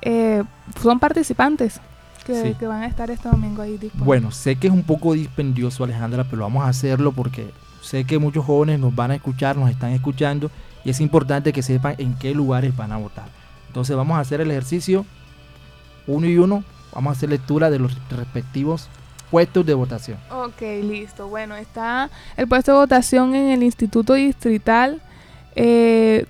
eh, 0.03 0.43
son 0.81 0.99
participantes 0.99 1.79
que, 2.25 2.35
Sí. 2.35 2.55
que 2.59 2.67
van 2.67 2.83
a 2.83 2.87
estar 2.87 3.09
este 3.09 3.29
domingo 3.29 3.61
ahí 3.61 3.71
disponibles. 3.73 4.05
Bueno, 4.05 4.31
sé 4.31 4.55
que 4.55 4.67
es 4.67 4.73
un 4.73 4.83
poco 4.83 5.13
dispendioso, 5.13 5.83
Alejandra, 5.83 6.25
pero 6.29 6.43
vamos 6.43 6.63
a 6.63 6.69
hacerlo 6.69 7.11
porque 7.11 7.51
sé 7.81 8.05
que 8.05 8.19
muchos 8.19 8.45
jóvenes 8.45 8.79
nos 8.79 8.95
van 8.95 9.11
a 9.11 9.15
escuchar, 9.15 9.57
nos 9.57 9.69
están 9.69 9.91
escuchando 9.91 10.51
y 10.83 10.89
es 10.89 11.01
importante 11.01 11.53
que 11.53 11.61
sepan 11.61 11.95
en 11.97 12.15
qué 12.15 12.33
lugares 12.33 12.75
van 12.75 12.91
a 12.91 12.97
votar. 12.97 13.25
Entonces 13.67 13.95
vamos 13.95 14.17
a 14.17 14.21
hacer 14.21 14.41
el 14.41 14.51
ejercicio 14.51 15.05
uno 16.07 16.27
y 16.27 16.37
uno, 16.37 16.63
vamos 16.93 17.11
a 17.11 17.17
hacer 17.17 17.29
lectura 17.29 17.69
de 17.69 17.79
los 17.79 17.95
respectivos 18.09 18.89
puestos 19.29 19.65
de 19.65 19.73
votación. 19.73 20.17
Ok, 20.29 20.61
listo. 20.83 21.27
Bueno, 21.27 21.55
está 21.55 22.09
el 22.35 22.47
puesto 22.47 22.73
de 22.73 22.77
votación 22.79 23.33
en 23.33 23.49
el 23.49 23.63
Instituto 23.63 24.13
Distrital 24.13 25.01
eh, 25.55 26.25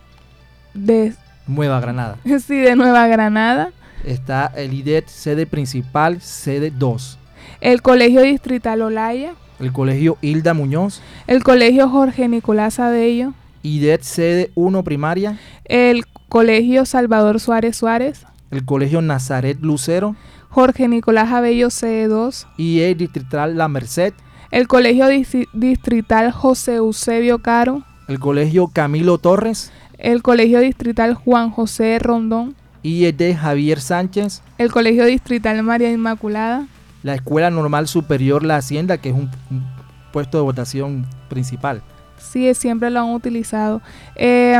de, 0.73 1.13
Nueva 1.47 1.79
Granada. 1.79 2.17
sí, 2.45 2.57
de 2.57 2.75
Nueva 2.75 3.07
Granada, 3.07 3.71
Está 4.03 4.51
el 4.55 4.73
IDET, 4.73 5.07
sede 5.07 5.45
principal, 5.45 6.21
sede 6.21 6.71
2. 6.71 7.19
el 7.59 7.81
Colegio 7.83 8.21
Distrital 8.21 8.81
Olaya, 8.81 9.33
El 9.59 9.71
colegio 9.71 10.17
Hilda 10.21 10.55
Muñoz, 10.55 11.01
el 11.27 11.43
Colegio 11.43 11.87
Jorge 11.87 12.27
Nicolás 12.27 12.79
Abello, 12.79 13.33
IDET, 13.63 14.02
sede 14.02 14.52
1 14.56 14.84
primaria, 14.84 15.38
el 15.65 16.06
Colegio 16.30 16.86
Salvador 16.86 17.39
Suárez 17.39 17.76
Suárez, 17.78 18.26
el 18.52 18.65
colegio 18.65 19.02
Nazaret 19.02 19.58
Lucero, 19.62 20.15
Jorge 20.50 20.88
Nicolás 20.88 21.32
Abello 21.32 21.67
C2, 21.69 22.45
IE 22.58 22.95
distrital 22.95 23.58
La 23.58 23.67
Merced, 23.67 24.13
el 24.52 24.67
Colegio 24.67 25.06
Distri- 25.08 25.47
Distrital 25.54 26.32
José 26.32 26.76
Eusebio 26.76 27.39
Caro, 27.39 27.84
el 28.08 28.19
colegio 28.19 28.67
Camilo 28.67 29.17
Torres, 29.17 29.71
el 29.97 30.21
Colegio 30.21 30.60
Distrital 30.60 31.13
Juan 31.13 31.52
José 31.52 31.97
Rondón, 32.00 32.56
IED 32.84 33.38
Javier 33.38 33.80
Sánchez, 33.80 34.41
el 34.58 34.71
Colegio 34.71 35.06
Distrital 35.06 35.62
María 35.63 35.91
Inmaculada, 35.91 36.67
la 37.04 37.15
Escuela 37.15 37.50
Normal 37.50 37.88
Superior 37.88 38.43
La 38.43 38.58
Hacienda, 38.58 38.97
que 38.97 39.10
es 39.10 39.15
un, 39.15 39.30
un 39.50 39.63
puesto 40.12 40.38
de 40.38 40.43
votación 40.43 41.06
principal, 41.30 41.82
sí, 42.21 42.53
siempre 42.53 42.89
lo 42.89 42.99
han 43.01 43.10
utilizado, 43.13 43.81
eh, 44.15 44.57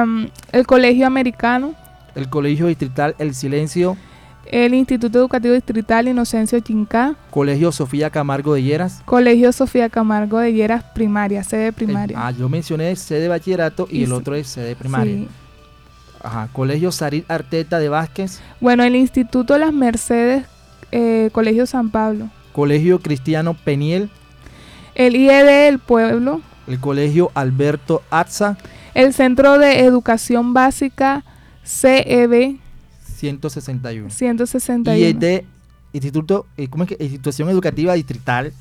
el 0.52 0.68
Colegio 0.68 1.06
Americano, 1.08 1.74
el 2.16 2.30
colegio 2.30 2.68
distrital 2.68 3.16
El 3.20 3.34
Silencio, 3.34 3.96
el 4.52 4.74
Instituto 4.74 5.18
Educativo 5.20 5.54
Distrital 5.54 6.08
Inocencio 6.10 6.60
Chincá, 6.60 7.16
colegio 7.30 7.72
Sofía 7.72 8.10
Camargo 8.10 8.54
de 8.56 8.64
Lleras. 8.64 9.02
Colegio 9.06 9.52
Sofía 9.54 9.88
Camargo 9.90 10.40
de 10.40 10.52
Lleras 10.52 10.84
Primaria, 10.94 11.44
sede 11.44 11.68
el- 11.68 11.74
primaria. 11.74 12.18
ah, 12.20 12.32
yo 12.32 12.50
mencioné 12.50 12.94
sede 12.98 13.28
bachillerato 13.30 13.88
y, 13.90 14.00
Y 14.00 14.04
el 14.04 14.12
otro 14.14 14.36
es 14.36 14.48
sede 14.48 14.76
primaria. 14.76 15.14
Sí. 15.16 15.28
Ajá, 16.24 16.50
colegio 16.54 16.92
Sarit 16.92 17.30
Arteta 17.32 17.80
de 17.80 17.90
Vázquez, 17.90 18.42
Bueno, 18.60 18.84
el 18.84 18.96
Instituto 18.96 19.58
Las 19.58 19.74
Mercedes, 19.74 20.44
eh, 20.92 21.30
Colegio 21.32 21.66
San 21.66 21.90
Pablo, 21.90 22.30
colegio 22.52 23.00
Cristiano 23.00 23.54
Peniel, 23.56 24.10
el 24.96 25.16
IED 25.16 25.68
El 25.70 25.80
Pueblo, 25.80 26.42
el 26.72 26.80
colegio 26.80 27.32
Alberto 27.34 28.02
Atza, 28.10 28.58
el 28.94 29.14
Centro 29.14 29.60
de 29.60 29.82
Educación 29.82 30.54
Básica 30.54 31.24
CEB 31.64 32.60
161. 33.22 34.10
161. 34.10 34.98
IED, 34.98 35.44
Instituto, 35.94 36.48
eh, 36.58 36.68
¿cómo 36.70 36.86
es 36.86 36.90
que? 36.90 37.04
Institución 37.04 37.50
Educativa 37.50 37.94
Distrital, 37.94 38.54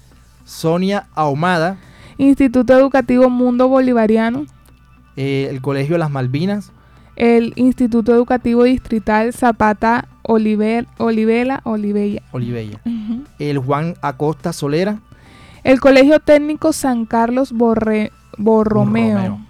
Sonia 0.45 1.07
Ahumada, 1.15 1.79
Instituto 2.19 2.77
Educativo 2.77 3.31
Mundo 3.31 3.69
Bolivariano, 3.69 4.47
eh, 5.17 5.47
el 5.49 5.63
Colegio 5.63 5.97
Las 5.97 6.11
Malvinas, 6.11 6.73
el 7.17 7.53
Instituto 7.57 8.13
Educativo 8.13 8.65
Distrital 8.65 9.33
Zapata 9.33 10.09
Oliver, 10.23 10.87
Olivela 10.99 11.61
Olivella, 11.65 12.23
Olivella, 12.33 12.81
el 13.39 13.59
Juan 13.59 13.95
Acosta 14.03 14.53
Solera, 14.53 15.01
el 15.65 15.81
Colegio 15.81 16.21
Técnico 16.21 16.73
San 16.73 17.07
Carlos 17.07 17.53
Borre- 17.53 18.11
Borromeo, 18.39 19.15
Borromeo. 19.19 19.41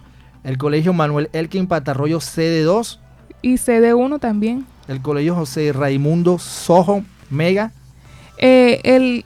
el 0.43 0.57
Colegio 0.57 0.93
Manuel 0.93 1.29
Elkin 1.33 1.67
Patarroyo 1.67 2.19
Sede 2.19 2.63
2, 2.63 2.99
y 3.41 3.55
CD1 3.57 4.19
también. 4.19 4.65
el 4.87 5.01
Colegio 5.01 5.35
José 5.35 5.71
Raimundo 5.73 6.37
Sojo 6.39 7.03
Mega, 7.29 7.71
Eh, 8.43 8.81
el, 8.83 9.23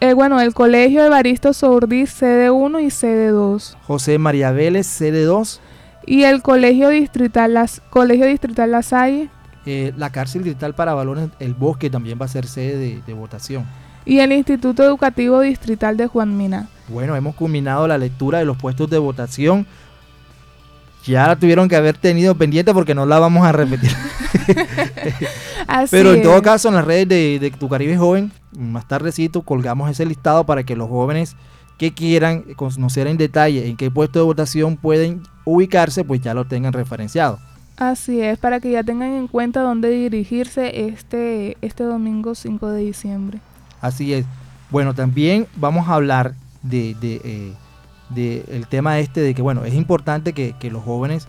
eh, 0.00 0.12
bueno, 0.14 0.40
el 0.40 0.54
Colegio 0.54 1.04
Evaristo 1.04 1.52
Sourdis 1.52 2.10
CD1 2.22 2.80
y 2.80 2.86
CD2. 2.90 3.76
José 3.86 4.18
María 4.18 4.52
Vélez 4.52 4.86
Sede 4.86 5.24
2, 5.24 5.60
Y 6.06 6.22
el 6.22 6.40
Colegio 6.40 6.88
Distrital 6.90 7.52
Las, 7.54 7.82
Colegio 7.90 8.26
Distrital 8.26 8.70
La 8.70 8.82
Salle 8.82 9.28
eh, 9.70 9.92
la 9.98 10.10
cárcel 10.10 10.42
distrital 10.44 10.74
para 10.74 10.94
balones 10.94 11.28
El 11.40 11.52
Bosque 11.52 11.90
también 11.90 12.18
va 12.18 12.24
a 12.24 12.28
ser 12.28 12.46
sede 12.46 12.78
de, 12.78 13.02
de 13.06 13.12
votación. 13.12 13.66
y 14.06 14.20
el 14.20 14.32
Instituto 14.32 14.82
Educativo 14.82 15.40
Distrital 15.40 15.96
de 15.98 16.06
Juan 16.06 16.36
Mina. 16.38 16.68
Bueno, 16.88 17.14
hemos 17.16 17.34
culminado 17.34 17.86
la 17.86 17.98
lectura 17.98 18.38
de 18.38 18.46
los 18.46 18.56
puestos 18.56 18.88
de 18.88 18.96
votación. 18.96 19.66
Ya 21.04 21.26
la 21.26 21.36
tuvieron 21.36 21.68
que 21.68 21.76
haber 21.76 21.98
tenido 21.98 22.34
pendiente 22.34 22.72
porque 22.72 22.94
no 22.94 23.04
la 23.04 23.18
vamos 23.18 23.44
a 23.46 23.52
repetir. 23.52 23.90
Así 25.66 25.88
Pero 25.90 26.14
en 26.14 26.22
todo 26.22 26.40
caso, 26.40 26.68
en 26.68 26.74
las 26.74 26.84
redes 26.86 27.08
de, 27.08 27.38
de 27.38 27.50
Tu 27.50 27.68
Caribe 27.68 27.96
Joven, 27.98 28.32
más 28.56 28.88
tardecito, 28.88 29.42
colgamos 29.42 29.90
ese 29.90 30.06
listado 30.06 30.44
para 30.44 30.64
que 30.64 30.76
los 30.76 30.88
jóvenes 30.88 31.36
que 31.76 31.92
quieran 31.92 32.42
conocer 32.56 33.06
en 33.06 33.18
detalle 33.18 33.68
en 33.68 33.76
qué 33.76 33.90
puesto 33.90 34.18
de 34.18 34.24
votación 34.24 34.76
pueden 34.76 35.22
ubicarse, 35.44 36.04
pues 36.04 36.20
ya 36.20 36.32
lo 36.34 36.46
tengan 36.46 36.72
referenciado. 36.72 37.38
Así 37.78 38.20
es, 38.20 38.38
para 38.38 38.58
que 38.58 38.72
ya 38.72 38.82
tengan 38.82 39.12
en 39.12 39.28
cuenta 39.28 39.60
dónde 39.60 39.90
dirigirse 39.90 40.86
este, 40.88 41.56
este 41.62 41.84
domingo 41.84 42.34
5 42.34 42.68
de 42.70 42.80
diciembre. 42.82 43.38
Así 43.80 44.12
es. 44.14 44.26
Bueno, 44.70 44.94
también 44.94 45.46
vamos 45.56 45.88
a 45.88 45.94
hablar 45.94 46.34
de, 46.62 46.96
de, 47.00 47.20
eh, 47.24 47.52
de 48.10 48.44
el 48.48 48.66
tema 48.66 48.98
este 48.98 49.20
de 49.20 49.32
que, 49.32 49.42
bueno, 49.42 49.64
es 49.64 49.74
importante 49.74 50.32
que, 50.32 50.54
que 50.58 50.70
los 50.72 50.82
jóvenes 50.82 51.28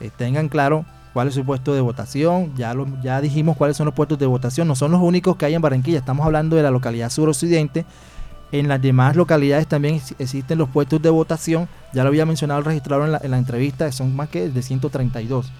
eh, 0.00 0.10
tengan 0.16 0.50
claro 0.50 0.84
cuál 1.14 1.28
es 1.28 1.34
su 1.34 1.44
puesto 1.46 1.72
de 1.72 1.80
votación. 1.80 2.52
Ya, 2.56 2.74
lo, 2.74 2.86
ya 3.02 3.22
dijimos 3.22 3.56
cuáles 3.56 3.78
son 3.78 3.86
los 3.86 3.94
puestos 3.94 4.18
de 4.18 4.26
votación. 4.26 4.68
No 4.68 4.74
son 4.76 4.90
los 4.92 5.00
únicos 5.00 5.36
que 5.36 5.46
hay 5.46 5.54
en 5.54 5.62
Barranquilla. 5.62 5.98
Estamos 5.98 6.26
hablando 6.26 6.56
de 6.56 6.62
la 6.62 6.70
localidad 6.70 7.08
suroccidente. 7.08 7.86
En 8.52 8.68
las 8.68 8.80
demás 8.82 9.16
localidades 9.16 9.66
también 9.66 9.94
ex- 9.94 10.14
existen 10.18 10.58
los 10.58 10.68
puestos 10.68 11.00
de 11.00 11.08
votación. 11.08 11.68
Ya 11.94 12.02
lo 12.02 12.08
había 12.10 12.26
mencionado 12.26 12.60
el 12.60 12.66
registrador 12.66 13.06
en 13.06 13.12
la, 13.12 13.20
en 13.22 13.30
la 13.30 13.38
entrevista. 13.38 13.90
Son 13.92 14.14
más 14.14 14.28
que 14.28 14.50
de 14.50 14.62
132. 14.62 15.50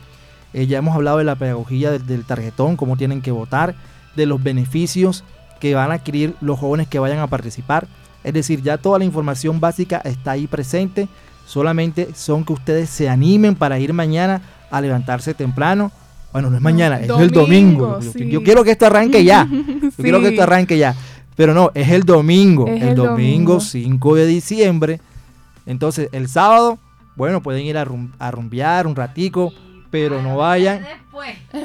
Eh, 0.57 0.67
ya 0.67 0.79
hemos 0.79 0.95
hablado 0.97 1.19
de 1.19 1.25
la 1.25 1.37
pedagogía 1.37 1.91
del, 1.91 2.07
del 2.07 2.25
tarjetón, 2.25 2.77
cómo 2.77 2.97
tienen 2.97 3.21
que 3.21 3.31
votar, 3.31 3.75
de 4.17 4.25
los 4.27 4.43
beneficios 4.43 5.23
que 5.61 5.75
van 5.75 5.91
a 5.91 5.95
adquirir 5.97 6.35
los 6.41 6.59
jóvenes 6.59 6.89
que 6.89 6.99
vayan 6.99 7.19
a 7.19 7.27
participar. 7.27 7.87
Es 8.25 8.33
decir, 8.33 8.63
ya 8.63 8.79
toda 8.79 8.99
la 8.99 9.05
información 9.05 9.61
básica 9.61 9.99
está 10.05 10.31
ahí 10.33 10.47
presente. 10.47 11.09
Solamente 11.47 12.09
son 12.15 12.45
que 12.45 12.53
ustedes 12.55 12.89
se 12.91 13.09
animen 13.09 13.55
para 13.55 13.79
ir 13.79 13.93
mañana 13.93 14.41
a 14.71 14.81
levantarse 14.81 15.33
temprano, 15.35 15.93
Bueno, 16.33 16.51
no 16.51 16.57
es 16.57 16.63
mañana, 16.63 17.01
es 17.01 17.09
el 17.23 17.31
domingo. 17.31 18.01
Yo- 18.01 18.43
quiero 18.43 18.65
que 18.65 18.73
esto 18.73 18.87
arranque 18.87 19.25
ya. 19.25 19.47
Yo 19.83 19.91
quiero 20.03 20.21
que 20.21 20.29
esto 20.29 20.43
arranque 20.43 20.77
ya. 20.79 20.95
Pero 21.37 21.53
no, 21.55 21.71
es 21.75 21.89
el 21.91 22.03
domingo. 22.03 22.67
Es 22.67 22.83
el, 22.83 22.89
el 22.89 22.95
domingo, 22.97 23.53
domingo. 23.55 23.61
5 23.61 24.15
de 24.17 24.27
diciembre. 24.27 25.01
Entonces, 25.67 26.09
el 26.13 26.29
sábado, 26.29 26.79
bueno, 27.15 27.43
pueden 27.43 27.65
ir 27.65 27.77
a, 27.79 27.85
rum- 27.85 28.11
a 28.19 28.31
rumbear 28.31 28.87
un 28.87 28.97
ratico, 28.97 29.53
pero 29.91 30.23
no 30.23 30.37
vayan, 30.37 30.85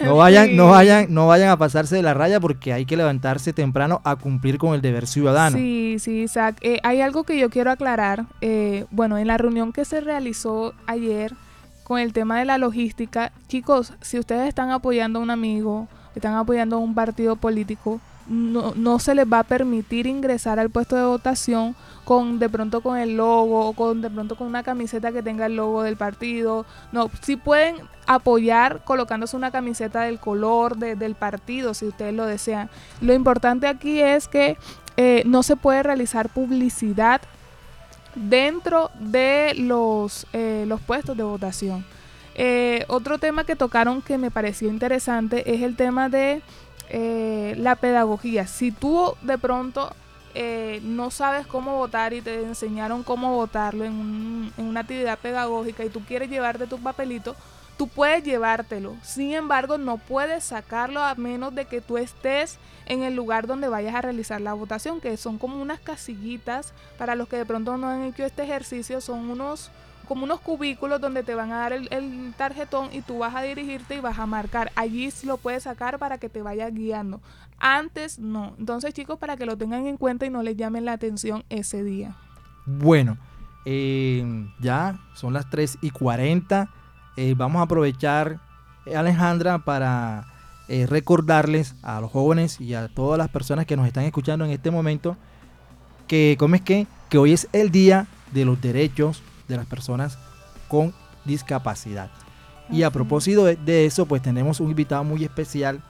no 0.03 0.15
vayan, 0.15 0.55
no 0.55 0.69
vayan, 0.69 1.07
no 1.09 1.27
vayan 1.27 1.49
a 1.49 1.57
pasarse 1.57 1.95
de 1.95 2.01
la 2.01 2.13
raya 2.13 2.39
porque 2.39 2.73
hay 2.73 2.85
que 2.85 2.97
levantarse 2.97 3.53
temprano 3.53 4.01
a 4.03 4.15
cumplir 4.15 4.57
con 4.57 4.73
el 4.73 4.81
deber 4.81 5.07
ciudadano. 5.07 5.57
Sí, 5.57 5.97
sí, 5.99 6.23
Isaac. 6.23 6.57
Eh, 6.61 6.79
hay 6.83 7.01
algo 7.01 7.23
que 7.23 7.37
yo 7.37 7.49
quiero 7.49 7.71
aclarar. 7.71 8.25
Eh, 8.41 8.85
bueno, 8.91 9.17
en 9.17 9.27
la 9.27 9.37
reunión 9.37 9.73
que 9.73 9.85
se 9.85 10.01
realizó 10.01 10.73
ayer 10.87 11.33
con 11.83 11.99
el 11.99 12.13
tema 12.13 12.39
de 12.39 12.45
la 12.45 12.57
logística, 12.57 13.31
chicos, 13.47 13.93
si 14.01 14.19
ustedes 14.19 14.47
están 14.47 14.71
apoyando 14.71 15.19
a 15.19 15.21
un 15.21 15.29
amigo, 15.29 15.87
están 16.15 16.35
apoyando 16.35 16.77
a 16.77 16.79
un 16.79 16.95
partido 16.95 17.35
político, 17.35 17.99
no, 18.27 18.73
no 18.75 18.99
se 18.99 19.15
les 19.15 19.25
va 19.25 19.39
a 19.39 19.43
permitir 19.43 20.07
ingresar 20.07 20.59
al 20.59 20.69
puesto 20.69 20.95
de 20.95 21.03
votación 21.03 21.75
con 22.05 22.39
de 22.39 22.49
pronto 22.49 22.81
con 22.81 22.97
el 22.97 23.17
logo 23.17 23.67
o 23.67 23.73
con 23.73 24.01
de 24.01 24.09
pronto 24.09 24.35
con 24.35 24.47
una 24.47 24.63
camiseta 24.63 25.11
que 25.11 25.21
tenga 25.23 25.45
el 25.45 25.55
logo 25.55 25.83
del 25.83 25.97
partido. 25.97 26.65
No, 26.91 27.09
sí 27.21 27.35
pueden 27.35 27.75
apoyar 28.07 28.83
colocándose 28.83 29.35
una 29.37 29.51
camiseta 29.51 30.01
del 30.01 30.19
color 30.19 30.77
de- 30.77 30.95
del 30.95 31.15
partido 31.15 31.73
si 31.73 31.85
ustedes 31.85 32.13
lo 32.13 32.25
desean. 32.25 32.69
Lo 33.01 33.13
importante 33.13 33.67
aquí 33.67 33.99
es 33.99 34.27
que 34.27 34.57
eh, 34.97 35.23
no 35.25 35.43
se 35.43 35.55
puede 35.55 35.83
realizar 35.83 36.29
publicidad 36.29 37.21
dentro 38.15 38.91
de 38.99 39.53
los, 39.57 40.27
eh, 40.33 40.65
los 40.67 40.81
puestos 40.81 41.15
de 41.15 41.23
votación. 41.23 41.85
Eh, 42.35 42.85
otro 42.87 43.17
tema 43.17 43.43
que 43.43 43.55
tocaron 43.55 44.01
que 44.01 44.17
me 44.17 44.31
pareció 44.31 44.69
interesante 44.69 45.53
es 45.53 45.61
el 45.61 45.75
tema 45.75 46.09
de 46.09 46.41
eh, 46.93 47.55
la 47.57 47.75
pedagogía. 47.75 48.45
Si 48.47 48.71
tú 48.71 49.15
de 49.21 49.37
pronto 49.37 49.91
eh, 50.33 50.79
no 50.83 51.09
sabes 51.11 51.47
cómo 51.47 51.77
votar 51.77 52.13
y 52.13 52.21
te 52.21 52.41
enseñaron 52.43 53.03
cómo 53.03 53.33
votarlo 53.35 53.83
en, 53.85 53.93
un- 53.93 54.53
en 54.57 54.65
una 54.65 54.81
actividad 54.81 55.17
pedagógica 55.17 55.83
y 55.83 55.89
tú 55.89 56.01
quieres 56.05 56.29
llevarte 56.29 56.67
tu 56.67 56.77
papelito, 56.79 57.35
tú 57.77 57.87
puedes 57.87 58.23
llevártelo. 58.23 58.95
Sin 59.03 59.33
embargo, 59.33 59.77
no 59.77 59.97
puedes 59.97 60.43
sacarlo 60.43 61.01
a 61.01 61.15
menos 61.15 61.55
de 61.55 61.65
que 61.65 61.81
tú 61.81 61.97
estés 61.97 62.57
en 62.85 63.03
el 63.03 63.15
lugar 63.15 63.47
donde 63.47 63.67
vayas 63.69 63.95
a 63.95 64.01
realizar 64.01 64.39
la 64.41 64.53
votación, 64.53 64.99
que 65.01 65.15
son 65.17 65.37
como 65.37 65.61
unas 65.61 65.79
casillitas 65.79 66.73
para 66.97 67.15
los 67.15 67.27
que 67.27 67.37
de 67.37 67.45
pronto 67.45 67.77
no 67.77 67.87
han 67.87 68.03
hecho 68.03 68.23
este 68.23 68.43
ejercicio, 68.43 69.01
son 69.01 69.29
unos 69.29 69.69
como 70.07 70.23
unos 70.23 70.39
cubículos 70.41 70.99
donde 70.99 71.23
te 71.23 71.35
van 71.35 71.51
a 71.51 71.59
dar 71.59 71.73
el, 71.73 72.33
tarjetón 72.37 72.89
y 72.91 73.01
tú 73.01 73.19
vas 73.19 73.35
a 73.35 73.41
dirigirte 73.41 73.95
y 73.95 73.99
vas 73.99 74.19
a 74.19 74.25
marcar. 74.25 74.71
Allí 74.75 75.09
lo 75.23 75.37
puedes 75.37 75.63
sacar 75.63 75.99
para 75.99 76.17
que 76.17 76.29
te 76.29 76.41
vaya 76.41 76.69
guiando. 76.69 77.21
Antes 77.59 78.19
no. 78.19 78.55
Entonces 78.57 78.93
chicos, 78.93 79.19
para 79.19 79.37
que 79.37 79.45
lo 79.45 79.57
tengan 79.57 79.85
en 79.85 79.97
cuenta 79.97 80.25
y 80.25 80.29
no 80.29 80.43
les 80.43 80.57
llamen 80.57 80.85
la 80.85 80.93
atención 80.93 81.43
ese 81.49 81.83
día. 81.83 82.15
Bueno, 82.65 83.17
eh, 83.65 84.47
ya 84.59 84.99
son 85.13 85.33
las 85.33 85.49
3 85.49 85.79
y 85.81 85.91
40. 85.91 86.69
Eh, 87.17 87.33
vamos 87.37 87.59
a 87.59 87.63
aprovechar, 87.63 88.39
eh, 88.85 88.95
Alejandra, 88.95 89.59
para 89.59 90.27
recordarles 90.87 91.75
a 91.83 91.99
los 91.99 92.09
jóvenes 92.09 92.61
y 92.61 92.75
a 92.75 92.87
todas 92.87 93.17
las 93.17 93.27
personas 93.27 93.65
que 93.65 93.75
nos 93.75 93.85
están 93.87 94.05
escuchando 94.05 94.45
en 94.45 94.51
este 94.51 94.71
momento 94.71 95.17
que, 96.07 96.37
¿cómo 96.39 96.55
es? 96.55 96.61
Que 96.61 96.87
hoy 97.17 97.33
es 97.33 97.49
el 97.51 97.71
día 97.71 98.07
de 98.31 98.45
los 98.45 98.61
derechos 98.61 99.21
de 99.51 99.57
las 99.57 99.67
personas 99.67 100.17
con 100.67 100.93
discapacidad. 101.25 102.09
Y 102.71 102.83
a 102.83 102.89
propósito 102.89 103.45
de, 103.45 103.57
de 103.57 103.85
eso, 103.85 104.05
pues 104.05 104.21
tenemos 104.21 104.59
un 104.59 104.69
invitado 104.69 105.03
muy 105.03 105.23
especial. 105.23 105.81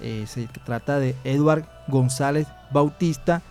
Eh, 0.00 0.24
se 0.28 0.48
trata 0.64 0.98
de 0.98 1.16
Edward 1.24 1.64
González 1.88 2.46
Bautista, 2.70 3.42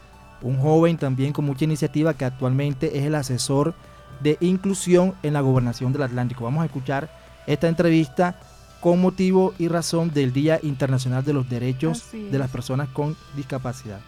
un 0.42 0.60
joven 0.60 0.98
también 0.98 1.34
con 1.34 1.46
mucha 1.46 1.66
iniciativa 1.66 2.14
que 2.14 2.26
actualmente 2.26 3.00
es 3.00 3.06
el 3.06 3.16
asesor 3.16 3.74
de 4.22 4.38
inclusión 4.42 5.16
en 5.24 5.34
la 5.34 5.42
gobernación 5.42 5.92
del 5.92 6.04
Atlántico. 6.04 6.44
Vamos 6.44 6.62
a 6.62 6.66
escuchar 6.66 7.10
esta 7.48 7.68
entrevista 7.68 8.40
con 8.80 9.02
motivo 9.02 9.56
y 9.58 9.68
razón 9.68 10.14
del 10.14 10.32
Día 10.32 10.60
Internacional 10.62 11.26
de 11.26 11.34
los 11.34 11.50
Derechos 11.50 12.12
de 12.12 12.38
las. 12.38 12.52
Personas 12.52 12.88
con 12.90 13.18
Discapacidad. 13.36 14.00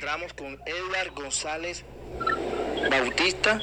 Encontramos 0.00 0.32
con 0.32 0.58
Edward 0.64 1.12
González 1.14 1.84
Bautista, 2.90 3.60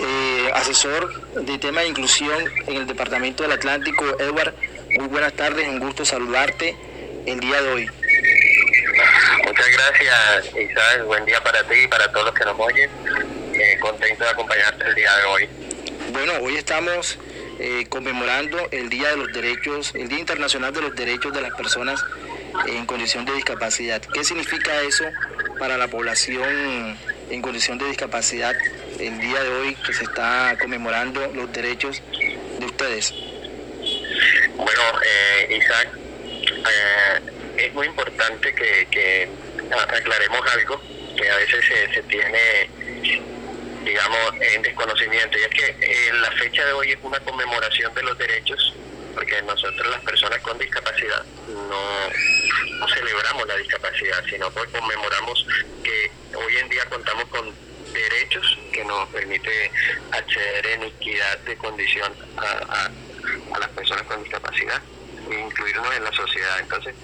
eh, 0.00 0.50
asesor 0.54 1.32
de 1.32 1.58
tema 1.58 1.80
de 1.80 1.88
inclusión 1.88 2.38
en 2.68 2.76
el 2.76 2.86
Departamento 2.86 3.42
del 3.42 3.50
Atlántico. 3.50 4.04
Edward, 4.20 4.54
muy 4.96 5.08
buenas 5.08 5.32
tardes, 5.32 5.66
un 5.66 5.80
gusto 5.80 6.04
saludarte 6.04 6.76
el 7.26 7.40
día 7.40 7.60
de 7.60 7.72
hoy. 7.72 7.90
Muchas 9.44 9.66
gracias, 9.66 10.54
Isaac. 10.54 11.04
Buen 11.06 11.24
día 11.24 11.42
para 11.42 11.64
ti 11.64 11.74
y 11.74 11.88
para 11.88 12.12
todos 12.12 12.26
los 12.26 12.34
que 12.34 12.44
nos 12.44 12.60
oyen. 12.60 12.88
Eh, 13.52 13.76
contento 13.80 14.22
de 14.22 14.30
acompañarte 14.30 14.84
el 14.86 14.94
día 14.94 15.16
de 15.16 15.24
hoy. 15.24 15.48
Bueno, 16.12 16.34
hoy 16.40 16.54
estamos 16.54 17.18
eh, 17.58 17.86
conmemorando 17.88 18.68
el 18.70 18.90
Día 18.90 19.10
de 19.10 19.16
los 19.16 19.32
Derechos, 19.32 19.92
el 19.96 20.06
Día 20.06 20.20
Internacional 20.20 20.72
de 20.72 20.82
los 20.82 20.94
Derechos 20.94 21.32
de 21.32 21.40
las 21.40 21.52
Personas 21.54 22.04
en 22.66 22.86
condición 22.86 23.24
de 23.24 23.32
discapacidad. 23.34 24.00
¿Qué 24.12 24.24
significa 24.24 24.80
eso 24.82 25.04
para 25.58 25.76
la 25.76 25.88
población 25.88 26.98
en 27.30 27.42
condición 27.42 27.78
de 27.78 27.86
discapacidad 27.86 28.54
el 28.98 29.20
día 29.20 29.42
de 29.42 29.50
hoy 29.50 29.74
que 29.74 29.92
se 29.92 30.04
está 30.04 30.56
conmemorando 30.60 31.26
los 31.34 31.52
derechos 31.52 32.02
de 32.58 32.66
ustedes? 32.66 33.12
Bueno, 34.56 34.82
eh, 35.04 35.56
Isaac, 35.58 35.88
eh, 35.96 37.20
es 37.56 37.74
muy 37.74 37.86
importante 37.86 38.54
que, 38.54 39.28
aclaremos 39.90 40.40
algo 40.52 40.80
que 41.16 41.30
a 41.30 41.36
veces 41.36 41.64
se, 41.66 41.94
se 41.94 42.02
tiene, 42.04 42.68
digamos, 43.84 44.34
en 44.40 44.62
desconocimiento. 44.62 45.38
Y 45.38 45.42
es 45.42 45.48
que 45.48 45.76
eh, 45.80 46.12
la 46.20 46.30
fecha 46.32 46.64
de 46.64 46.72
hoy 46.72 46.92
es 46.92 46.98
una 47.02 47.18
conmemoración 47.20 47.92
de 47.94 48.02
los 48.02 48.16
derechos, 48.18 48.74
porque 49.14 49.40
nosotros 49.42 49.88
las 49.90 50.00
personas 50.02 50.38
con 50.40 50.58
discapacidad 50.58 51.24
no, 51.46 52.08
no 52.78 52.88
celebramos 52.88 53.46
la 53.46 53.56
discapacidad, 53.56 54.22
sino 54.28 54.52
que 54.52 54.64
conmemoramos 54.66 55.46
que 55.82 56.10
hoy 56.36 56.56
en 56.58 56.68
día 56.68 56.84
contamos 56.86 57.24
con 57.26 57.54
derechos 57.92 58.58
que 58.72 58.84
nos 58.84 59.08
permite 59.10 59.70
acceder 60.12 60.66
en 60.66 60.82
equidad 60.84 61.38
de 61.40 61.56
condición 61.56 62.12
a, 62.36 62.42
a- 62.42 62.90
a 63.54 63.58
las 63.58 63.68
personas 63.70 64.02
con 64.04 64.22
discapacidad 64.22 64.82
e 65.30 65.40
incluirnos 65.40 65.94
en 65.96 66.04
la 66.04 66.12
sociedad. 66.12 66.58
Entonces, 66.60 66.94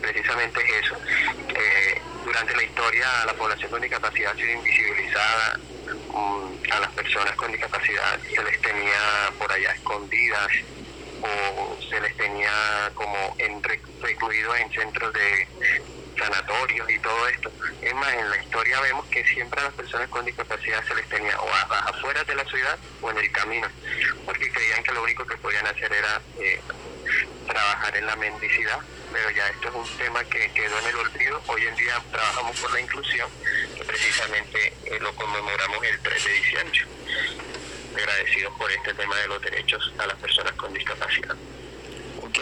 precisamente 0.00 0.60
es 0.60 0.84
eso. 0.86 0.96
Eh, 1.54 2.00
durante 2.24 2.56
la 2.56 2.62
historia 2.62 3.06
la 3.26 3.34
población 3.34 3.70
con 3.70 3.80
discapacidad 3.80 4.32
ha 4.32 4.36
sido 4.36 4.50
invisibilizada, 4.52 5.58
mm, 6.12 6.72
a 6.72 6.80
las 6.80 6.90
personas 6.92 7.34
con 7.36 7.52
discapacidad 7.52 8.18
se 8.34 8.42
les 8.42 8.60
tenía 8.62 9.30
por 9.38 9.50
allá 9.52 9.72
escondidas 9.72 10.48
o 11.22 11.78
se 11.88 12.00
les 12.00 12.16
tenía 12.16 12.90
como 12.94 13.34
en 13.38 13.62
rec- 13.62 14.00
recluidos 14.00 14.58
en 14.58 14.70
centros 14.72 15.12
de 15.12 15.48
sanatorios 16.18 16.90
y 16.90 16.98
todo 16.98 17.28
esto. 17.28 17.50
Es 17.80 17.94
más, 17.94 18.12
en 18.14 18.28
la 18.30 18.36
historia 18.42 18.80
vemos 18.80 19.06
que 19.06 19.24
siempre 19.26 19.60
a 19.60 19.64
las 19.64 19.74
personas 19.74 20.08
con 20.08 20.24
discapacidad 20.24 20.84
se 20.86 20.94
les 20.94 21.08
tenía 21.08 21.38
o 21.40 21.48
a- 21.48 21.88
afuera 21.90 22.24
de 22.24 22.34
la 22.34 22.44
ciudad 22.44 22.76
o 23.00 23.10
en 23.10 23.18
el 23.18 23.30
camino, 23.32 23.68
porque 24.24 24.50
creían 24.50 24.82
que 24.82 24.92
lo 24.92 25.02
único 25.02 25.24
que 25.26 25.36
podían 25.36 25.66
hacer 25.66 25.92
era 25.92 26.20
eh, 26.40 26.60
trabajar 27.46 27.96
en 27.96 28.06
la 28.06 28.16
mendicidad, 28.16 28.78
pero 29.12 29.30
ya 29.30 29.46
esto 29.48 29.68
es 29.68 29.74
un 29.74 29.96
tema 29.96 30.22
que 30.24 30.50
quedó 30.52 30.78
en 30.80 30.86
el 30.88 30.96
olvido. 30.96 31.40
Hoy 31.46 31.66
en 31.66 31.74
día 31.76 32.02
trabajamos 32.10 32.58
por 32.60 32.72
la 32.72 32.80
inclusión, 32.80 33.30
que 33.76 33.84
precisamente 33.84 34.72
eh, 34.86 34.98
lo 35.00 35.14
conmemoramos 35.14 35.82
el 35.84 35.98
3 36.00 36.24
de 36.24 36.32
diciembre, 36.32 36.80
agradecidos 37.98 38.52
por 38.56 38.70
este 38.70 38.94
tema 38.94 39.16
de 39.16 39.28
los 39.28 39.42
derechos 39.42 39.92
a 39.98 40.06
las 40.06 40.16
personas 40.16 40.52
con 40.54 40.72
discapacidad. 40.72 41.36
Ok, 42.22 42.38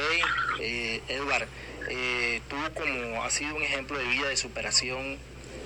eh, 0.61 1.03
Edward, 1.09 1.49
eh, 1.89 2.41
tú 2.49 2.57
como 2.75 3.23
has 3.23 3.33
sido 3.33 3.55
un 3.55 3.63
ejemplo 3.63 3.99
de 3.99 4.05
vida, 4.05 4.29
de 4.29 4.37
superación, 4.37 5.19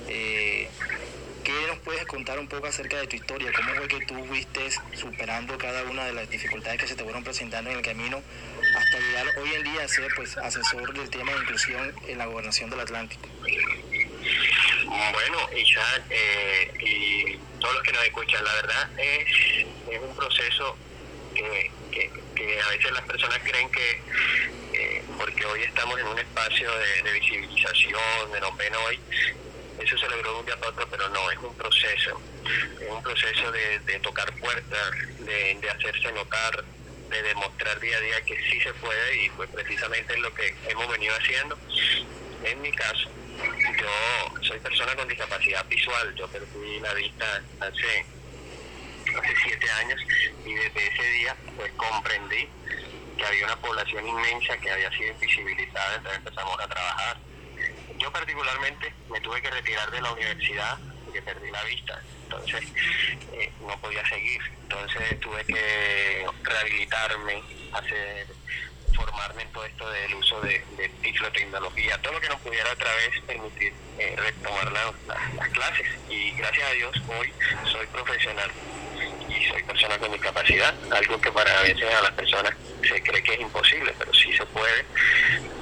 eh, 0.09 0.69
¿qué 1.45 1.53
nos 1.69 1.79
puedes 1.79 2.05
contar 2.07 2.39
un 2.39 2.49
poco 2.49 2.67
acerca 2.67 2.99
de 2.99 3.07
tu 3.07 3.17
historia? 3.17 3.53
¿Cómo 3.53 3.75
fue 3.75 3.89
que 3.89 4.05
tú 4.07 4.25
fuiste 4.27 4.61
superando 4.95 5.57
cada 5.59 5.85
una 5.85 6.05
de 6.05 6.13
las 6.13 6.29
dificultades 6.29 6.81
que 6.81 6.87
se 6.87 6.95
te 6.95 7.05
fueron 7.05 7.25
presentando 7.25 7.71
en 7.71 7.79
el 7.79 7.83
camino 7.83 8.23
hasta 8.77 8.99
llegar 8.99 9.27
hoy 9.39 9.55
en 9.55 9.65
día 9.65 9.85
a 9.85 9.89
ser 9.89 10.09
pues, 10.15 10.37
asesor 10.37 10.93
del 10.93 11.09
tema 11.11 11.33
de 11.33 11.39
inclusión 11.39 11.95
en 12.07 12.19
la 12.19 12.27
gobernación 12.27 12.71
del 12.71 12.81
Atlántico? 12.81 13.29
Bueno, 14.91 15.49
Isaac 15.57 16.03
eh, 16.11 16.73
y 16.81 17.37
todos 17.61 17.75
los 17.75 17.83
que 17.85 17.93
nos 17.93 18.05
escuchan, 18.05 18.45
la 18.45 18.55
verdad 18.55 18.91
es, 18.99 19.29
es 19.89 20.01
un 20.01 20.17
proceso 20.17 20.77
que, 21.35 21.71
que- 21.93 22.11
a 22.61 22.69
veces 22.71 22.91
las 22.93 23.05
personas 23.05 23.39
creen 23.45 23.71
que 23.71 24.01
eh, 24.73 25.03
porque 25.19 25.45
hoy 25.47 25.63
estamos 25.63 25.99
en 26.01 26.07
un 26.07 26.19
espacio 26.19 26.71
de, 27.05 27.13
visibilización, 27.13 28.33
de 28.33 28.41
nos 28.41 28.57
ven 28.57 28.75
hoy, 28.77 28.99
eso 29.79 29.99
se 29.99 30.09
logró 30.09 30.33
de 30.35 30.39
un 30.41 30.47
día 30.47 30.57
para 30.57 30.71
otro, 30.71 30.89
pero 30.91 31.09
no, 31.11 31.31
es 31.31 31.39
un 31.39 31.55
proceso, 31.55 32.21
es 32.81 32.89
un 32.91 33.03
proceso 33.03 33.53
de, 33.53 33.79
de 33.81 34.01
tocar 34.01 34.33
puertas, 34.39 34.91
de, 35.21 35.55
de 35.61 35.71
hacerse 35.71 36.11
notar, 36.13 36.65
de 37.11 37.23
demostrar 37.23 37.79
día 37.81 37.97
a 37.97 38.01
día 38.01 38.23
que 38.23 38.37
sí 38.51 38.59
se 38.61 38.73
puede 38.75 39.25
y 39.25 39.29
pues 39.31 39.51
precisamente 39.51 40.17
lo 40.19 40.33
que 40.35 40.55
hemos 40.69 40.89
venido 40.89 41.15
haciendo. 41.15 41.59
En 42.45 42.63
mi 42.63 42.73
caso, 42.73 43.11
yo 43.79 44.43
soy 44.43 44.59
persona 44.61 44.95
con 44.95 45.09
discapacidad 45.09 45.67
visual, 45.67 46.15
yo 46.15 46.29
perdí 46.29 46.81
la 46.81 46.95
vista 46.95 47.43
hace, 47.61 48.05
hace 49.17 49.35
siete 49.43 49.71
años 49.71 50.01
y 50.45 50.55
desde 50.55 50.87
ese 50.87 51.03
día 51.13 51.37
pues 51.57 51.73
comprendí 51.73 52.49
que 53.17 53.27
había 53.27 53.45
una 53.45 53.57
población 53.57 54.07
inmensa 54.07 54.57
que 54.59 54.71
había 54.71 54.91
sido 54.93 55.13
invisibilizada, 55.13 55.97
entonces 55.97 56.19
empezamos 56.19 56.59
a 56.59 56.67
trabajar. 56.67 57.19
Yo 57.99 58.11
particularmente 58.11 58.95
me 59.11 59.21
tuve 59.21 59.43
que 59.43 59.51
retirar 59.51 59.91
de 59.91 60.01
la 60.01 60.13
universidad 60.13 60.79
porque 61.05 61.21
perdí 61.21 61.51
la 61.51 61.63
vista, 61.65 62.01
entonces 62.25 62.63
eh, 63.33 63.53
no 63.61 63.79
podía 63.81 64.07
seguir, 64.09 64.41
entonces 64.63 65.21
tuve 65.21 65.45
que 65.45 66.27
rehabilitarme, 66.43 67.43
hacer 67.73 68.27
formarme 69.05 69.43
en 69.43 69.53
todo 69.53 69.65
esto 69.65 69.91
del 69.91 70.15
uso 70.15 70.41
de, 70.41 70.63
de 70.77 70.91
todo 72.03 72.13
lo 72.15 72.21
que 72.21 72.29
nos 72.29 72.41
pudiera 72.41 72.71
otra 72.73 72.95
vez 72.95 73.21
permitir 73.27 73.73
eh, 73.99 74.15
retomar 74.17 74.71
la- 74.73 74.93
la- 75.07 75.31
las 75.37 75.49
clases. 75.51 75.87
Y 76.09 76.33
gracias 76.33 76.69
a 76.69 76.73
Dios 76.73 76.97
hoy 77.09 77.33
soy 77.71 77.87
profesional 77.89 78.51
y 79.29 79.45
soy 79.49 79.63
persona 79.65 79.99
con 79.99 80.13
discapacidad, 80.13 80.75
algo 80.93 81.21
que 81.21 81.31
para 81.33 81.59
a 81.59 81.63
veces 81.63 81.83
a 81.95 82.03
las 82.03 82.13
personas 82.13 82.55
se 82.83 83.03
cree 83.03 83.23
que 83.23 83.35
es 83.35 83.41
imposible, 83.41 83.95
pero 83.99 84.13
sí 84.15 84.33
se 84.37 84.45
puede. 84.47 84.85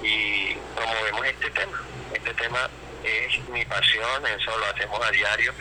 Y 0.03 0.55
promovemos 0.75 1.27
este 1.27 1.51
tema. 1.51 1.83
Este 2.15 2.35
tema 2.35 2.71
es 3.05 3.49
mi 3.49 3.65
pasión, 3.65 4.27
eso 4.27 4.57
lo 4.59 4.67
hacemos 4.67 5.01
a 5.05 5.11
diario. 5.11 5.53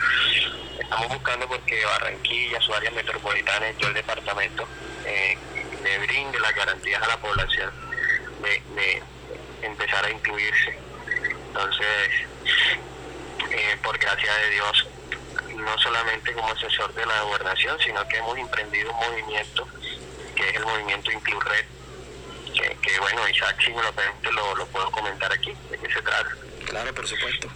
Estamos 0.80 1.08
buscando 1.08 1.46
porque 1.48 1.84
Barranquilla, 1.84 2.60
su 2.60 2.72
área 2.74 2.90
metropolitana, 2.92 3.70
yo 3.78 3.88
el 3.88 3.94
departamento, 3.94 4.66
eh, 5.04 5.36
le 5.88 5.98
brinde 6.06 6.38
las 6.40 6.54
garantías 6.54 7.02
a 7.02 7.08
la 7.08 7.16
población 7.20 7.70
de, 8.42 8.62
de 8.74 9.02
empezar 9.62 10.04
a 10.04 10.10
incluirse. 10.10 10.78
Entonces, 11.48 12.10
eh, 13.50 13.76
por 13.82 13.98
gracia 13.98 14.34
de 14.34 14.50
Dios, 14.50 14.86
no 15.56 15.78
solamente 15.78 16.32
como 16.32 16.48
asesor 16.48 16.92
de 16.94 17.06
la 17.06 17.22
gobernación, 17.22 17.78
sino 17.80 18.06
que 18.08 18.18
hemos 18.18 18.36
emprendido 18.38 18.92
un 18.92 18.98
movimiento 19.08 19.66
que 20.36 20.48
es 20.50 20.56
el 20.56 20.64
movimiento 20.64 21.10
Inclured, 21.10 21.64
que, 22.54 22.76
que 22.80 23.00
bueno, 23.00 23.28
Isaac, 23.28 23.56
si 23.64 23.72
me 23.72 23.82
lo 23.82 23.92
permite, 23.92 24.30
lo, 24.32 24.54
lo 24.54 24.66
puedo 24.66 24.90
comentar 24.90 25.32
aquí, 25.32 25.52
de 25.70 25.78
qué 25.78 25.92
se 25.92 26.02
trata. 26.02 26.30
Claro, 26.66 26.94
por 26.94 27.08
supuesto. 27.08 27.48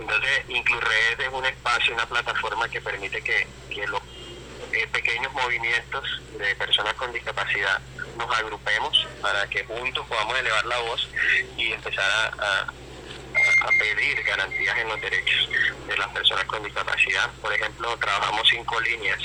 Entonces, 0.00 0.44
Inclured 0.48 1.20
es 1.20 1.28
un 1.30 1.44
espacio, 1.44 1.94
una 1.94 2.06
plataforma 2.06 2.68
que 2.68 2.80
permite 2.80 3.22
que, 3.22 3.46
que 3.70 3.86
los 3.86 4.02
eh, 4.72 4.86
pequeños 4.92 5.32
movimientos 5.32 6.20
de 6.38 6.54
personas 6.56 6.94
con 6.94 7.12
discapacidad 7.12 7.80
nos 8.16 8.34
agrupemos 8.38 9.06
para 9.20 9.46
que 9.48 9.64
juntos 9.64 10.06
podamos 10.06 10.38
elevar 10.38 10.64
la 10.66 10.78
voz 10.78 11.08
y 11.56 11.72
empezar 11.72 12.10
a, 12.10 12.26
a- 12.66 12.72
pedir 13.78 14.22
garantías 14.22 14.76
en 14.78 14.88
los 14.88 15.00
derechos 15.00 15.48
de 15.88 15.96
las 15.96 16.08
personas 16.08 16.44
con 16.44 16.62
discapacidad. 16.62 17.30
Por 17.40 17.52
ejemplo, 17.52 17.96
trabajamos 17.98 18.46
cinco 18.48 18.78
líneas. 18.80 19.18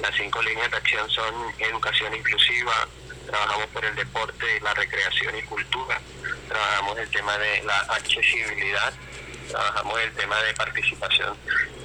Las 0.00 0.14
cinco 0.16 0.42
líneas 0.42 0.70
de 0.70 0.76
acción 0.76 1.08
son 1.10 1.54
educación 1.58 2.14
inclusiva, 2.14 2.88
trabajamos 3.26 3.66
por 3.68 3.84
el 3.84 3.94
deporte, 3.94 4.60
la 4.60 4.74
recreación 4.74 5.36
y 5.38 5.42
cultura, 5.42 6.00
trabajamos 6.48 6.98
el 6.98 7.08
tema 7.10 7.38
de 7.38 7.62
la 7.62 7.78
accesibilidad, 7.78 8.92
trabajamos 9.48 10.00
el 10.00 10.12
tema 10.14 10.42
de 10.42 10.54
participación 10.54 11.36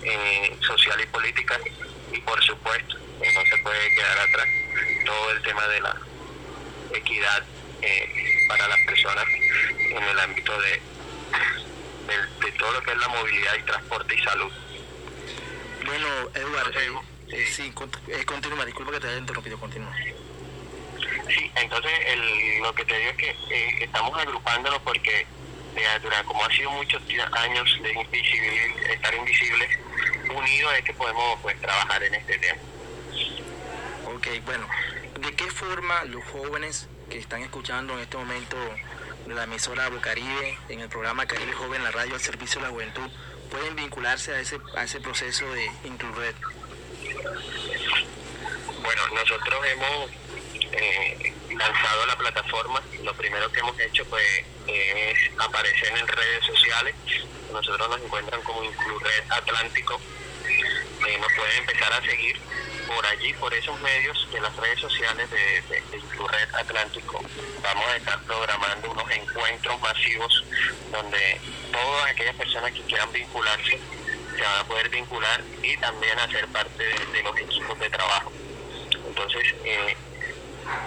eh, 0.03 0.57
social 0.65 0.99
y 1.01 1.05
política 1.07 1.57
y 2.11 2.19
por 2.21 2.41
supuesto 2.43 2.97
eh, 3.21 3.31
no 3.33 3.45
se 3.45 3.57
puede 3.63 3.93
quedar 3.93 4.19
atrás 4.19 4.47
todo 5.05 5.31
el 5.31 5.41
tema 5.41 5.67
de 5.67 5.81
la 5.81 5.95
equidad 6.93 7.43
eh, 7.81 8.45
para 8.47 8.67
las 8.67 8.79
personas 8.81 9.25
en 9.79 10.03
el 10.03 10.19
ámbito 10.19 10.59
de, 10.61 10.71
de, 12.07 12.45
de 12.45 12.51
todo 12.57 12.71
lo 12.73 12.81
que 12.81 12.91
es 12.91 12.97
la 12.97 13.07
movilidad 13.09 13.55
y 13.57 13.63
transporte 13.63 14.15
y 14.15 14.19
salud. 14.23 14.51
Bueno, 15.85 16.07
Edward, 16.35 16.75
eh, 16.77 16.91
eh, 17.31 17.45
sí, 17.51 17.73
eh, 18.07 18.25
continúa, 18.25 18.65
disculpa 18.65 18.91
que 18.93 18.99
te 18.99 19.07
haya 19.07 19.17
interrumpido, 19.17 19.59
continúa. 19.59 19.95
Sí, 21.29 21.51
entonces 21.55 21.91
el- 22.07 22.59
lo 22.61 22.73
que 22.73 22.85
te 22.85 22.97
digo 22.97 23.11
es 23.11 23.17
que 23.17 23.29
eh, 23.29 23.75
estamos 23.83 24.17
agrupándonos 24.19 24.79
porque 24.81 25.25
como 26.25 26.43
ha 26.43 26.51
sido 26.51 26.69
muchos 26.71 27.01
años 27.33 27.77
de 27.81 27.93
invisibil- 27.93 28.75
estar 28.91 29.13
invisibles, 29.13 29.69
unidos 30.35 30.73
es 30.77 30.83
que 30.83 30.93
podemos 30.93 31.39
pues 31.41 31.59
trabajar 31.59 32.03
en 32.03 32.15
este 32.15 32.37
tema. 32.37 32.59
Ok, 34.13 34.27
bueno, 34.45 34.67
¿de 35.19 35.35
qué 35.35 35.45
forma 35.45 36.03
los 36.05 36.23
jóvenes 36.25 36.87
que 37.09 37.17
están 37.19 37.41
escuchando 37.41 37.93
en 37.93 37.99
este 37.99 38.17
momento 38.17 38.57
de 39.25 39.33
la 39.33 39.43
emisora 39.43 39.89
Bocaribe, 39.89 40.57
en 40.69 40.79
el 40.81 40.89
programa 40.89 41.25
Caribe 41.25 41.53
Joven, 41.53 41.83
la 41.83 41.91
radio 41.91 42.15
al 42.15 42.21
servicio 42.21 42.59
de 42.61 42.67
la 42.67 42.73
juventud, 42.73 43.09
pueden 43.51 43.75
vincularse 43.75 44.33
a 44.33 44.39
ese, 44.39 44.59
a 44.75 44.83
ese 44.83 44.99
proceso 44.99 45.45
de 45.53 45.71
Inclured? 45.83 46.35
Bueno, 48.81 49.07
nosotros 49.13 49.65
hemos 49.67 50.11
eh, 50.71 51.33
lanzado 51.55 52.05
la 52.05 52.17
plataforma. 52.17 52.81
Lo 53.03 53.13
primero 53.13 53.51
que 53.51 53.59
hemos 53.59 53.79
hecho 53.79 54.05
pues 54.05 54.23
es 54.67 55.17
aparecer 55.37 55.97
en 55.97 56.07
redes 56.07 56.45
sociales. 56.45 56.95
Nosotros 57.51 57.89
nos 57.89 58.01
encuentran 58.01 58.41
como 58.43 58.63
Inclured 58.63 59.23
Atlántico. 59.29 59.99
Eh, 61.09 61.17
nos 61.17 61.33
pueden 61.33 61.57
empezar 61.57 61.91
a 61.91 62.01
seguir 62.01 62.39
por 62.85 63.03
allí, 63.07 63.33
por 63.33 63.51
esos 63.51 63.79
medios 63.81 64.27
de 64.31 64.41
las 64.41 64.55
redes 64.55 64.79
sociales 64.79 65.27
de, 65.31 65.61
de, 65.61 65.81
de 65.91 66.01
Atlántico. 66.53 67.23
Vamos 67.63 67.87
a 67.87 67.95
estar 67.95 68.21
programando 68.25 68.91
unos 68.91 69.09
encuentros 69.09 69.81
masivos 69.81 70.43
donde 70.91 71.41
todas 71.71 72.11
aquellas 72.11 72.35
personas 72.35 72.71
que 72.73 72.81
quieran 72.81 73.11
vincularse 73.11 73.79
se 74.35 74.41
van 74.43 74.59
a 74.59 74.63
poder 74.65 74.89
vincular 74.89 75.41
y 75.63 75.75
también 75.77 76.19
hacer 76.19 76.47
parte 76.49 76.83
de, 76.83 77.05
de 77.11 77.23
los 77.23 77.35
equipos 77.39 77.79
de 77.79 77.89
trabajo. 77.89 78.31
Entonces, 79.07 79.55
eh, 79.65 79.97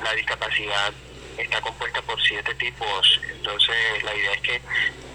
la 0.04 0.12
discapacidad 0.12 0.92
está 1.36 1.60
compuesta 1.60 2.00
por 2.02 2.22
siete 2.22 2.54
tipos. 2.54 3.20
Entonces, 3.28 4.04
la 4.04 4.14
idea 4.14 4.34
es 4.34 4.40
que 4.40 4.62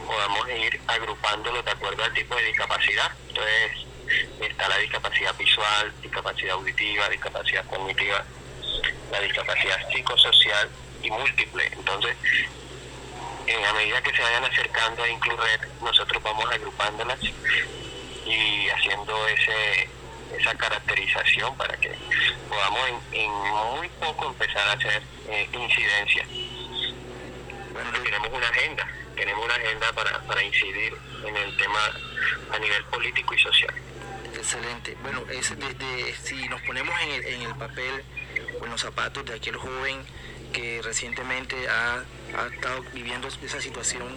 podamos 0.05 0.49
ir 0.49 0.81
agrupándolos 0.85 1.63
de 1.63 1.71
acuerdo 1.71 2.03
al 2.03 2.13
tipo 2.13 2.35
de 2.35 2.43
discapacidad. 2.43 3.09
Entonces, 3.29 3.87
está 4.39 4.69
la 4.69 4.77
discapacidad 4.77 5.35
visual, 5.37 5.93
discapacidad 6.01 6.53
auditiva, 6.53 7.09
discapacidad 7.09 7.65
cognitiva, 7.65 8.23
la 9.11 9.19
discapacidad 9.21 9.89
psicosocial 9.89 10.69
y 11.01 11.11
múltiple. 11.11 11.65
Entonces, 11.73 12.15
eh, 13.47 13.65
a 13.65 13.73
medida 13.73 14.01
que 14.01 14.15
se 14.15 14.21
vayan 14.21 14.45
acercando 14.45 15.03
a 15.03 15.09
Inclured, 15.09 15.61
nosotros 15.81 16.21
vamos 16.23 16.45
agrupándolas 16.51 17.19
y 18.25 18.69
haciendo 18.69 19.27
ese 19.27 19.89
esa 20.35 20.53
caracterización 20.55 21.55
para 21.55 21.75
que 21.77 21.91
podamos 22.49 22.81
en, 22.89 23.21
en 23.21 23.31
muy 23.77 23.87
poco 23.99 24.27
empezar 24.27 24.67
a 24.67 24.73
hacer 24.73 25.01
eh, 25.29 25.49
incidencia. 25.53 26.25
Bueno, 27.71 27.91
tenemos 28.03 28.29
una 28.31 28.47
agenda, 28.49 28.87
tenemos 29.15 29.45
una 29.45 29.55
agenda 29.55 29.93
para, 29.93 30.19
para 30.23 30.43
incidir 30.43 30.93
en 31.25 31.35
el 31.35 31.55
tema 31.57 31.79
a 32.51 32.59
nivel 32.59 32.83
político 32.85 33.33
y 33.33 33.39
social. 33.39 33.73
Excelente. 34.37 34.95
Bueno, 35.01 35.23
es 35.29 35.49
desde, 35.57 36.15
si 36.23 36.47
nos 36.47 36.61
ponemos 36.61 36.93
en 37.01 37.09
el, 37.09 37.25
en 37.25 37.41
el 37.41 37.55
papel 37.55 38.03
o 38.61 38.65
en 38.65 38.71
los 38.71 38.81
zapatos 38.81 39.25
de 39.25 39.33
aquel 39.33 39.57
joven 39.57 40.05
que 40.53 40.81
recientemente 40.83 41.67
ha, 41.67 42.03
ha 42.37 42.47
estado 42.47 42.83
viviendo 42.93 43.27
esa 43.27 43.59
situación 43.59 44.07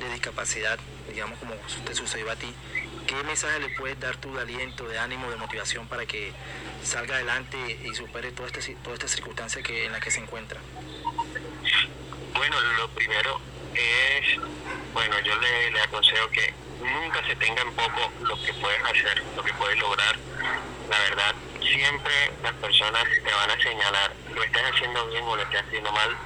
de 0.00 0.12
discapacidad, 0.12 0.78
digamos 1.12 1.38
como 1.38 1.54
te 1.84 1.94
sucedió 1.94 2.30
a 2.30 2.36
ti, 2.36 2.52
¿qué 3.06 3.14
mensaje 3.24 3.60
le 3.60 3.68
puedes 3.76 4.00
dar 4.00 4.16
tú 4.16 4.34
de 4.34 4.40
aliento, 4.40 4.88
de 4.88 4.98
ánimo, 4.98 5.30
de 5.30 5.36
motivación 5.36 5.86
para 5.86 6.06
que 6.06 6.32
salga 6.82 7.16
adelante 7.16 7.56
y 7.84 7.94
supere 7.94 8.32
toda 8.32 8.48
esta, 8.48 8.60
toda 8.82 8.94
esta 8.94 9.08
circunstancia 9.08 9.62
que, 9.62 9.84
en 9.86 9.92
la 9.92 10.00
que 10.00 10.10
se 10.10 10.20
encuentra? 10.20 10.60
Bueno, 12.34 12.60
lo 12.78 12.88
primero 12.90 13.40
es, 13.74 14.40
bueno, 14.92 15.20
yo 15.20 15.36
le, 15.36 15.70
le 15.70 15.80
aconsejo 15.82 16.28
que 16.30 16.54
nunca 16.82 17.24
se 17.26 17.36
tenga 17.36 17.62
en 17.62 17.72
poco 17.74 18.12
lo 18.20 18.36
que 18.42 18.52
puedes 18.54 18.82
hacer, 18.84 19.22
lo 19.36 19.42
que 19.42 19.52
puedes 19.54 19.78
lograr. 19.78 20.16
La 20.88 20.98
verdad, 20.98 21.34
siempre 21.60 22.12
las 22.42 22.52
personas 22.54 23.04
te 23.04 23.32
van 23.32 23.50
a 23.50 23.62
señalar, 23.62 24.12
lo 24.34 24.42
estás 24.42 24.62
haciendo 24.72 25.06
bien 25.08 25.24
o 25.24 25.36
lo 25.36 25.42
estás 25.42 25.64
haciendo 25.66 25.92
mal. 25.92 26.16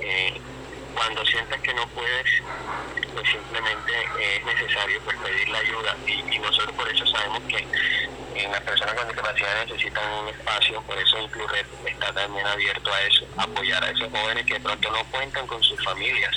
Eh, 0.00 0.40
cuando 0.94 1.24
sientas 1.26 1.60
que 1.60 1.74
no 1.74 1.86
puedes, 1.88 2.42
pues 3.12 3.28
simplemente 3.28 3.92
es 4.18 4.44
necesario 4.44 5.00
pues 5.02 5.16
pedir 5.18 5.48
la 5.50 5.58
ayuda 5.58 5.96
y, 6.06 6.12
y 6.34 6.38
nosotros 6.38 6.74
por 6.74 6.88
eso 6.88 7.06
sabemos 7.06 7.42
que 7.48 7.66
eh, 8.36 8.48
las 8.50 8.60
personas 8.60 8.94
con 8.94 9.08
discapacidad 9.08 9.64
necesitan 9.64 10.10
un 10.12 10.28
espacio, 10.28 10.82
por 10.82 10.98
eso 10.98 11.18
Inclured 11.18 11.66
está 11.86 12.12
también 12.12 12.46
abierto 12.46 12.92
a 12.92 13.00
eso, 13.02 13.26
apoyar 13.36 13.82
a 13.82 13.90
esos 13.90 14.10
jóvenes 14.10 14.44
que 14.44 14.54
de 14.54 14.60
pronto 14.60 14.90
no 14.90 15.04
cuentan 15.04 15.46
con 15.46 15.62
sus 15.62 15.82
familias, 15.82 16.36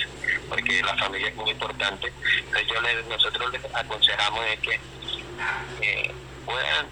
porque 0.49 0.81
la 0.83 0.95
familia 0.97 1.29
es 1.29 1.35
muy 1.35 1.51
importante. 1.51 2.11
Entonces 2.37 2.67
yo 2.67 2.81
les, 2.81 3.05
nosotros 3.07 3.51
les 3.51 3.63
aconsejamos 3.75 4.43
de 4.45 4.57
que 4.57 4.79
eh, 5.81 6.11
puedan 6.45 6.87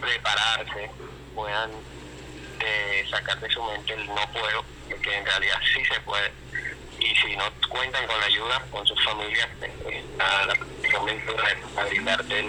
prepararse, 0.00 0.90
puedan 1.34 1.70
eh, 2.60 3.04
sacar 3.10 3.38
de 3.40 3.50
su 3.50 3.62
mente 3.62 3.94
el 3.94 4.06
no 4.06 4.30
puedo, 4.32 4.64
porque 4.88 5.14
en 5.16 5.24
realidad 5.26 5.60
sí 5.74 5.84
se 5.84 6.00
puede. 6.00 6.32
Y 7.00 7.14
si 7.14 7.36
no 7.36 7.44
cuentan 7.68 8.06
con 8.08 8.18
la 8.18 8.26
ayuda, 8.26 8.64
con 8.72 8.84
sus 8.86 9.02
familias, 9.04 9.48
eh, 9.62 10.04
mentora 11.04 11.56
para 11.74 11.88
brindarte 11.88 12.44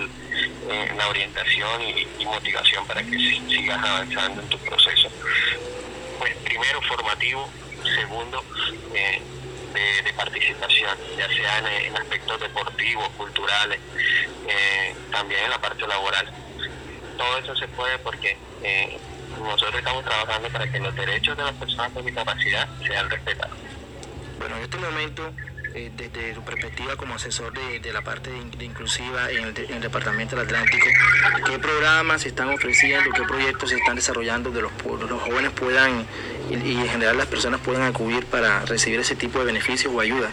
la 0.97 1.07
orientación 1.07 1.81
y, 1.83 2.07
y 2.19 2.25
motivación 2.25 2.85
para 2.87 3.01
que 3.03 3.11
si- 3.11 3.39
sigas 3.47 3.77
avanzando 3.83 4.41
en 4.41 4.49
tu 4.49 4.57
proceso. 4.59 5.09
Pues 6.17 6.35
primero 6.37 6.81
formativo, 6.81 7.47
segundo 7.95 8.43
eh, 8.93 9.21
de, 9.73 10.01
de 10.03 10.13
participación, 10.13 10.97
ya 11.17 11.27
sea 11.27 11.59
en, 11.59 11.67
en 11.67 11.97
aspectos 11.97 12.39
deportivos, 12.39 13.09
culturales, 13.17 13.79
eh, 14.47 14.95
también 15.11 15.43
en 15.43 15.49
la 15.49 15.59
parte 15.59 15.87
laboral. 15.87 16.31
Todo 17.17 17.37
eso 17.37 17.55
se 17.55 17.67
puede 17.69 17.97
porque 17.99 18.37
eh, 18.63 18.97
nosotros 19.41 19.75
estamos 19.75 20.03
trabajando 20.03 20.49
para 20.49 20.71
que 20.71 20.79
los 20.79 20.95
derechos 20.95 21.37
de 21.37 21.43
las 21.43 21.53
personas 21.53 21.91
con 21.91 22.05
discapacidad 22.05 22.67
sean 22.85 23.09
respetados. 23.09 23.57
Bueno, 24.39 24.57
en 24.57 24.63
este 24.63 24.77
momento, 24.77 25.31
eh, 25.75 25.91
desde 25.95 26.33
tu 26.33 26.43
perspectiva 26.43 26.95
como 26.95 27.15
asesor 27.15 27.53
de, 27.53 27.91
la 27.93 28.01
parte 28.01 28.29
de, 28.29 28.37
in- 28.37 28.51
de 28.51 28.65
inclusiva 28.65 29.29
en 29.31 29.43
el, 29.45 29.53
de- 29.53 29.65
en 29.65 29.73
el 29.75 29.81
Departamento 29.81 30.35
del 30.35 30.45
Atlántico, 30.45 30.85
¿qué 31.45 31.59
programas 31.59 32.21
se 32.23 32.29
están 32.29 32.49
ofreciendo, 32.49 33.11
qué 33.11 33.23
proyectos 33.23 33.69
se 33.69 33.77
están 33.77 33.95
desarrollando 33.95 34.51
de 34.51 34.61
los, 34.61 34.71
los 35.09 35.21
jóvenes 35.21 35.51
puedan 35.51 36.05
y, 36.49 36.55
y 36.55 36.75
en 36.77 36.89
general 36.89 37.17
las 37.17 37.27
personas 37.27 37.59
puedan 37.61 37.83
acudir 37.83 38.25
para 38.25 38.65
recibir 38.65 38.99
ese 38.99 39.15
tipo 39.15 39.39
de 39.39 39.45
beneficios 39.45 39.93
o 39.93 39.99
ayuda? 39.99 40.29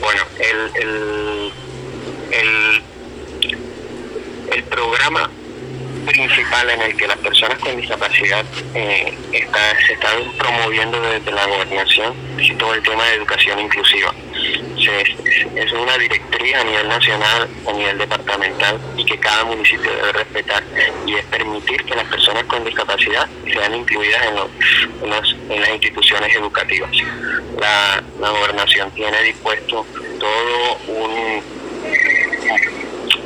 Bueno, 0.00 0.22
el, 0.38 0.82
el, 0.82 1.52
el, 2.32 2.82
el 4.54 4.62
programa 4.64 5.30
principal 6.06 6.70
en 6.70 6.82
el 6.82 6.96
que 6.96 7.06
las 7.06 7.18
personas 7.18 7.58
con 7.58 7.76
discapacidad 7.76 8.44
eh, 8.74 9.12
está- 9.32 9.76
se 9.86 9.92
están 9.94 10.22
promoviendo 10.38 11.00
desde 11.00 11.30
la 11.32 11.46
gobernación 11.46 12.14
es 12.38 12.56
todo 12.58 12.74
el 12.74 12.82
tema 12.82 13.04
de 13.06 13.14
educación 13.14 13.58
inclusiva. 13.60 14.14
Es, 15.56 15.72
una 15.72 15.98
directriz 15.98 16.54
a 16.54 16.62
nivel 16.64 16.88
nacional, 16.88 17.48
a 17.68 17.72
nivel 17.72 17.98
departamental 17.98 18.78
y 18.96 19.04
que 19.04 19.18
cada 19.18 19.44
municipio 19.44 19.90
debe 19.90 20.12
respetar 20.12 20.62
y 21.06 21.14
es 21.14 21.24
permitir 21.26 21.82
que 21.84 21.94
las 21.96 22.04
personas 22.06 22.44
con 22.44 22.64
discapacidad 22.64 23.26
sean 23.52 23.74
incluidas 23.74 24.24
en, 24.26 24.34
los- 24.36 25.36
en 25.50 25.60
las 25.60 25.70
instituciones 25.70 26.34
educativas. 26.36 26.90
La 27.58 28.02
gobernación 28.30 28.90
tiene 28.92 29.20
dispuesto 29.22 29.84
todo 30.20 30.78
un 30.88 31.42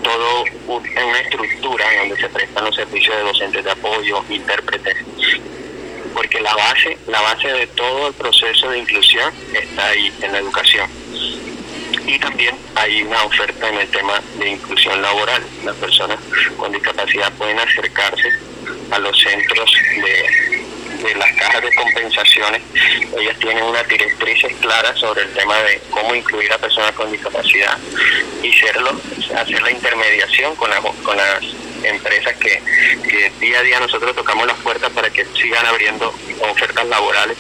todo 0.03 0.45
en 0.47 1.05
una 1.05 1.21
estructura 1.21 1.85
donde 1.99 2.17
se 2.17 2.29
prestan 2.29 2.65
los 2.65 2.75
servicios 2.75 3.17
de 3.17 3.23
docentes 3.23 3.65
de 3.65 3.71
apoyo, 3.71 4.25
intérpretes, 4.29 4.97
porque 6.15 6.41
la 6.41 6.55
base, 6.55 6.99
la 7.07 7.21
base 7.21 7.49
de 7.49 7.67
todo 7.69 8.09
el 8.09 8.15
proceso 8.15 8.71
de 8.71 8.79
inclusión 8.79 9.33
está 9.53 9.89
ahí 9.89 10.13
en 10.23 10.33
la 10.33 10.39
educación. 10.39 10.89
Y 12.07 12.19
también 12.19 12.57
hay 12.75 13.03
una 13.03 13.23
oferta 13.23 13.69
en 13.69 13.79
el 13.79 13.89
tema 13.89 14.21
de 14.39 14.49
inclusión 14.51 15.01
laboral. 15.01 15.43
Las 15.65 15.77
personas 15.77 16.19
con 16.57 16.73
discapacidad 16.73 17.33
pueden 17.35 17.59
acercarse 17.59 18.33
a 18.91 18.99
los 18.99 19.19
centros 19.21 19.73
de, 19.97 20.60
de 21.03 21.15
las 21.15 21.33
cajas 21.33 21.63
de 21.63 21.75
compensaciones. 21.75 22.63
Ellas 23.19 23.39
tienen 23.39 23.63
unas 23.65 23.87
directrices 23.89 24.53
claras 24.61 24.99
sobre 24.99 25.23
el 25.23 25.31
tema 25.33 25.57
de 25.59 25.81
cómo 25.91 26.15
incluir 26.15 26.53
a 26.53 26.59
personas 26.59 26.93
con 26.93 27.11
discapacidad 27.11 27.77
y 28.43 28.53
serlo, 28.53 28.91
hacer 29.37 29.63
la 29.63 29.71
intermediación 29.71 30.55
con, 30.57 30.71
la- 30.71 30.81
con 30.81 31.17
las 31.17 31.41
empresas 31.85 32.35
que, 32.37 32.63
que 33.09 33.31
día 33.41 33.59
a 33.59 33.63
día 33.63 33.81
nosotros 33.81 34.15
tocamos 34.15 34.47
las 34.47 34.57
puertas 34.59 34.91
para 34.91 35.11
que 35.11 35.25
sigan 35.41 35.65
abriendo 35.67 36.13
ofertas 36.51 36.87
laborales. 36.87 37.39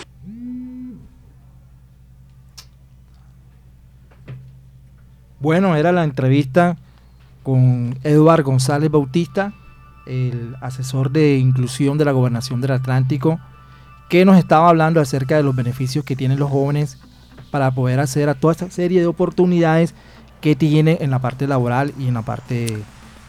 Bueno, 5.39 5.77
era 5.77 5.93
la 5.93 6.05
entrevista 6.05 6.77
con 7.43 7.99
Eduard 8.05 8.43
González 8.43 8.91
Bautista, 8.91 9.53
el 10.07 10.57
asesor 10.61 11.11
de 11.11 11.37
inclusión 11.39 11.99
de 11.99 12.05
la 12.05 12.13
Gobernación 12.13 12.61
del 12.61 12.73
Atlántico, 12.73 13.39
que 14.09 14.25
nos 14.25 14.37
estaba 14.39 14.69
hablando 14.69 15.01
acerca 15.01 15.37
de 15.37 15.43
los 15.43 15.55
beneficios 15.55 16.05
que 16.05 16.17
tienen 16.17 16.39
los 16.39 16.51
jóvenes 16.51 16.99
para 17.51 17.71
poder 17.73 18.01
acceder 18.01 18.29
a 18.29 18.35
toda 18.35 18.53
esta 18.53 18.71
serie 18.71 19.01
de 19.01 19.07
oportunidades 19.07 19.95
que 20.41 20.57
tienen 20.57 20.99
en 21.01 21.11
la 21.11 21.19
parte 21.19 21.47
laboral 21.47 21.93
y 21.99 22.09
en 22.09 22.15
la 22.15 22.23
parte, 22.23 22.79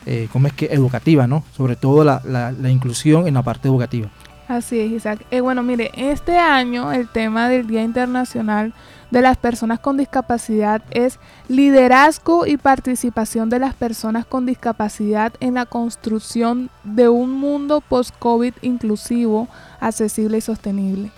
eh, 0.06 0.28
¿cómo 0.32 0.48
es 0.48 0.54
que? 0.54 0.66
Educativa, 0.68 1.28
¿no? 1.28 1.44
Sobre 1.56 1.76
todo 1.76 2.04
la, 2.04 2.22
la- 2.26 2.52
la 2.52 2.70
inclusión 2.70 3.28
en 3.28 3.34
la 3.36 3.44
parte 3.44 3.68
educativa. 3.68 4.10
Así 4.48 4.80
es, 4.80 4.92
Isaac. 4.92 5.26
Eh, 5.32 5.42
bueno, 5.42 5.64
mire, 5.64 5.92
este 5.96 6.38
año 6.38 6.92
el 6.92 7.08
tema 7.08 7.48
del 7.48 7.68
Día 7.68 7.84
Internacional 7.84 8.74
de 9.12 9.22
las 9.22 9.38
Personas 9.38 9.80
con 9.80 9.98
Discapacidad 9.98 10.82
es 10.90 11.20
liderazgo 11.50 12.48
y 12.48 12.58
participación 12.58 13.50
de 13.50 13.60
las 13.60 13.76
personas 13.76 14.26
con 14.26 14.46
discapacidad 14.46 15.34
en 15.42 15.56
la 15.56 15.66
construcción 15.66 16.70
de 16.84 17.10
un 17.10 17.34
mundo 17.34 17.82
post-COVID 17.82 18.54
inclusivo, 18.62 19.50
accesible 19.82 20.38
y 20.38 20.42
sostenible. 20.42 21.12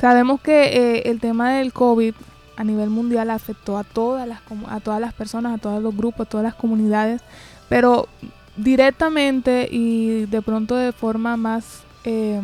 Sabemos 0.00 0.40
que 0.40 0.64
eh, 0.64 1.10
el 1.10 1.20
tema 1.20 1.52
del 1.52 1.72
COVID 1.72 2.14
a 2.56 2.64
nivel 2.64 2.88
mundial 2.90 3.30
afectó 3.30 3.78
a 3.78 3.84
todas 3.84 4.26
las 4.26 4.40
a 4.68 4.80
todas 4.80 5.00
las 5.00 5.12
personas, 5.12 5.54
a 5.54 5.58
todos 5.58 5.82
los 5.82 5.96
grupos, 5.96 6.26
a 6.26 6.30
todas 6.30 6.44
las 6.44 6.54
comunidades, 6.54 7.20
pero 7.68 8.08
directamente 8.56 9.68
y 9.70 10.26
de 10.26 10.42
pronto 10.42 10.74
de 10.74 10.92
forma 10.92 11.36
más 11.36 11.82
eh, 12.04 12.40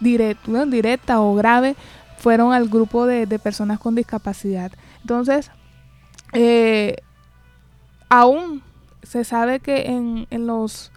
directa 0.00 1.20
o 1.20 1.34
grave 1.34 1.76
fueron 2.22 2.52
al 2.52 2.68
grupo 2.68 3.04
de, 3.06 3.26
de 3.26 3.38
personas 3.38 3.78
con 3.80 3.94
discapacidad. 3.96 4.70
Entonces, 5.02 5.50
eh, 6.32 6.96
aún 8.08 8.62
se 9.02 9.24
sabe 9.24 9.60
que 9.60 9.86
en, 9.86 10.26
en 10.30 10.46
los 10.46 10.90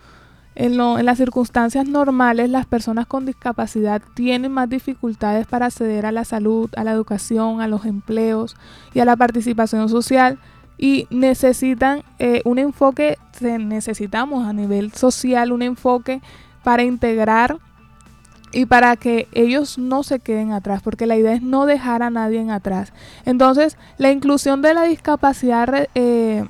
en, 0.57 0.77
lo- 0.77 0.97
en 0.99 1.05
las 1.05 1.17
circunstancias 1.17 1.85
normales 1.85 2.49
las 2.49 2.65
personas 2.65 3.07
con 3.07 3.25
discapacidad 3.25 4.01
tienen 4.13 4.51
más 4.53 4.69
dificultades 4.69 5.47
para 5.47 5.65
acceder 5.65 6.05
a 6.05 6.13
la 6.13 6.23
salud, 6.23 6.69
a 6.77 6.83
la 6.85 6.91
educación, 6.91 7.59
a 7.59 7.67
los 7.67 7.85
empleos 7.85 8.55
y 8.93 8.99
a 9.01 9.05
la 9.05 9.17
participación 9.17 9.89
social 9.89 10.39
y 10.77 11.07
necesitan 11.09 12.03
eh, 12.19 12.41
un 12.45 12.59
enfoque, 12.59 13.17
necesitamos 13.41 14.45
a 14.47 14.53
nivel 14.53 14.93
social 14.93 15.51
un 15.51 15.61
enfoque 15.61 16.21
para 16.63 16.83
integrar 16.83 17.57
y 18.55 18.65
para 18.65 18.95
que 18.95 19.27
ellos 19.33 19.77
no 19.77 20.03
se 20.03 20.19
queden 20.19 20.53
atrás, 20.53 20.81
porque 20.81 21.05
la 21.05 21.17
idea 21.17 21.33
es 21.33 21.41
no 21.41 21.65
dejar 21.65 22.01
a 22.01 22.09
nadie 22.09 22.39
en 22.39 22.51
atrás. 22.51 22.93
Entonces, 23.25 23.77
la 23.97 24.11
inclusión 24.11 24.61
de 24.61 24.73
la 24.73 24.83
discapacidad, 24.83 25.89
eh, 25.93 26.45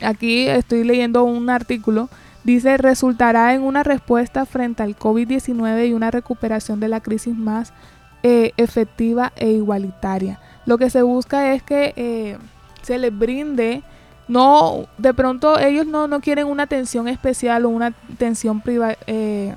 aquí 0.00 0.46
estoy 0.46 0.84
leyendo 0.84 1.24
un 1.24 1.50
artículo, 1.50 2.08
dice, 2.44 2.76
resultará 2.76 3.52
en 3.54 3.62
una 3.62 3.82
respuesta 3.82 4.46
frente 4.46 4.84
al 4.84 4.96
COVID-19 4.96 5.88
y 5.88 5.92
una 5.92 6.12
recuperación 6.12 6.78
de 6.78 6.86
la 6.86 7.00
crisis 7.00 7.36
más 7.36 7.72
eh, 8.22 8.52
efectiva 8.56 9.32
e 9.34 9.50
igualitaria. 9.50 10.38
Lo 10.66 10.78
que 10.78 10.88
se 10.88 11.02
busca 11.02 11.52
es 11.52 11.64
que 11.64 11.94
eh, 11.96 12.38
se 12.82 12.96
les 12.96 13.16
brinde, 13.16 13.82
no, 14.28 14.86
de 14.98 15.12
pronto 15.14 15.58
ellos 15.58 15.84
no, 15.84 16.06
no 16.06 16.20
quieren 16.20 16.46
una 16.46 16.62
atención 16.62 17.08
especial 17.08 17.64
o 17.64 17.70
una 17.70 17.92
atención 18.14 18.60
privada. 18.60 18.96
Eh, 19.08 19.56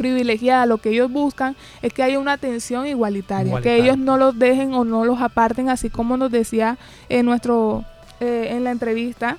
privilegiada, 0.00 0.64
lo 0.64 0.78
que 0.78 0.88
ellos 0.88 1.12
buscan 1.12 1.54
es 1.82 1.92
que 1.92 2.02
haya 2.02 2.18
una 2.18 2.32
atención 2.32 2.86
igualitaria, 2.86 3.48
Igualitaria. 3.48 3.76
que 3.76 3.82
ellos 3.82 3.98
no 3.98 4.16
los 4.16 4.38
dejen 4.38 4.72
o 4.72 4.82
no 4.82 5.04
los 5.04 5.20
aparten, 5.20 5.68
así 5.68 5.90
como 5.90 6.16
nos 6.16 6.30
decía 6.30 6.78
en 7.10 7.26
nuestro 7.26 7.84
eh, 8.18 8.48
en 8.52 8.64
la 8.64 8.70
entrevista, 8.70 9.36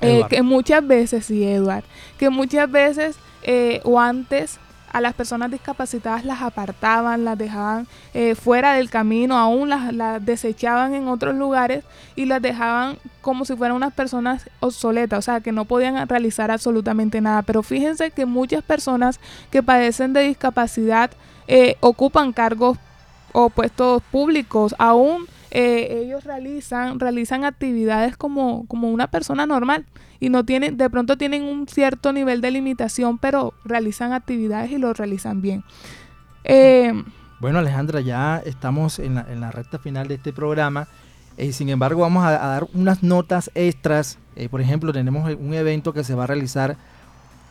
eh, 0.00 0.22
que 0.30 0.42
muchas 0.42 0.86
veces, 0.86 1.26
sí, 1.26 1.42
Eduard, 1.42 1.82
que 2.16 2.30
muchas 2.30 2.70
veces 2.70 3.16
eh, 3.42 3.80
o 3.82 3.98
antes 3.98 4.58
a 4.92 5.00
las 5.00 5.14
personas 5.14 5.50
discapacitadas 5.50 6.24
las 6.24 6.42
apartaban, 6.42 7.24
las 7.24 7.38
dejaban 7.38 7.86
eh, 8.14 8.34
fuera 8.34 8.74
del 8.74 8.90
camino, 8.90 9.38
aún 9.38 9.68
las, 9.68 9.92
las 9.92 10.24
desechaban 10.24 10.94
en 10.94 11.08
otros 11.08 11.34
lugares 11.34 11.84
y 12.14 12.26
las 12.26 12.42
dejaban 12.42 12.98
como 13.20 13.44
si 13.44 13.56
fueran 13.56 13.76
unas 13.76 13.94
personas 13.94 14.48
obsoletas, 14.60 15.18
o 15.18 15.22
sea, 15.22 15.40
que 15.40 15.52
no 15.52 15.64
podían 15.64 16.08
realizar 16.08 16.50
absolutamente 16.50 17.20
nada. 17.20 17.42
Pero 17.42 17.62
fíjense 17.62 18.10
que 18.10 18.26
muchas 18.26 18.62
personas 18.62 19.18
que 19.50 19.62
padecen 19.62 20.12
de 20.12 20.22
discapacidad 20.22 21.10
eh, 21.48 21.76
ocupan 21.80 22.32
cargos 22.32 22.78
o 23.32 23.48
puestos 23.48 24.02
públicos, 24.10 24.74
aún 24.78 25.26
eh, 25.54 26.02
ellos 26.02 26.24
realizan, 26.24 26.98
realizan 26.98 27.44
actividades 27.44 28.16
como, 28.16 28.66
como 28.66 28.90
una 28.90 29.10
persona 29.10 29.46
normal 29.46 29.84
y 30.18 30.30
no 30.30 30.44
tienen, 30.44 30.78
de 30.78 30.88
pronto 30.88 31.18
tienen 31.18 31.42
un 31.42 31.68
cierto 31.68 32.12
nivel 32.12 32.40
de 32.40 32.50
limitación, 32.50 33.18
pero 33.18 33.52
realizan 33.62 34.14
actividades 34.14 34.70
y 34.70 34.78
lo 34.78 34.94
realizan 34.94 35.42
bien. 35.42 35.62
Eh, 36.44 36.92
Bueno, 37.38 37.58
Alejandra, 37.58 38.00
ya 38.00 38.42
estamos 38.46 38.98
en 38.98 39.16
la, 39.16 39.26
en 39.30 39.42
la 39.42 39.50
recta 39.50 39.78
final 39.78 40.08
de 40.08 40.14
este 40.14 40.32
programa. 40.32 40.88
Eh, 41.36 41.52
sin 41.52 41.68
embargo, 41.68 42.00
vamos 42.00 42.24
a, 42.24 42.30
dar 42.30 42.66
unas 42.72 43.02
notas 43.02 43.50
extras. 43.54 44.18
Eh, 44.36 44.48
por 44.48 44.62
ejemplo, 44.62 44.92
tenemos 44.92 45.30
un 45.34 45.52
evento 45.52 45.92
que 45.92 46.04
se 46.04 46.14
va 46.14 46.24
a 46.24 46.26
realizar 46.28 46.76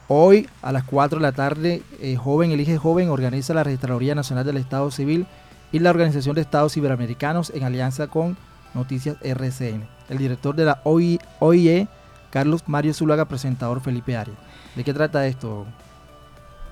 hoy 0.07 0.47
a 0.63 0.71
las 0.71 0.83
4 0.85 1.19
de 1.19 1.21
la 1.21 1.31
tarde. 1.31 1.83
Eh, 1.99 2.15
Joven 2.15 2.51
Elige 2.51 2.77
Joven 2.77 3.09
organiza 3.09 3.53
la 3.53 3.63
Registraduría 3.63 4.15
Nacional 4.15 4.45
del 4.45 4.57
Estado 4.57 4.89
Civil 4.89 5.27
y 5.71 5.79
la 5.79 5.89
Organización 5.89 6.35
de 6.35 6.41
Estados 6.41 6.75
Iberoamericanos 6.77 7.51
en 7.51 7.63
alianza 7.63 8.07
con 8.07 8.37
Noticias 8.73 9.17
RCN. 9.21 9.87
El 10.09 10.17
director 10.17 10.55
de 10.55 10.65
la 10.65 10.81
OI 10.83 11.19
OIE, 11.39 11.87
Carlos 12.29 12.63
Mario 12.67 12.93
Zulaga, 12.93 13.25
presentador 13.25 13.81
Felipe 13.81 14.15
Arias. 14.15 14.37
¿De 14.75 14.83
qué 14.83 14.93
trata 14.93 15.27
esto, 15.27 15.65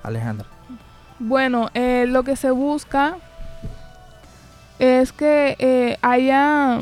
Alejandra? 0.02 0.46
Bueno, 1.18 1.70
eh, 1.74 2.06
lo 2.08 2.22
que 2.22 2.36
se 2.36 2.50
busca 2.50 3.16
es 4.78 5.12
que 5.12 5.56
eh, 5.58 5.98
haya 6.00 6.80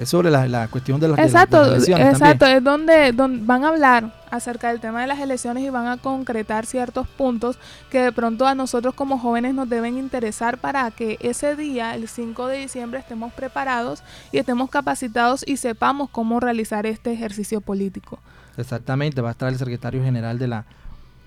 Es 0.00 0.08
sobre 0.08 0.30
la, 0.30 0.48
la 0.48 0.66
cuestión 0.68 0.98
de 0.98 1.08
las, 1.08 1.16
de 1.16 1.22
las- 1.24 1.32
de 1.32 1.38
Exacto, 1.38 1.58
las 1.58 1.68
elecciones 1.74 2.06
exacto, 2.14 2.38
también. 2.38 2.58
es 2.58 2.64
donde, 2.64 3.12
donde 3.12 3.44
van 3.44 3.64
a 3.64 3.68
hablar 3.68 4.14
acerca 4.30 4.68
del 4.70 4.80
tema 4.80 5.02
de 5.02 5.06
las 5.08 5.18
elecciones 5.18 5.62
y 5.62 5.68
van 5.70 5.88
a 5.88 5.98
concretar 5.98 6.64
ciertos 6.64 7.06
puntos 7.06 7.58
que 7.90 8.00
de 8.00 8.12
pronto 8.12 8.46
a 8.46 8.54
nosotros 8.54 8.94
como 8.94 9.18
jóvenes 9.18 9.52
nos 9.54 9.68
deben 9.68 9.98
interesar 9.98 10.56
para 10.58 10.90
que 10.90 11.18
ese 11.20 11.54
día, 11.54 11.94
el 11.94 12.08
5 12.08 12.46
de 12.46 12.58
diciembre, 12.60 12.98
estemos 13.00 13.32
preparados 13.34 14.02
y 14.32 14.38
estemos 14.38 14.70
capacitados 14.70 15.44
y 15.46 15.58
sepamos 15.58 16.08
cómo 16.10 16.40
realizar 16.40 16.86
este 16.86 17.12
ejercicio 17.12 17.60
político. 17.60 18.18
Exactamente, 18.56 19.20
va 19.20 19.28
a 19.28 19.32
estar 19.32 19.48
el 19.52 19.58
secretario 19.58 20.02
general 20.02 20.38
de 20.38 20.48
la, 20.48 20.64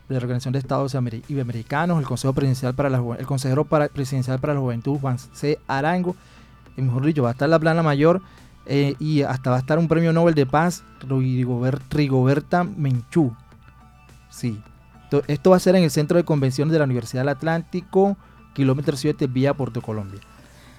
de 0.10 0.16
la 0.16 0.18
Organización 0.18 0.54
de 0.54 0.60
Estados 0.60 0.96
Ameri- 0.96 1.24
Iberoamericanos, 1.28 2.00
el 2.00 2.06
Consejo 2.06 2.34
Presidencial 2.34 2.74
para 2.74 2.90
la 2.90 2.98
el 3.20 3.26
consejero 3.28 3.66
para- 3.66 3.88
presidencial 3.90 4.40
para 4.40 4.54
la 4.56 4.60
Juventud, 4.62 4.98
Juan 5.00 5.20
C. 5.20 5.60
Arango, 5.68 6.16
y 6.76 6.82
mejor 6.82 7.06
dicho, 7.06 7.22
va 7.22 7.30
a 7.30 7.32
estar 7.34 7.48
la 7.50 7.60
plana 7.60 7.84
mayor 7.84 8.22
eh, 8.66 8.96
y 9.00 9.22
hasta 9.24 9.50
va 9.50 9.58
a 9.58 9.60
estar 9.60 9.78
un 9.80 9.88
premio 9.88 10.14
Nobel 10.14 10.36
de 10.36 10.46
Paz, 10.46 10.84
Rigober- 11.08 11.80
Rigoberta 11.90 12.64
Menchú. 12.64 13.34
Sí. 14.30 14.60
To- 15.10 15.24
Esto 15.28 15.52
va 15.52 15.58
a 15.58 15.60
ser 15.60 15.76
en 15.76 15.84
el 15.84 15.92
Centro 15.92 16.18
de 16.18 16.24
Convenciones 16.24 16.72
de 16.72 16.80
la 16.80 16.86
Universidad 16.86 17.22
del 17.22 17.30
Atlántico, 17.30 18.18
kilómetro 18.54 18.96
7, 18.98 19.28
vía 19.28 19.54
Puerto 19.54 19.82
Colombia. 19.82 20.20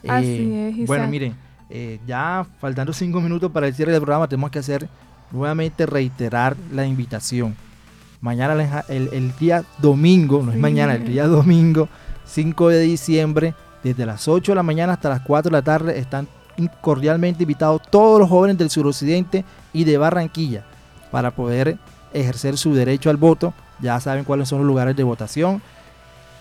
Así 0.08 0.26
Eh, 0.26 0.68
es, 0.70 0.74
Isaac. 0.76 0.86
Bueno, 0.88 1.08
miren, 1.08 1.34
eh, 1.70 2.00
ya 2.06 2.46
faltando 2.60 2.92
cinco 2.92 3.20
minutos 3.20 3.50
para 3.52 3.66
el 3.68 3.74
cierre 3.74 3.92
del 3.92 4.00
programa, 4.00 4.28
tenemos 4.28 4.50
que 4.50 4.58
hacer 4.58 4.88
nuevamente 5.32 5.86
reiterar 5.86 6.56
la 6.72 6.86
invitación. 6.86 7.56
Mañana, 8.20 8.84
el, 8.88 9.08
el 9.12 9.36
día 9.36 9.64
domingo, 9.78 10.42
no 10.42 10.52
es 10.52 10.58
mañana, 10.58 10.94
el 10.94 11.06
día 11.06 11.26
domingo, 11.26 11.88
5 12.24 12.68
de 12.70 12.80
diciembre, 12.80 13.54
desde 13.82 14.06
las 14.06 14.28
8 14.28 14.52
de 14.52 14.56
la 14.56 14.62
mañana 14.62 14.94
hasta 14.94 15.10
las 15.10 15.20
4 15.20 15.50
de 15.50 15.56
la 15.58 15.62
tarde, 15.62 15.98
están 15.98 16.26
cordialmente 16.80 17.42
invitados 17.44 17.82
todos 17.90 18.20
los 18.20 18.28
jóvenes 18.28 18.58
del 18.58 18.70
suroccidente 18.70 19.44
y 19.72 19.84
de 19.84 19.98
Barranquilla 19.98 20.64
para 21.10 21.30
poder 21.30 21.78
ejercer 22.12 22.56
su 22.56 22.74
derecho 22.74 23.10
al 23.10 23.16
voto. 23.16 23.52
Ya 23.80 23.98
saben 24.00 24.24
cuáles 24.24 24.48
son 24.48 24.58
los 24.58 24.66
lugares 24.66 24.96
de 24.96 25.02
votación, 25.02 25.60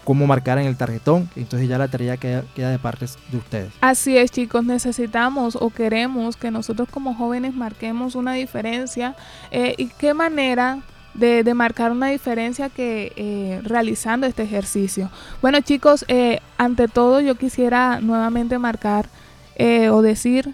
cómo 0.03 0.27
marcar 0.27 0.57
en 0.57 0.67
el 0.67 0.77
tarjetón, 0.77 1.29
entonces 1.35 1.67
ya 1.67 1.77
la 1.77 1.87
tarea 1.87 2.17
queda, 2.17 2.43
queda 2.55 2.69
de 2.69 2.79
parte 2.79 3.05
de 3.31 3.37
ustedes. 3.37 3.73
Así 3.81 4.17
es, 4.17 4.31
chicos, 4.31 4.63
necesitamos 4.63 5.57
o 5.59 5.69
queremos 5.69 6.37
que 6.37 6.51
nosotros 6.51 6.87
como 6.89 7.15
jóvenes 7.15 7.55
marquemos 7.55 8.15
una 8.15 8.33
diferencia. 8.33 9.15
eh, 9.51 9.73
¿Y 9.77 9.87
qué 9.87 10.13
manera 10.13 10.79
de, 11.13 11.53
marcar 11.53 11.91
una 11.91 12.07
diferencia 12.07 12.69
que 12.69 13.13
eh, 13.15 13.61
realizando 13.63 14.27
este 14.27 14.43
ejercicio? 14.43 15.09
Bueno, 15.41 15.61
chicos, 15.61 16.05
eh, 16.07 16.39
ante 16.57 16.87
todo 16.87 17.21
yo 17.21 17.35
quisiera 17.35 17.99
nuevamente 18.01 18.57
marcar 18.57 19.07
eh, 19.55 19.89
o 19.89 20.01
decir 20.01 20.53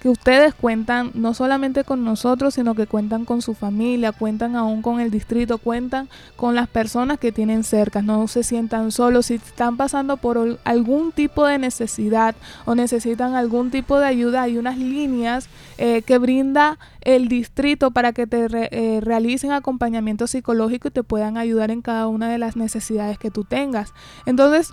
que 0.00 0.08
ustedes 0.08 0.54
cuentan 0.54 1.10
no 1.14 1.34
solamente 1.34 1.82
con 1.82 2.04
nosotros, 2.04 2.54
sino 2.54 2.76
que 2.76 2.86
cuentan 2.86 3.24
con 3.24 3.42
su 3.42 3.54
familia, 3.54 4.12
cuentan 4.12 4.54
aún 4.54 4.80
con 4.80 5.00
el 5.00 5.10
distrito, 5.10 5.58
cuentan 5.58 6.08
con 6.36 6.54
las 6.54 6.68
personas 6.68 7.18
que 7.18 7.32
tienen 7.32 7.64
cerca, 7.64 8.00
no 8.00 8.28
se 8.28 8.44
sientan 8.44 8.92
solos, 8.92 9.26
si 9.26 9.34
están 9.34 9.76
pasando 9.76 10.16
por 10.16 10.60
algún 10.62 11.10
tipo 11.10 11.44
de 11.46 11.58
necesidad 11.58 12.36
o 12.64 12.76
necesitan 12.76 13.34
algún 13.34 13.72
tipo 13.72 13.98
de 13.98 14.06
ayuda, 14.06 14.42
hay 14.42 14.56
unas 14.56 14.78
líneas 14.78 15.48
eh, 15.78 16.02
que 16.02 16.18
brinda 16.18 16.78
el 17.00 17.26
distrito 17.26 17.90
para 17.90 18.12
que 18.12 18.28
te 18.28 18.46
re- 18.46 18.68
eh, 18.70 19.00
realicen 19.02 19.50
acompañamiento 19.50 20.28
psicológico 20.28 20.86
y 20.86 20.92
te 20.92 21.02
puedan 21.02 21.36
ayudar 21.36 21.72
en 21.72 21.82
cada 21.82 22.06
una 22.06 22.28
de 22.28 22.38
las 22.38 22.54
necesidades 22.54 23.18
que 23.18 23.32
tú 23.32 23.42
tengas. 23.42 23.92
Entonces, 24.26 24.72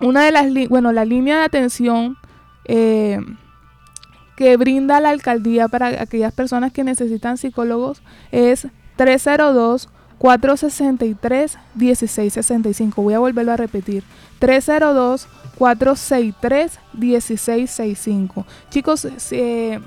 una 0.00 0.24
de 0.24 0.30
las, 0.30 0.46
bueno, 0.68 0.92
la 0.92 1.04
línea 1.04 1.38
de 1.38 1.44
atención 1.44 2.18
eh, 2.64 3.18
que 4.36 4.56
brinda 4.56 5.00
la 5.00 5.10
alcaldía 5.10 5.68
para 5.68 6.02
aquellas 6.02 6.32
personas 6.32 6.72
que 6.72 6.84
necesitan 6.84 7.38
psicólogos 7.38 8.02
es 8.32 8.66
302 8.96 9.88
463 10.18 11.58
1665. 11.74 13.02
Voy 13.02 13.14
a 13.14 13.18
volverlo 13.18 13.52
a 13.52 13.56
repetir. 13.56 14.04
302 14.38 15.28
463 15.58 16.78
1665. 16.94 18.46
Chicos, 18.70 19.06
eh, 19.30 19.80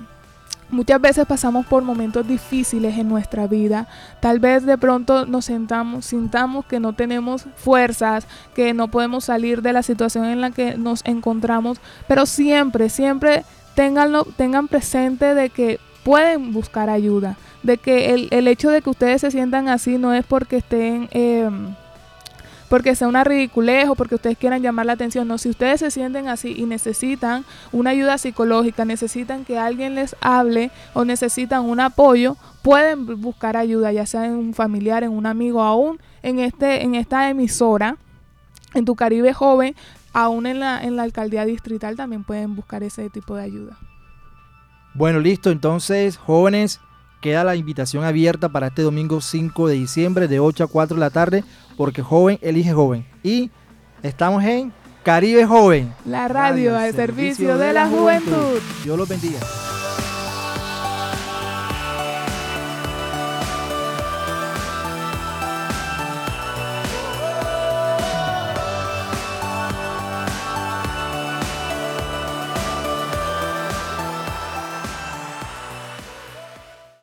Muchas 0.70 0.99
veces 0.99 1.26
pasamos 1.26 1.65
por 1.65 1.84
momentos 1.84 2.28
difíciles 2.28 2.97
en 2.97 3.07
nuestra 3.07 3.47
vida. 3.47 3.88
Tal 4.20 4.39
vez 4.39 4.65
de 4.65 4.78
pronto 4.78 5.26
nos 5.26 5.45
sentamos, 5.45 6.05
sintamos 6.05 6.65
que 6.65 6.80
no 6.80 6.93
tenemos 6.93 7.45
fuerzas, 7.55 8.28
que 8.53 8.74
no 8.74 8.89
podemos 8.89 9.26
salir 9.26 9.61
de 9.61 9.72
la 9.72 9.82
situación 9.82 10.26
en 10.26 10.41
la 10.41 10.51
que 10.51 10.78
nos 10.78 11.05
encontramos, 11.05 11.80
pero 12.07 12.26
siempre, 12.26 12.89
siempre 12.89 13.45
ténganlo, 13.76 14.26
tengan 14.36 14.68
presente 14.68 15.36
de 15.36 15.49
que 15.49 15.80
pueden 16.03 16.51
buscar 16.51 16.89
ayuda, 16.89 17.38
de 17.63 17.78
que 17.78 18.13
el, 18.13 18.28
el 18.32 18.47
hecho 18.47 18.70
de 18.70 18.82
que 18.82 18.89
ustedes 18.89 19.22
se 19.22 19.32
sientan 19.32 19.70
así 19.70 19.97
no 19.97 20.13
es 20.13 20.26
porque 20.26 20.57
estén... 20.57 21.07
em, 21.11 21.76
porque 22.70 22.95
sea 22.95 23.07
una 23.07 23.24
ridiculez 23.24 23.88
o 23.89 23.95
porque 23.95 24.15
ustedes 24.15 24.38
quieran 24.38 24.61
llamar 24.61 24.86
la 24.86 24.93
atención. 24.93 25.28
No, 25.28 25.38
si 25.38 25.49
ustedes 25.49 25.80
se 25.80 25.91
sienten 25.91 26.28
así 26.28 26.53
y 26.57 26.65
necesitan 26.65 27.45
una 27.72 27.91
ayuda 27.91 28.18
psicológica, 28.18 28.84
necesitan 28.86 29.45
que 29.45 29.57
alguien 29.57 29.95
les 29.95 30.15
hable 30.22 30.72
o 30.93 31.05
necesitan 31.05 31.63
un 31.63 31.80
apoyo, 31.80 32.36
pueden 32.61 33.07
bu- 33.07 33.15
buscar 33.18 33.55
ayuda, 33.57 33.91
ya 33.91 34.05
sea 34.05 34.26
en 34.26 34.34
un 34.34 34.53
familiar, 34.53 35.03
en 35.03 35.11
un 35.11 35.26
amigo, 35.26 35.61
aún 35.63 35.99
en 36.24 36.39
este, 36.39 36.84
en 36.84 36.95
esta 36.95 37.30
emisora, 37.30 37.97
en 38.74 38.84
tu 38.86 38.95
Caribe 38.95 39.34
joven, 39.34 39.76
aún 40.13 40.45
en 40.45 40.59
la, 40.59 40.82
en 40.84 40.95
la 40.95 41.03
alcaldía 41.03 41.45
distrital 41.45 41.95
también 41.95 42.24
pueden 42.24 42.55
buscar 42.55 42.84
ese 42.84 43.09
tipo 43.09 43.36
de 43.36 43.43
ayuda. 43.43 43.78
Bueno, 44.93 45.20
listo. 45.20 45.51
Entonces, 45.51 46.18
jóvenes, 46.18 46.82
queda 47.22 47.43
la 47.43 47.55
invitación 47.55 48.03
abierta 48.03 48.49
para 48.49 48.68
este 48.68 48.82
domingo 48.82 49.22
5 49.22 49.68
de 49.68 49.76
diciembre 49.76 50.28
de 50.28 50.39
8 50.39 50.63
a 50.63 50.68
4 50.68 50.95
de 50.95 50.99
la 50.99 51.09
tarde, 51.11 51.43
porque 51.78 52.01
joven 52.01 52.39
elige 52.41 52.73
joven. 52.73 53.05
Y 53.23 53.51
estamos 54.03 54.43
en 54.43 54.73
Caribe 55.03 55.45
Joven. 55.45 55.93
La 56.03 56.28
radio 56.28 56.78
al 56.78 56.93
servicio 56.93 57.57
de 57.57 57.71
la 57.71 57.88
juventud. 57.88 58.59
Dios 58.84 58.97
los 58.97 59.07
bendiga. 59.07 59.39